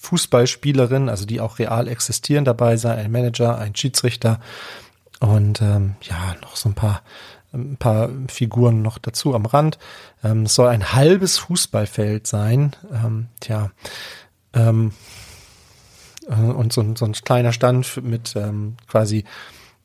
Fußballspielerinnen, 0.00 1.08
also 1.08 1.26
die 1.26 1.40
auch 1.40 1.58
real 1.58 1.88
existieren, 1.88 2.44
dabei 2.44 2.76
sein. 2.76 2.98
Ein 2.98 3.12
Manager, 3.12 3.58
ein 3.58 3.74
Schiedsrichter 3.74 4.40
und 5.20 5.62
ähm, 5.62 5.96
ja, 6.02 6.36
noch 6.42 6.56
so 6.56 6.68
ein 6.68 6.74
paar 6.74 7.02
ein 7.54 7.76
paar 7.76 8.10
Figuren 8.28 8.82
noch 8.82 8.98
dazu 8.98 9.34
am 9.34 9.46
Rand. 9.46 9.78
Ähm, 10.22 10.42
es 10.42 10.54
soll 10.54 10.68
ein 10.68 10.92
halbes 10.92 11.38
Fußballfeld 11.38 12.26
sein. 12.26 12.74
Ähm, 12.92 13.28
tja, 13.40 13.70
ähm, 14.52 14.92
äh, 16.28 16.34
und 16.34 16.72
so, 16.72 16.94
so 16.94 17.04
ein 17.04 17.12
kleiner 17.12 17.52
Stand 17.52 18.02
mit 18.02 18.34
ähm, 18.36 18.76
quasi 18.88 19.24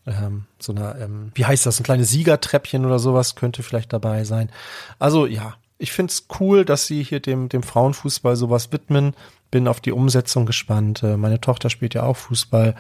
ähm, 0.06 0.46
so 0.60 0.74
einer, 0.74 1.00
ähm, 1.00 1.32
wie 1.36 1.46
heißt 1.46 1.66
das, 1.66 1.80
ein 1.80 1.84
kleines 1.84 2.10
Siegertreppchen 2.10 2.86
oder 2.86 3.00
sowas 3.00 3.36
könnte 3.36 3.64
vielleicht 3.64 3.94
dabei 3.94 4.24
sein. 4.24 4.50
Also 4.98 5.26
ja, 5.26 5.56
ich 5.78 5.92
find's 5.92 6.28
cool, 6.40 6.66
dass 6.66 6.88
sie 6.88 7.04
hier 7.04 7.20
dem, 7.20 7.50
dem 7.50 7.64
Frauenfußball 7.64 8.36
sowas 8.36 8.72
widmen. 8.72 9.16
Bin 9.52 9.68
auf 9.68 9.80
die 9.80 9.92
Umsetzung 9.92 10.46
gespannt. 10.46 11.04
Äh, 11.04 11.18
meine 11.18 11.42
Tochter 11.42 11.70
spielt 11.70 11.94
ja 11.94 12.04
auch 12.04 12.18
Fußball. 12.18 12.76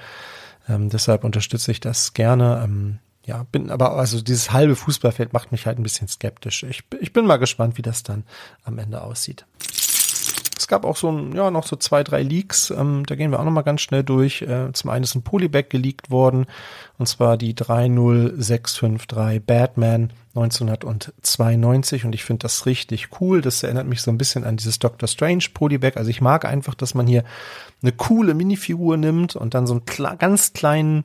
Ähm, 0.67 0.89
deshalb 0.89 1.23
unterstütze 1.23 1.71
ich 1.71 1.79
das 1.79 2.13
gerne. 2.13 2.61
Ähm, 2.63 2.99
ja, 3.29 3.45
bin 3.51 3.69
aber, 3.69 3.93
also 3.93 4.21
dieses 4.21 4.51
halbe 4.51 4.75
Fußballfeld 4.75 5.33
macht 5.33 5.51
mich 5.51 5.65
halt 5.65 5.79
ein 5.79 5.83
bisschen 5.83 6.07
skeptisch. 6.07 6.63
Ich, 6.63 6.83
ich 6.99 7.13
bin 7.13 7.25
mal 7.25 7.37
gespannt, 7.37 7.77
wie 7.77 7.81
das 7.81 8.03
dann 8.03 8.23
am 8.63 8.77
Ende 8.79 9.01
aussieht 9.01 9.45
gab 10.69 10.85
auch 10.85 10.95
so 10.95 11.11
ein, 11.11 11.35
ja, 11.35 11.51
noch 11.51 11.67
so 11.67 11.75
zwei, 11.75 12.01
drei 12.03 12.21
Leaks. 12.23 12.69
Ähm, 12.69 13.05
da 13.05 13.15
gehen 13.15 13.31
wir 13.31 13.41
auch 13.41 13.43
noch 13.43 13.51
mal 13.51 13.63
ganz 13.63 13.81
schnell 13.81 14.03
durch. 14.03 14.41
Äh, 14.43 14.71
zum 14.71 14.89
einen 14.89 15.03
ist 15.03 15.15
ein 15.15 15.23
Polybag 15.23 15.65
geleakt 15.69 16.09
worden. 16.09 16.45
Und 16.97 17.07
zwar 17.07 17.35
die 17.35 17.53
30653 17.53 19.45
Batman 19.45 20.11
1992. 20.35 22.05
Und 22.05 22.15
ich 22.15 22.23
finde 22.23 22.43
das 22.43 22.65
richtig 22.65 23.09
cool. 23.19 23.41
Das 23.41 23.63
erinnert 23.63 23.87
mich 23.87 24.01
so 24.01 24.11
ein 24.11 24.17
bisschen 24.17 24.45
an 24.45 24.55
dieses 24.55 24.79
Doctor 24.79 25.09
Strange 25.09 25.45
Polybag. 25.53 25.97
Also 25.97 26.09
ich 26.09 26.21
mag 26.21 26.45
einfach, 26.45 26.75
dass 26.75 26.93
man 26.93 27.05
hier 27.07 27.25
eine 27.81 27.91
coole 27.91 28.33
Minifigur 28.33 28.95
nimmt 28.95 29.35
und 29.35 29.53
dann 29.53 29.67
so 29.67 29.73
einen 29.73 29.85
kla 29.85 30.15
ganz 30.15 30.53
kleinen 30.53 31.03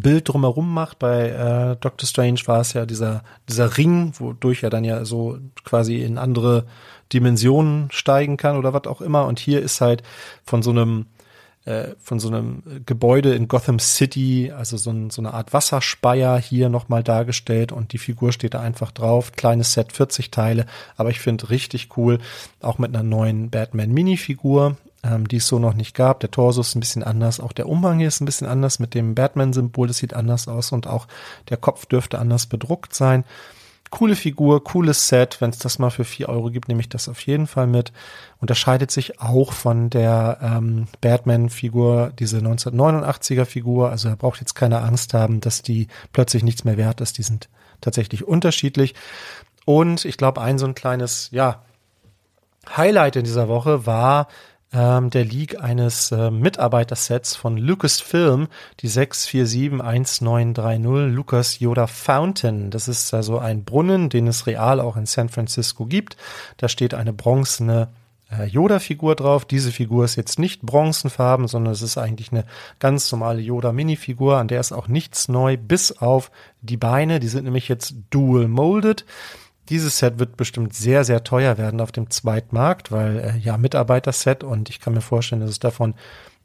Bild 0.00 0.28
drumherum 0.28 0.72
macht. 0.72 0.98
Bei 0.98 1.28
äh, 1.28 1.76
Doctor 1.80 2.06
Strange 2.06 2.40
war 2.46 2.60
es 2.60 2.72
ja 2.72 2.86
dieser, 2.86 3.22
dieser 3.48 3.76
Ring, 3.76 4.12
wodurch 4.18 4.62
er 4.62 4.70
dann 4.70 4.84
ja 4.84 5.04
so 5.04 5.38
quasi 5.64 6.02
in 6.02 6.18
andere 6.18 6.64
Dimensionen 7.12 7.88
steigen 7.90 8.36
kann 8.36 8.56
oder 8.56 8.72
was 8.72 8.86
auch 8.86 9.00
immer. 9.00 9.26
Und 9.26 9.38
hier 9.38 9.60
ist 9.60 9.80
halt 9.80 10.02
von 10.44 10.62
so 10.62 10.70
einem 10.70 11.06
äh, 11.64 11.94
von 11.98 12.20
so 12.20 12.28
einem 12.28 12.62
Gebäude 12.84 13.34
in 13.34 13.48
Gotham 13.48 13.78
City, 13.78 14.52
also 14.54 14.76
so, 14.76 14.90
ein, 14.90 15.08
so 15.08 15.22
eine 15.22 15.32
Art 15.32 15.54
Wasserspeier 15.54 16.38
hier 16.38 16.68
nochmal 16.68 17.02
dargestellt 17.02 17.72
und 17.72 17.94
die 17.94 17.98
Figur 17.98 18.32
steht 18.32 18.52
da 18.52 18.60
einfach 18.60 18.90
drauf. 18.90 19.32
Kleines 19.32 19.72
Set, 19.72 19.92
40 19.92 20.30
Teile, 20.30 20.66
aber 20.96 21.08
ich 21.08 21.20
finde 21.20 21.48
richtig 21.48 21.96
cool, 21.96 22.18
auch 22.60 22.76
mit 22.76 22.94
einer 22.94 23.02
neuen 23.02 23.48
Batman 23.48 23.92
Minifigur. 23.92 24.76
Ähm, 25.04 25.28
die 25.28 25.36
es 25.36 25.46
so 25.46 25.58
noch 25.58 25.74
nicht 25.74 25.94
gab. 25.94 26.20
Der 26.20 26.30
Torso 26.30 26.60
ist 26.60 26.74
ein 26.74 26.80
bisschen 26.80 27.04
anders, 27.04 27.40
auch 27.40 27.52
der 27.52 27.68
Umhang 27.68 27.98
hier 27.98 28.08
ist 28.08 28.20
ein 28.20 28.26
bisschen 28.26 28.46
anders 28.46 28.78
mit 28.78 28.94
dem 28.94 29.14
Batman-Symbol, 29.14 29.88
das 29.88 29.98
sieht 29.98 30.14
anders 30.14 30.48
aus 30.48 30.72
und 30.72 30.86
auch 30.86 31.06
der 31.48 31.56
Kopf 31.56 31.86
dürfte 31.86 32.18
anders 32.18 32.46
bedruckt 32.46 32.94
sein. 32.94 33.24
Coole 33.90 34.16
Figur, 34.16 34.64
cooles 34.64 35.06
Set. 35.06 35.40
Wenn 35.40 35.50
es 35.50 35.58
das 35.58 35.78
mal 35.78 35.90
für 35.90 36.04
vier 36.04 36.28
Euro 36.28 36.50
gibt, 36.50 36.66
nehme 36.66 36.80
ich 36.80 36.88
das 36.88 37.08
auf 37.08 37.20
jeden 37.26 37.46
Fall 37.46 37.68
mit. 37.68 37.92
Unterscheidet 38.40 38.90
sich 38.90 39.20
auch 39.20 39.52
von 39.52 39.88
der 39.88 40.38
ähm, 40.42 40.88
Batman-Figur, 41.00 42.12
diese 42.18 42.38
1989er-Figur. 42.38 43.90
Also 43.90 44.08
er 44.08 44.16
braucht 44.16 44.40
jetzt 44.40 44.54
keine 44.54 44.80
Angst 44.80 45.14
haben, 45.14 45.40
dass 45.40 45.62
die 45.62 45.86
plötzlich 46.12 46.42
nichts 46.42 46.64
mehr 46.64 46.76
wert 46.76 47.00
ist. 47.00 47.18
Die 47.18 47.22
sind 47.22 47.48
tatsächlich 47.80 48.26
unterschiedlich. 48.26 48.94
Und 49.64 50.04
ich 50.04 50.16
glaube, 50.16 50.40
ein 50.40 50.58
so 50.58 50.66
ein 50.66 50.74
kleines, 50.74 51.28
ja, 51.30 51.62
Highlight 52.76 53.14
in 53.14 53.24
dieser 53.24 53.48
Woche 53.48 53.86
war 53.86 54.26
ähm, 54.74 55.10
der 55.10 55.24
Leak 55.24 55.62
eines 55.62 56.10
äh, 56.10 56.30
Mitarbeitersets 56.30 57.36
von 57.36 57.56
Lucasfilm, 57.56 58.48
die 58.80 58.90
6471930 58.90 61.06
Lucas 61.06 61.60
Yoda 61.60 61.86
Fountain. 61.86 62.70
Das 62.70 62.88
ist 62.88 63.14
also 63.14 63.38
ein 63.38 63.64
Brunnen, 63.64 64.10
den 64.10 64.26
es 64.26 64.46
real 64.46 64.80
auch 64.80 64.96
in 64.96 65.06
San 65.06 65.28
Francisco 65.28 65.86
gibt. 65.86 66.16
Da 66.56 66.68
steht 66.68 66.94
eine 66.94 67.12
bronzene 67.12 67.88
äh, 68.30 68.46
Yoda-Figur 68.46 69.14
drauf. 69.14 69.44
Diese 69.44 69.70
Figur 69.70 70.04
ist 70.04 70.16
jetzt 70.16 70.38
nicht 70.38 70.62
bronzenfarben, 70.62 71.46
sondern 71.46 71.72
es 71.72 71.82
ist 71.82 71.98
eigentlich 71.98 72.32
eine 72.32 72.44
ganz 72.80 73.12
normale 73.12 73.40
Yoda-Mini-Figur, 73.40 74.38
an 74.38 74.48
der 74.48 74.60
ist 74.60 74.72
auch 74.72 74.88
nichts 74.88 75.28
neu, 75.28 75.56
bis 75.56 75.92
auf 75.92 76.30
die 76.62 76.76
Beine. 76.76 77.20
Die 77.20 77.28
sind 77.28 77.44
nämlich 77.44 77.68
jetzt 77.68 77.94
dual 78.10 78.48
molded. 78.48 79.04
Dieses 79.68 79.98
Set 79.98 80.18
wird 80.18 80.36
bestimmt 80.36 80.74
sehr, 80.74 81.04
sehr 81.04 81.24
teuer 81.24 81.56
werden 81.56 81.80
auf 81.80 81.92
dem 81.92 82.10
Zweitmarkt, 82.10 82.92
weil 82.92 83.18
äh, 83.18 83.38
ja 83.38 83.56
Mitarbeiter-Set 83.56 84.44
und 84.44 84.68
ich 84.68 84.80
kann 84.80 84.94
mir 84.94 85.00
vorstellen, 85.00 85.40
dass 85.40 85.50
es 85.50 85.58
davon 85.58 85.94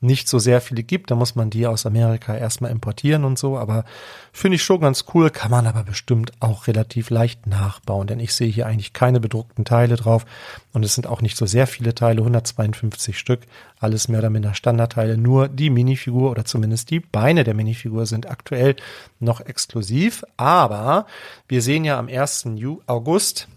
nicht 0.01 0.27
so 0.29 0.39
sehr 0.39 0.61
viele 0.61 0.83
gibt. 0.83 1.11
Da 1.11 1.15
muss 1.15 1.35
man 1.35 1.49
die 1.49 1.67
aus 1.67 1.85
Amerika 1.85 2.35
erstmal 2.35 2.71
importieren 2.71 3.25
und 3.25 3.37
so. 3.37 3.57
Aber 3.57 3.83
finde 4.31 4.55
ich 4.55 4.63
schon 4.63 4.79
ganz 4.79 5.05
cool, 5.13 5.29
kann 5.29 5.51
man 5.51 5.67
aber 5.67 5.83
bestimmt 5.83 6.31
auch 6.39 6.67
relativ 6.67 7.09
leicht 7.09 7.47
nachbauen, 7.47 8.07
denn 8.07 8.19
ich 8.19 8.33
sehe 8.33 8.49
hier 8.49 8.65
eigentlich 8.65 8.93
keine 8.93 9.19
bedruckten 9.19 9.65
Teile 9.65 9.95
drauf 9.95 10.25
und 10.73 10.85
es 10.85 10.95
sind 10.95 11.07
auch 11.07 11.21
nicht 11.21 11.35
so 11.35 11.45
sehr 11.45 11.67
viele 11.67 11.95
Teile, 11.95 12.21
152 12.21 13.17
Stück, 13.17 13.41
alles 13.79 14.07
mehr 14.07 14.19
oder 14.19 14.29
minder 14.29 14.53
Standardteile. 14.53 15.17
Nur 15.17 15.47
die 15.47 15.69
Minifigur 15.69 16.31
oder 16.31 16.45
zumindest 16.45 16.91
die 16.91 16.99
Beine 16.99 17.43
der 17.43 17.53
Minifigur 17.53 18.05
sind 18.05 18.29
aktuell 18.29 18.75
noch 19.19 19.41
exklusiv. 19.41 20.23
Aber 20.37 21.07
wir 21.47 21.61
sehen 21.61 21.85
ja 21.85 21.97
am 21.97 22.07
1. 22.07 22.47
August 22.87 23.47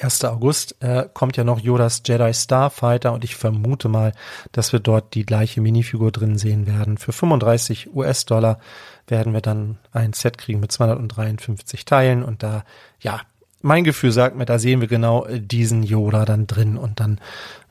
1. 0.00 0.24
August 0.24 0.76
äh, 0.80 1.08
kommt 1.12 1.36
ja 1.36 1.44
noch 1.44 1.58
Yodas 1.60 2.02
Jedi 2.06 2.32
Starfighter 2.32 3.12
und 3.12 3.24
ich 3.24 3.36
vermute 3.36 3.88
mal, 3.88 4.12
dass 4.52 4.72
wir 4.72 4.80
dort 4.80 5.14
die 5.14 5.26
gleiche 5.26 5.60
Minifigur 5.60 6.12
drin 6.12 6.38
sehen 6.38 6.66
werden. 6.66 6.98
Für 6.98 7.12
35 7.12 7.94
US-Dollar 7.94 8.58
werden 9.06 9.32
wir 9.32 9.40
dann 9.40 9.78
ein 9.92 10.12
Set 10.12 10.38
kriegen 10.38 10.60
mit 10.60 10.72
253 10.72 11.84
Teilen 11.84 12.22
und 12.22 12.42
da, 12.42 12.64
ja, 13.00 13.20
mein 13.60 13.84
Gefühl 13.84 14.12
sagt 14.12 14.36
mir, 14.36 14.44
da 14.44 14.58
sehen 14.58 14.80
wir 14.80 14.88
genau 14.88 15.26
diesen 15.30 15.82
Yoda 15.82 16.24
dann 16.24 16.46
drin 16.46 16.76
und 16.76 17.00
dann 17.00 17.20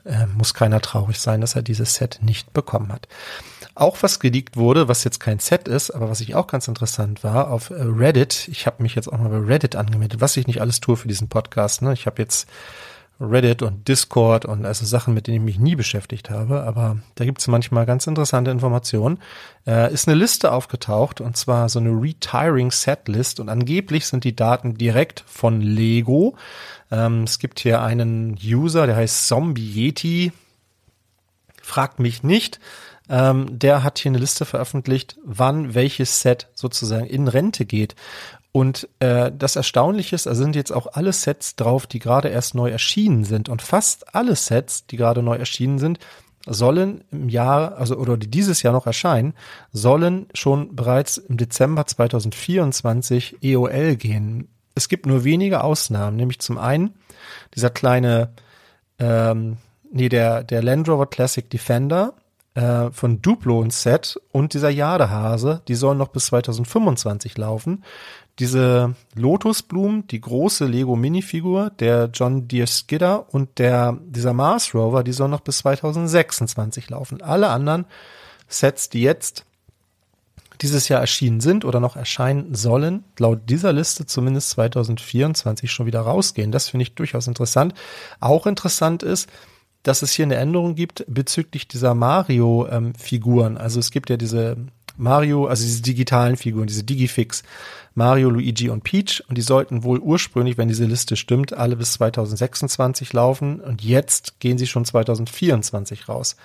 äh, 0.04 0.26
muss 0.26 0.54
keiner 0.54 0.82
traurig 0.82 1.20
sein, 1.20 1.42
dass 1.42 1.56
er 1.56 1.62
dieses 1.62 1.96
Set 1.96 2.20
nicht 2.22 2.54
bekommen 2.54 2.92
hat. 2.92 3.08
Auch 3.80 4.02
was 4.02 4.20
geleakt 4.20 4.58
wurde, 4.58 4.88
was 4.88 5.04
jetzt 5.04 5.20
kein 5.20 5.38
Set 5.38 5.68
ist, 5.68 5.92
aber 5.92 6.10
was 6.10 6.20
ich 6.20 6.34
auch 6.34 6.48
ganz 6.48 6.68
interessant 6.68 7.24
war, 7.24 7.52
auf 7.52 7.70
äh, 7.70 7.76
Reddit. 7.78 8.48
Ich 8.48 8.66
habe 8.66 8.82
mich 8.82 8.96
jetzt 8.96 9.08
auch 9.08 9.20
mal 9.20 9.30
bei 9.30 9.38
Reddit 9.38 9.76
angemeldet, 9.76 10.20
was 10.20 10.36
ich 10.36 10.48
nicht 10.48 10.62
alles 10.62 10.80
tue 10.80 10.98
für 10.98 11.08
diesen 11.08 11.30
Podcast. 11.30 11.84
Ne? 11.84 11.94
Ich 11.94 12.08
habe 12.08 12.20
jetzt 12.20 12.50
Reddit 13.22 13.62
und 13.62 13.88
Discord 13.88 14.46
und 14.46 14.66
also 14.66 14.84
Sachen, 14.84 15.14
mit 15.14 15.28
denen 15.28 15.38
ich 15.38 15.44
mich 15.44 15.60
nie 15.60 15.76
beschäftigt 15.76 16.32
habe, 16.32 16.64
aber 16.64 16.98
da 17.14 17.26
gibt 17.26 17.40
es 17.40 17.48
manchmal 17.48 17.86
ganz 17.86 18.08
interessante 18.08 18.50
Informationen. 18.50 19.20
Äh, 19.68 19.94
ist 19.94 20.08
eine 20.08 20.18
Liste 20.18 20.52
aufgetaucht 20.52 21.22
und 21.22 21.38
zwar 21.38 21.70
so 21.70 21.78
eine 21.78 21.92
Retiring 21.92 22.72
Set 22.72 23.08
List 23.08 23.40
und 23.40 23.48
angeblich 23.48 24.08
sind 24.08 24.24
die 24.24 24.36
Daten 24.36 24.74
direkt 24.74 25.24
von 25.28 25.62
Lego. 25.62 26.36
Ähm, 26.90 27.26
es 27.26 27.38
gibt 27.38 27.60
hier 27.60 27.84
einen 27.84 28.40
User, 28.44 28.88
der 28.88 28.96
heißt 28.96 29.28
Zombie 29.28 29.70
Yeti. 29.70 30.32
Fragt 31.62 32.00
mich 32.00 32.24
nicht. 32.24 32.60
Ähm, 33.10 33.60
der 33.60 33.84
hat 33.84 34.00
hier 34.00 34.12
eine 34.12 34.20
Liste 34.20 34.46
veröffentlicht, 34.46 35.18
wann 35.24 35.74
welches 35.74 36.22
Set 36.22 36.50
sozusagen 36.54 37.06
in 37.06 37.28
Rente 37.28 37.66
geht. 37.66 37.96
Und 38.52 38.90
äh, 39.00 39.32
das 39.38 39.56
Erstaunliche 39.56 40.16
ist, 40.16 40.26
da 40.26 40.34
sind 40.34 40.56
jetzt 40.56 40.72
auch 40.72 40.88
alle 40.94 41.14
Sets 41.14 41.56
drauf, 41.56 41.86
die 41.86 42.00
gerade 42.00 42.30
erst 42.30 42.56
neu 42.56 42.70
erschienen 42.70 43.24
sind. 43.24 43.50
Und 43.50 43.62
fast 43.62 44.16
alle 44.16 44.36
Sets, 44.36 44.88
die 44.88 44.98
gerade 44.98 45.22
neu 45.22 45.36
erschienen 45.36 45.80
sind, 45.80 46.00
sollen 46.48 47.04
im 47.12 47.30
Jahr, 47.30 47.78
also 47.78 47.98
oder 47.98 48.18
die 48.18 48.32
dieses 48.32 48.64
Jahr 48.64 48.74
noch 48.74 48.88
erscheinen, 48.88 49.34
sollen 49.72 50.28
schon 50.34 50.76
bereits 50.76 51.18
im 51.18 51.38
Dezember 51.38 51.86
2024 51.86 53.44
EOL 53.44 53.96
gehen. 53.96 54.48
Es 54.74 54.90
gibt 54.90 55.06
nur 55.06 55.24
wenige 55.24 55.64
Ausnahmen, 55.64 56.16
nämlich 56.16 56.40
zum 56.40 56.58
einen 56.58 56.96
dieser 57.56 57.70
kleine, 57.70 58.34
ähm, 59.00 59.58
nee, 59.92 60.10
der, 60.10 60.44
der 60.44 60.64
Land 60.64 60.88
Rover 60.88 61.08
Classic 61.08 61.48
Defender, 61.50 62.14
äh, 62.58 62.92
von 62.92 63.22
Duplo 63.22 63.62
ein 63.62 63.70
Set 63.70 64.20
und 64.32 64.56
dieser 64.56 64.72
Jadehase, 64.72 65.62
die 65.68 65.76
sollen 65.76 66.00
noch 66.00 66.08
bis 66.08 66.26
2025 66.26 67.38
laufen. 67.38 67.84
Diese 68.40 68.96
Lotusblumen, 69.14 70.08
die 70.08 70.20
große 70.20 70.66
Lego 70.66 70.96
Minifigur, 70.96 71.70
der 71.80 72.10
John 72.12 72.48
Deere 72.48 72.66
Skidder 72.66 73.32
und 73.32 73.60
der, 73.60 74.00
dieser 74.04 74.34
Mars 74.34 74.74
Rover, 74.74 75.04
die 75.04 75.14
sollen 75.14 75.30
noch 75.30 75.42
bis 75.42 75.60
2026 75.60 76.90
laufen. 76.90 77.22
Alle 77.22 77.50
anderen 77.50 77.86
Sets, 78.48 78.90
die 78.90 79.02
jetzt 79.02 79.46
dieses 80.62 80.90
Jahr 80.90 81.02
erschienen 81.02 81.42
sind 81.42 81.64
oder 81.64 81.80
noch 81.80 81.96
erscheinen 81.96 82.56
sollen, 82.56 83.04
laut 83.20 83.42
dieser 83.48 83.72
Liste 83.72 84.08
zumindest 84.08 84.50
2024 84.52 85.72
schon 85.72 85.86
wieder 85.86 86.02
rausgehen. 86.02 86.52
Das 86.52 86.70
finde 86.70 86.84
ich 86.84 86.96
durchaus 86.96 87.28
interessant. 87.28 87.76
Auch 88.20 88.48
interessant 88.48 89.04
ist, 89.04 89.30
dass 89.88 90.02
es 90.02 90.12
hier 90.12 90.26
eine 90.26 90.36
Änderung 90.36 90.76
gibt 90.76 91.06
bezüglich 91.08 91.68
dieser 91.68 91.96
Mario-Figuren. 91.96 93.54
Ähm, 93.54 93.62
also 93.62 93.80
es 93.80 93.92
gibt 93.92 94.10
ja 94.10 94.18
diese 94.18 94.58
Mario, 94.98 95.46
also 95.46 95.64
diese 95.64 95.82
digitalen 95.82 96.36
Figuren, 96.36 96.68
diese 96.68 96.84
Digifix, 96.84 97.44
Mario, 97.96 98.30
Luigi 98.30 98.70
und 98.70 98.84
Peach. 98.84 99.24
Und 99.30 99.38
die 99.38 99.42
sollten 99.42 99.84
wohl 99.84 100.00
ursprünglich, 100.00 100.58
wenn 100.58 100.68
diese 100.68 100.86
Liste 100.86 101.16
stimmt, 101.16 101.54
alle 101.54 101.78
bis 101.78 101.94
2026 101.94 103.14
laufen. 103.14 103.62
Und 103.62 103.82
jetzt 103.82 104.42
gehen 104.42 104.58
sie 104.58 104.68
schon 104.68 104.84
2024 104.84 106.10
raus. 106.10 106.36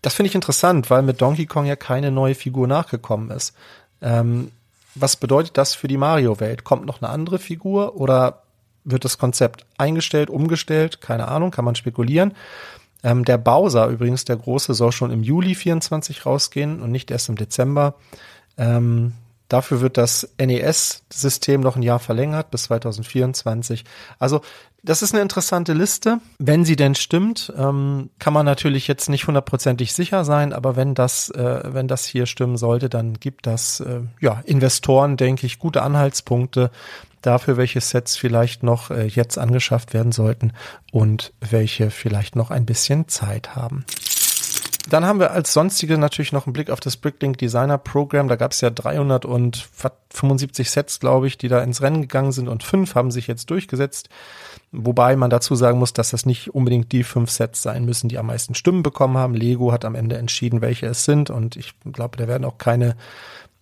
Das 0.00 0.14
finde 0.14 0.28
ich 0.28 0.34
interessant, 0.36 0.90
weil 0.90 1.02
mit 1.02 1.20
Donkey 1.20 1.46
Kong 1.46 1.66
ja 1.66 1.76
keine 1.76 2.12
neue 2.12 2.36
Figur 2.36 2.68
nachgekommen 2.68 3.30
ist. 3.30 3.52
Ähm, 4.00 4.52
was 4.94 5.16
bedeutet 5.16 5.58
das 5.58 5.74
für 5.74 5.88
die 5.88 5.98
Mario-Welt? 5.98 6.62
Kommt 6.62 6.86
noch 6.86 7.02
eine 7.02 7.10
andere 7.10 7.38
Figur 7.38 7.96
oder 7.96 8.42
wird 8.90 9.04
das 9.04 9.18
Konzept 9.18 9.66
eingestellt, 9.78 10.30
umgestellt, 10.30 11.00
keine 11.00 11.28
Ahnung, 11.28 11.50
kann 11.50 11.64
man 11.64 11.74
spekulieren. 11.74 12.34
Ähm, 13.02 13.24
der 13.24 13.38
Bowser 13.38 13.88
übrigens, 13.88 14.24
der 14.24 14.36
große, 14.36 14.74
soll 14.74 14.92
schon 14.92 15.10
im 15.10 15.22
Juli 15.22 15.54
24 15.54 16.26
rausgehen 16.26 16.82
und 16.82 16.90
nicht 16.90 17.10
erst 17.10 17.28
im 17.28 17.36
Dezember. 17.36 17.94
Ähm, 18.58 19.14
dafür 19.48 19.80
wird 19.80 19.96
das 19.96 20.28
NES-System 20.38 21.60
noch 21.60 21.76
ein 21.76 21.82
Jahr 21.82 21.98
verlängert 21.98 22.50
bis 22.50 22.64
2024. 22.64 23.84
Also 24.18 24.42
das 24.82 25.02
ist 25.02 25.12
eine 25.12 25.22
interessante 25.22 25.72
Liste. 25.72 26.20
Wenn 26.38 26.64
sie 26.64 26.76
denn 26.76 26.94
stimmt, 26.94 27.52
ähm, 27.56 28.10
kann 28.18 28.32
man 28.32 28.46
natürlich 28.46 28.88
jetzt 28.88 29.08
nicht 29.08 29.26
hundertprozentig 29.26 29.92
sicher 29.92 30.24
sein, 30.24 30.52
aber 30.52 30.76
wenn 30.76 30.94
das, 30.94 31.30
äh, 31.30 31.62
wenn 31.64 31.88
das 31.88 32.04
hier 32.06 32.26
stimmen 32.26 32.56
sollte, 32.56 32.88
dann 32.88 33.14
gibt 33.14 33.46
das 33.46 33.80
äh, 33.80 34.00
ja 34.20 34.42
Investoren, 34.44 35.16
denke 35.16 35.46
ich, 35.46 35.58
gute 35.58 35.82
Anhaltspunkte, 35.82 36.70
dafür, 37.22 37.56
welche 37.56 37.80
Sets 37.80 38.16
vielleicht 38.16 38.62
noch 38.62 38.90
äh, 38.90 39.04
jetzt 39.04 39.38
angeschafft 39.38 39.92
werden 39.92 40.12
sollten 40.12 40.52
und 40.90 41.32
welche 41.40 41.90
vielleicht 41.90 42.36
noch 42.36 42.50
ein 42.50 42.66
bisschen 42.66 43.08
Zeit 43.08 43.54
haben. 43.54 43.84
Dann 44.90 45.06
haben 45.06 45.20
wir 45.20 45.30
als 45.30 45.52
sonstige 45.52 45.96
natürlich 45.98 46.32
noch 46.32 46.46
einen 46.46 46.52
Blick 46.52 46.68
auf 46.68 46.80
das 46.80 46.96
Bricklink 46.96 47.38
Designer 47.38 47.78
Program. 47.78 48.26
Da 48.26 48.34
gab 48.34 48.50
es 48.50 48.60
ja 48.60 48.70
375 48.70 50.68
Sets, 50.68 50.98
glaube 50.98 51.28
ich, 51.28 51.38
die 51.38 51.46
da 51.46 51.62
ins 51.62 51.80
Rennen 51.80 52.02
gegangen 52.02 52.32
sind 52.32 52.48
und 52.48 52.64
fünf 52.64 52.96
haben 52.96 53.12
sich 53.12 53.28
jetzt 53.28 53.50
durchgesetzt. 53.50 54.08
Wobei 54.72 55.14
man 55.14 55.30
dazu 55.30 55.54
sagen 55.54 55.78
muss, 55.78 55.92
dass 55.92 56.10
das 56.10 56.26
nicht 56.26 56.54
unbedingt 56.54 56.90
die 56.90 57.04
fünf 57.04 57.30
Sets 57.30 57.62
sein 57.62 57.84
müssen, 57.84 58.08
die 58.08 58.18
am 58.18 58.26
meisten 58.26 58.54
Stimmen 58.54 58.82
bekommen 58.82 59.16
haben. 59.16 59.34
Lego 59.34 59.72
hat 59.72 59.84
am 59.84 59.94
Ende 59.94 60.18
entschieden, 60.18 60.60
welche 60.60 60.86
es 60.86 61.04
sind 61.04 61.30
und 61.30 61.54
ich 61.56 61.74
glaube, 61.92 62.16
da 62.16 62.26
werden 62.26 62.44
auch 62.44 62.58
keine 62.58 62.96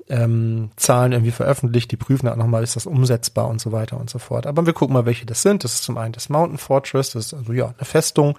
ähm, 0.09 0.71
Zahlen 0.77 1.13
irgendwie 1.13 1.33
veröffentlicht, 1.33 1.91
die 1.91 1.97
prüfen 1.97 2.29
auch 2.29 2.37
nochmal, 2.37 2.63
ist 2.63 2.77
das 2.77 2.87
umsetzbar 2.87 3.49
und 3.49 3.61
so 3.61 3.73
weiter 3.73 3.99
und 3.99 4.09
so 4.09 4.19
fort. 4.19 4.47
Aber 4.47 4.67
wir 4.67 4.73
gucken 4.73 4.95
mal, 4.95 5.07
welche 5.07 5.27
das 5.27 5.43
sind. 5.43 5.65
Das 5.65 5.75
ist 5.75 5.85
zum 5.85 5.99
einen 5.99 6.13
das 6.13 6.29
Mountain 6.29 6.59
Fortress, 6.59 7.11
das 7.11 7.27
ist 7.27 7.35
also 7.35 7.53
ja 7.53 7.67
eine 7.77 7.85
Festung, 7.85 8.39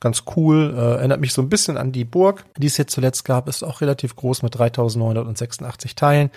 ganz 0.00 0.24
cool, 0.34 0.74
äh, 0.76 0.96
erinnert 0.96 1.20
mich 1.20 1.32
so 1.32 1.42
ein 1.42 1.48
bisschen 1.48 1.76
an 1.76 1.92
die 1.92 2.04
Burg, 2.04 2.44
die 2.56 2.66
es 2.66 2.78
jetzt 2.78 2.92
zuletzt 2.92 3.24
gab, 3.24 3.48
ist 3.48 3.62
auch 3.62 3.80
relativ 3.80 4.16
groß 4.16 4.42
mit 4.42 4.58
3986 4.58 5.94
Teilen. 5.94 6.30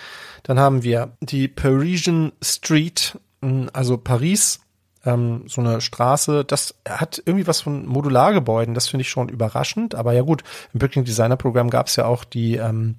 Dann 0.44 0.60
haben 0.60 0.84
wir 0.84 1.14
die 1.22 1.48
Parisian 1.48 2.34
Street, 2.42 3.18
hm, 3.42 3.70
also 3.72 3.98
Paris 3.98 4.60
ähm, 5.06 5.44
so 5.48 5.62
eine 5.62 5.82
Straße, 5.82 6.46
das 6.46 6.76
hat 6.88 7.22
irgendwie 7.26 7.48
was 7.48 7.62
von 7.62 7.86
Modulargebäuden, 7.86 8.74
das 8.74 8.88
finde 8.88 9.02
ich 9.02 9.10
schon 9.10 9.30
überraschend, 9.30 9.96
aber 9.96 10.14
ja 10.14 10.22
gut, 10.22 10.44
im 10.74 10.80
Bricklink 10.80 11.06
Designer 11.06 11.36
Programm 11.36 11.70
gab 11.70 11.88
es 11.88 11.96
ja 11.96 12.06
auch 12.06 12.24
die, 12.24 12.56
ähm, 12.56 12.96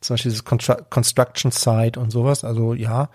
zum 0.00 0.14
Beispiel 0.14 0.30
dieses 0.30 0.44
Construction 0.44 1.50
Site 1.50 1.98
und 1.98 2.10
sowas, 2.10 2.44
also 2.44 2.74
ja. 2.74 3.08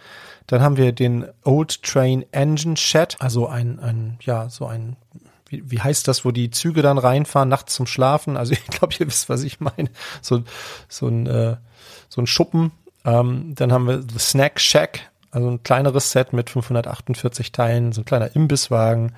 Dann 0.48 0.62
haben 0.62 0.76
wir 0.76 0.92
den 0.92 1.26
Old 1.44 1.82
Train 1.84 2.26
Engine 2.32 2.76
Shed, 2.76 3.16
also 3.20 3.48
ein, 3.48 3.80
ein 3.80 4.18
ja, 4.22 4.50
so 4.50 4.66
ein 4.66 4.98
wie, 5.54 5.72
wie 5.72 5.80
heißt 5.80 6.08
das, 6.08 6.26
wo 6.26 6.32
die 6.32 6.50
Züge 6.50 6.82
dann 6.82 6.98
reinfahren, 6.98 7.48
nachts 7.48 7.76
zum 7.76 7.86
Schlafen? 7.86 8.36
Also 8.36 8.54
ich 8.54 8.66
glaube, 8.66 8.94
ihr 9.00 9.08
wisst, 9.08 9.30
was 9.30 9.44
ich 9.44 9.60
meine. 9.60 9.90
So, 10.22 10.44
so 10.90 11.08
ein, 11.08 11.28
äh, 11.28 11.56
so 12.10 12.22
ein 12.22 12.28
Schuppen. 12.28 12.72
Ähm, 13.06 13.54
dann 13.56 13.72
haben 13.72 13.88
wir 13.88 14.02
The 14.02 14.20
Snack 14.20 14.60
Shack, 14.60 15.12
also 15.32 15.50
ein 15.50 15.64
kleineres 15.64 16.12
Set 16.12 16.34
mit 16.34 16.50
548 16.50 17.52
Teilen, 17.52 17.92
so 17.92 18.02
ein 18.02 18.06
kleiner 18.06 18.36
Imbisswagen. 18.36 19.14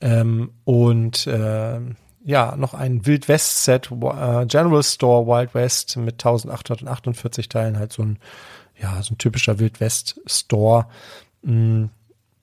Ähm, 0.00 0.50
und 0.64 1.26
äh, 1.26 1.80
ja, 2.26 2.56
noch 2.56 2.74
ein 2.74 3.06
Wild 3.06 3.28
West 3.28 3.62
Set, 3.62 3.88
äh, 3.92 4.46
General 4.46 4.82
Store 4.82 5.26
Wild 5.28 5.54
West 5.54 5.96
mit 5.96 6.14
1848 6.14 7.48
Teilen, 7.48 7.78
halt 7.78 7.92
so 7.92 8.02
ein, 8.02 8.18
ja, 8.76 9.00
so 9.00 9.14
ein 9.14 9.18
typischer 9.18 9.60
Wild 9.60 9.78
West 9.78 10.20
Store. 10.26 10.86
Mm, 11.42 11.84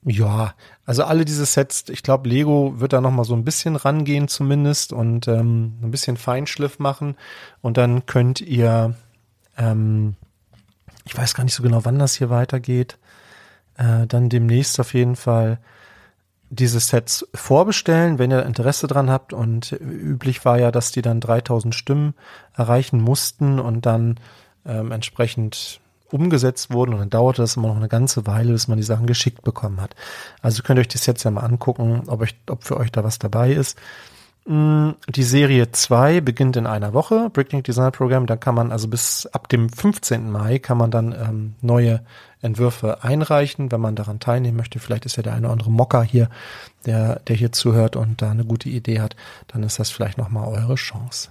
ja, 0.06 0.54
also 0.86 1.04
alle 1.04 1.26
diese 1.26 1.44
Sets, 1.44 1.90
ich 1.90 2.02
glaube, 2.02 2.30
Lego 2.30 2.80
wird 2.80 2.94
da 2.94 3.02
noch 3.02 3.10
mal 3.10 3.24
so 3.24 3.34
ein 3.34 3.44
bisschen 3.44 3.76
rangehen 3.76 4.26
zumindest 4.26 4.94
und 4.94 5.28
ähm, 5.28 5.74
ein 5.82 5.90
bisschen 5.90 6.16
Feinschliff 6.16 6.78
machen. 6.78 7.16
Und 7.60 7.76
dann 7.76 8.06
könnt 8.06 8.40
ihr, 8.40 8.94
ähm, 9.58 10.14
ich 11.04 11.16
weiß 11.16 11.34
gar 11.34 11.44
nicht 11.44 11.54
so 11.54 11.62
genau, 11.62 11.84
wann 11.84 11.98
das 11.98 12.14
hier 12.14 12.30
weitergeht, 12.30 12.96
äh, 13.76 14.06
dann 14.06 14.30
demnächst 14.30 14.80
auf 14.80 14.94
jeden 14.94 15.16
Fall 15.16 15.58
diese 16.50 16.80
Sets 16.80 17.26
vorbestellen, 17.34 18.18
wenn 18.18 18.30
ihr 18.30 18.44
Interesse 18.44 18.86
dran 18.86 19.10
habt 19.10 19.32
und 19.32 19.72
üblich 19.72 20.44
war 20.44 20.58
ja, 20.58 20.70
dass 20.70 20.92
die 20.92 21.02
dann 21.02 21.20
3000 21.20 21.74
Stimmen 21.74 22.14
erreichen 22.54 23.00
mussten 23.00 23.58
und 23.58 23.86
dann 23.86 24.20
ähm, 24.66 24.92
entsprechend 24.92 25.80
umgesetzt 26.10 26.72
wurden 26.72 26.92
und 26.92 27.00
dann 27.00 27.10
dauerte 27.10 27.42
das 27.42 27.56
immer 27.56 27.68
noch 27.68 27.76
eine 27.76 27.88
ganze 27.88 28.26
Weile, 28.26 28.52
bis 28.52 28.68
man 28.68 28.76
die 28.76 28.84
Sachen 28.84 29.06
geschickt 29.06 29.42
bekommen 29.42 29.80
hat. 29.80 29.96
Also 30.42 30.62
könnt 30.62 30.78
ihr 30.78 30.82
euch 30.82 30.88
die 30.88 30.98
Sets 30.98 31.24
ja 31.24 31.30
mal 31.30 31.40
angucken, 31.40 32.04
ob, 32.06 32.20
euch, 32.20 32.36
ob 32.48 32.62
für 32.62 32.76
euch 32.76 32.92
da 32.92 33.02
was 33.02 33.18
dabei 33.18 33.52
ist. 33.52 33.78
Mm, 34.46 34.90
die 35.08 35.22
Serie 35.22 35.72
2 35.72 36.20
beginnt 36.20 36.56
in 36.56 36.66
einer 36.66 36.92
Woche, 36.92 37.30
Bricklink 37.32 37.64
Design 37.64 37.92
Program. 37.92 38.26
Da 38.26 38.36
kann 38.36 38.54
man 38.54 38.72
also 38.72 38.88
bis 38.88 39.26
ab 39.26 39.48
dem 39.48 39.70
15. 39.70 40.30
Mai 40.30 40.58
kann 40.58 40.76
man 40.76 40.90
dann 40.90 41.12
ähm, 41.12 41.54
neue 41.62 42.04
Entwürfe 42.42 43.02
einreichen, 43.02 43.72
wenn 43.72 43.80
man 43.80 43.96
daran 43.96 44.20
teilnehmen 44.20 44.58
möchte. 44.58 44.78
Vielleicht 44.78 45.06
ist 45.06 45.16
ja 45.16 45.22
der 45.22 45.32
eine 45.32 45.46
oder 45.46 45.52
andere 45.52 45.70
Mocker 45.70 46.02
hier, 46.02 46.28
der, 46.84 47.20
der 47.20 47.36
hier 47.36 47.52
zuhört 47.52 47.96
und 47.96 48.20
da 48.20 48.30
eine 48.30 48.44
gute 48.44 48.68
Idee 48.68 49.00
hat. 49.00 49.16
Dann 49.48 49.62
ist 49.62 49.78
das 49.78 49.90
vielleicht 49.90 50.18
nochmal 50.18 50.46
eure 50.48 50.74
Chance. 50.74 51.30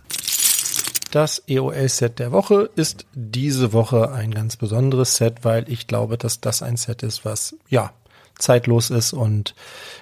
Das 1.11 1.43
EOL-Set 1.47 2.17
der 2.17 2.31
Woche 2.31 2.71
ist 2.75 3.05
diese 3.13 3.71
Woche 3.73 4.11
ein 4.11 4.31
ganz 4.31 4.57
besonderes 4.57 5.17
Set, 5.17 5.45
weil 5.45 5.69
ich 5.69 5.85
glaube, 5.85 6.17
dass 6.17 6.41
das 6.41 6.63
ein 6.63 6.77
Set 6.77 7.03
ist, 7.03 7.23
was 7.23 7.55
ja 7.69 7.91
zeitlos 8.37 8.89
ist 8.89 9.13
und 9.13 9.55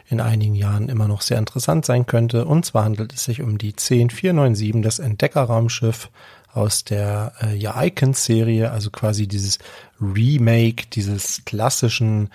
in 0.10 0.20
einigen 0.20 0.56
Jahren 0.56 0.90
immer 0.90 1.08
noch 1.08 1.22
sehr 1.22 1.38
interessant 1.38 1.86
sein 1.86 2.06
könnte. 2.06 2.46
Und 2.46 2.66
zwar 2.66 2.86
handelt 2.86 3.14
es 3.14 3.24
sich 3.24 3.42
um 3.42 3.58
die 3.58 3.74
10497, 3.74 4.82
das 4.82 5.00
Entdeckerraumschiff 5.00 6.10
aus 6.54 6.84
der 6.84 7.34
äh, 7.42 7.56
ja, 7.56 7.82
Icons-Serie, 7.82 8.72
also 8.72 8.90
quasi 8.90 9.28
dieses 9.28 9.60
Remake 10.02 10.88
dieses 10.94 11.46
klassischen 11.46 12.30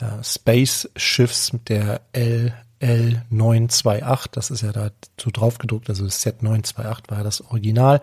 äh, 0.00 0.22
Space-Schiffs 0.22 1.52
der 1.68 2.00
L 2.12 2.54
L928, 2.82 4.26
das 4.32 4.50
ist 4.50 4.62
ja 4.62 4.72
da 4.72 4.90
so 5.16 5.30
drauf 5.32 5.58
gedruckt, 5.58 5.88
also 5.88 6.08
Set 6.08 6.42
928 6.42 7.10
war 7.10 7.18
ja 7.18 7.22
das 7.22 7.40
Original. 7.40 8.02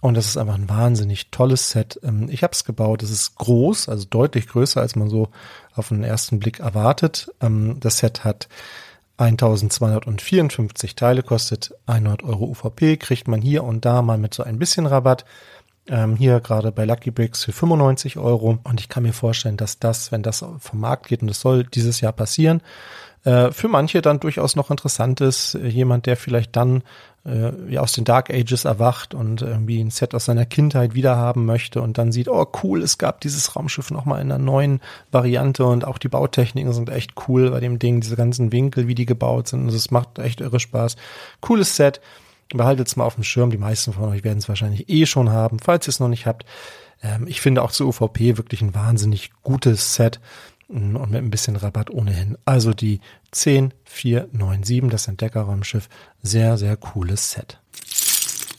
Und 0.00 0.14
das 0.14 0.26
ist 0.26 0.36
einfach 0.36 0.54
ein 0.54 0.68
wahnsinnig 0.68 1.30
tolles 1.30 1.70
Set. 1.70 1.98
Ähm, 2.02 2.28
ich 2.30 2.42
habe 2.42 2.52
es 2.52 2.64
gebaut, 2.64 3.02
es 3.02 3.10
ist 3.10 3.36
groß, 3.36 3.88
also 3.88 4.06
deutlich 4.08 4.48
größer, 4.48 4.80
als 4.80 4.96
man 4.96 5.08
so 5.08 5.28
auf 5.74 5.88
den 5.88 6.04
ersten 6.04 6.38
Blick 6.38 6.60
erwartet. 6.60 7.32
Ähm, 7.40 7.78
das 7.80 7.98
Set 7.98 8.24
hat 8.24 8.48
1254 9.18 10.94
Teile, 10.94 11.22
kostet 11.22 11.74
100 11.86 12.22
Euro 12.22 12.44
UVP, 12.46 12.98
kriegt 12.98 13.28
man 13.28 13.40
hier 13.40 13.64
und 13.64 13.84
da 13.84 14.02
mal 14.02 14.18
mit 14.18 14.34
so 14.34 14.42
ein 14.42 14.58
bisschen 14.58 14.86
Rabatt. 14.86 15.24
Ähm, 15.88 16.16
hier 16.16 16.40
gerade 16.40 16.72
bei 16.72 16.84
Lucky 16.84 17.12
Bricks 17.12 17.44
für 17.44 17.52
95 17.52 18.18
Euro. 18.18 18.58
Und 18.64 18.80
ich 18.80 18.88
kann 18.88 19.04
mir 19.04 19.12
vorstellen, 19.12 19.56
dass 19.56 19.78
das, 19.78 20.10
wenn 20.10 20.22
das 20.22 20.44
vom 20.58 20.80
Markt 20.80 21.06
geht, 21.06 21.22
und 21.22 21.28
das 21.28 21.40
soll 21.40 21.64
dieses 21.64 22.00
Jahr 22.00 22.12
passieren, 22.12 22.60
äh, 23.24 23.52
für 23.52 23.68
manche 23.68 24.02
dann 24.02 24.20
durchaus 24.20 24.56
noch 24.56 24.70
interessant 24.70 25.20
ist. 25.20 25.54
Jemand, 25.54 26.06
der 26.06 26.16
vielleicht 26.16 26.56
dann 26.56 26.82
ja, 27.68 27.80
aus 27.80 27.92
den 27.92 28.04
Dark 28.04 28.30
Ages 28.30 28.64
erwacht 28.64 29.12
und 29.12 29.42
irgendwie 29.42 29.80
ein 29.80 29.90
Set 29.90 30.14
aus 30.14 30.26
seiner 30.26 30.46
Kindheit 30.46 30.94
wiederhaben 30.94 31.44
möchte 31.44 31.82
und 31.82 31.98
dann 31.98 32.12
sieht, 32.12 32.28
oh 32.28 32.46
cool, 32.62 32.82
es 32.82 32.98
gab 32.98 33.20
dieses 33.20 33.56
Raumschiff 33.56 33.90
nochmal 33.90 34.20
in 34.20 34.30
einer 34.30 34.42
neuen 34.42 34.80
Variante 35.10 35.64
und 35.64 35.84
auch 35.84 35.98
die 35.98 36.08
Bautechniken 36.08 36.72
sind 36.72 36.88
echt 36.88 37.14
cool 37.26 37.50
bei 37.50 37.60
dem 37.60 37.78
Ding, 37.78 38.00
diese 38.00 38.16
ganzen 38.16 38.52
Winkel, 38.52 38.86
wie 38.86 38.94
die 38.94 39.06
gebaut 39.06 39.48
sind. 39.48 39.64
Also 39.64 39.76
es 39.76 39.90
macht 39.90 40.18
echt 40.18 40.40
irre 40.40 40.60
Spaß. 40.60 40.96
Cooles 41.40 41.76
Set. 41.76 42.00
Behaltet 42.50 42.86
es 42.86 42.94
mal 42.94 43.04
auf 43.04 43.16
dem 43.16 43.24
Schirm. 43.24 43.50
Die 43.50 43.58
meisten 43.58 43.92
von 43.92 44.04
euch 44.04 44.22
werden 44.22 44.38
es 44.38 44.48
wahrscheinlich 44.48 44.88
eh 44.88 45.04
schon 45.04 45.30
haben, 45.30 45.58
falls 45.58 45.88
ihr 45.88 45.90
es 45.90 45.98
noch 45.98 46.08
nicht 46.08 46.26
habt. 46.26 46.44
Ähm, 47.02 47.26
ich 47.26 47.40
finde 47.40 47.62
auch 47.62 47.72
zu 47.72 47.88
UVP 47.88 48.36
wirklich 48.36 48.62
ein 48.62 48.74
wahnsinnig 48.74 49.32
gutes 49.42 49.94
Set 49.94 50.20
und 50.68 51.10
mit 51.10 51.22
ein 51.22 51.30
bisschen 51.30 51.56
Rabatt 51.56 51.90
ohnehin. 51.90 52.36
Also 52.44 52.72
die 52.72 53.00
10497, 53.32 54.90
das 54.90 55.08
Entdeckerraumschiff, 55.08 55.88
sehr, 56.22 56.56
sehr 56.56 56.76
cooles 56.76 57.32
Set. 57.32 57.60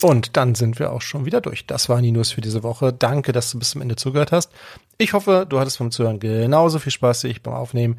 Und 0.00 0.36
dann 0.36 0.54
sind 0.54 0.78
wir 0.78 0.92
auch 0.92 1.02
schon 1.02 1.24
wieder 1.24 1.40
durch. 1.40 1.66
Das 1.66 1.88
waren 1.88 2.02
die 2.02 2.12
News 2.12 2.30
für 2.30 2.40
diese 2.40 2.62
Woche. 2.62 2.92
Danke, 2.92 3.32
dass 3.32 3.50
du 3.50 3.58
bis 3.58 3.70
zum 3.70 3.82
Ende 3.82 3.96
zugehört 3.96 4.32
hast. 4.32 4.52
Ich 4.96 5.12
hoffe, 5.12 5.44
du 5.48 5.58
hattest 5.58 5.78
beim 5.80 5.90
Zuhören 5.90 6.20
genauso 6.20 6.78
viel 6.78 6.92
Spaß 6.92 7.24
wie 7.24 7.28
ich 7.28 7.42
beim 7.42 7.54
Aufnehmen. 7.54 7.98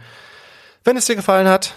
Wenn 0.83 0.95
es 0.95 1.05
dir 1.05 1.15
gefallen 1.15 1.47
hat, 1.47 1.75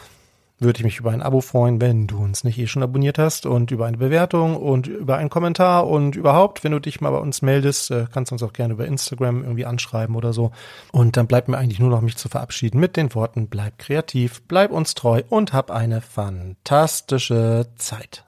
würde 0.63 0.79
ich 0.79 0.85
mich 0.85 0.99
über 0.99 1.11
ein 1.11 1.23
Abo 1.23 1.41
freuen, 1.41 1.81
wenn 1.81 2.07
du 2.07 2.23
uns 2.23 2.45
nicht 2.45 2.59
eh 2.59 2.67
schon 2.67 2.83
abonniert 2.83 3.19
hast 3.19 3.47
und 3.47 3.71
über 3.71 3.87
eine 3.87 3.97
Bewertung 3.97 4.57
und 4.57 4.87
über 4.87 5.17
einen 5.17 5.31
Kommentar 5.31 5.87
und 5.87 6.17
überhaupt, 6.17 6.65
wenn 6.65 6.73
du 6.73 6.81
dich 6.81 7.01
mal 7.01 7.11
bei 7.11 7.19
uns 7.19 7.43
meldest, 7.43 7.91
äh, 7.91 8.07
kannst 8.13 8.31
du 8.31 8.35
uns 8.35 8.43
auch 8.43 8.53
gerne 8.53 8.75
über 8.75 8.87
Instagram 8.87 9.43
irgendwie 9.43 9.67
anschreiben 9.67 10.17
oder 10.17 10.33
so. 10.33 10.53
Und 10.93 11.17
dann 11.17 11.27
bleibt 11.27 11.49
mir 11.49 11.59
eigentlich 11.59 11.81
nur 11.81 11.91
noch 11.91 12.01
mich 12.01 12.17
zu 12.17 12.29
verabschieden 12.29 12.81
mit 12.81 12.97
den 12.97 13.15
Worten, 13.15 13.49
bleib 13.49 13.79
kreativ, 13.79 14.43
bleib 14.49 14.71
uns 14.71 14.95
treu 14.95 15.23
und 15.29 15.53
hab 15.53 15.71
eine 15.71 16.01
fantastische 16.01 17.67
Zeit. 17.77 18.25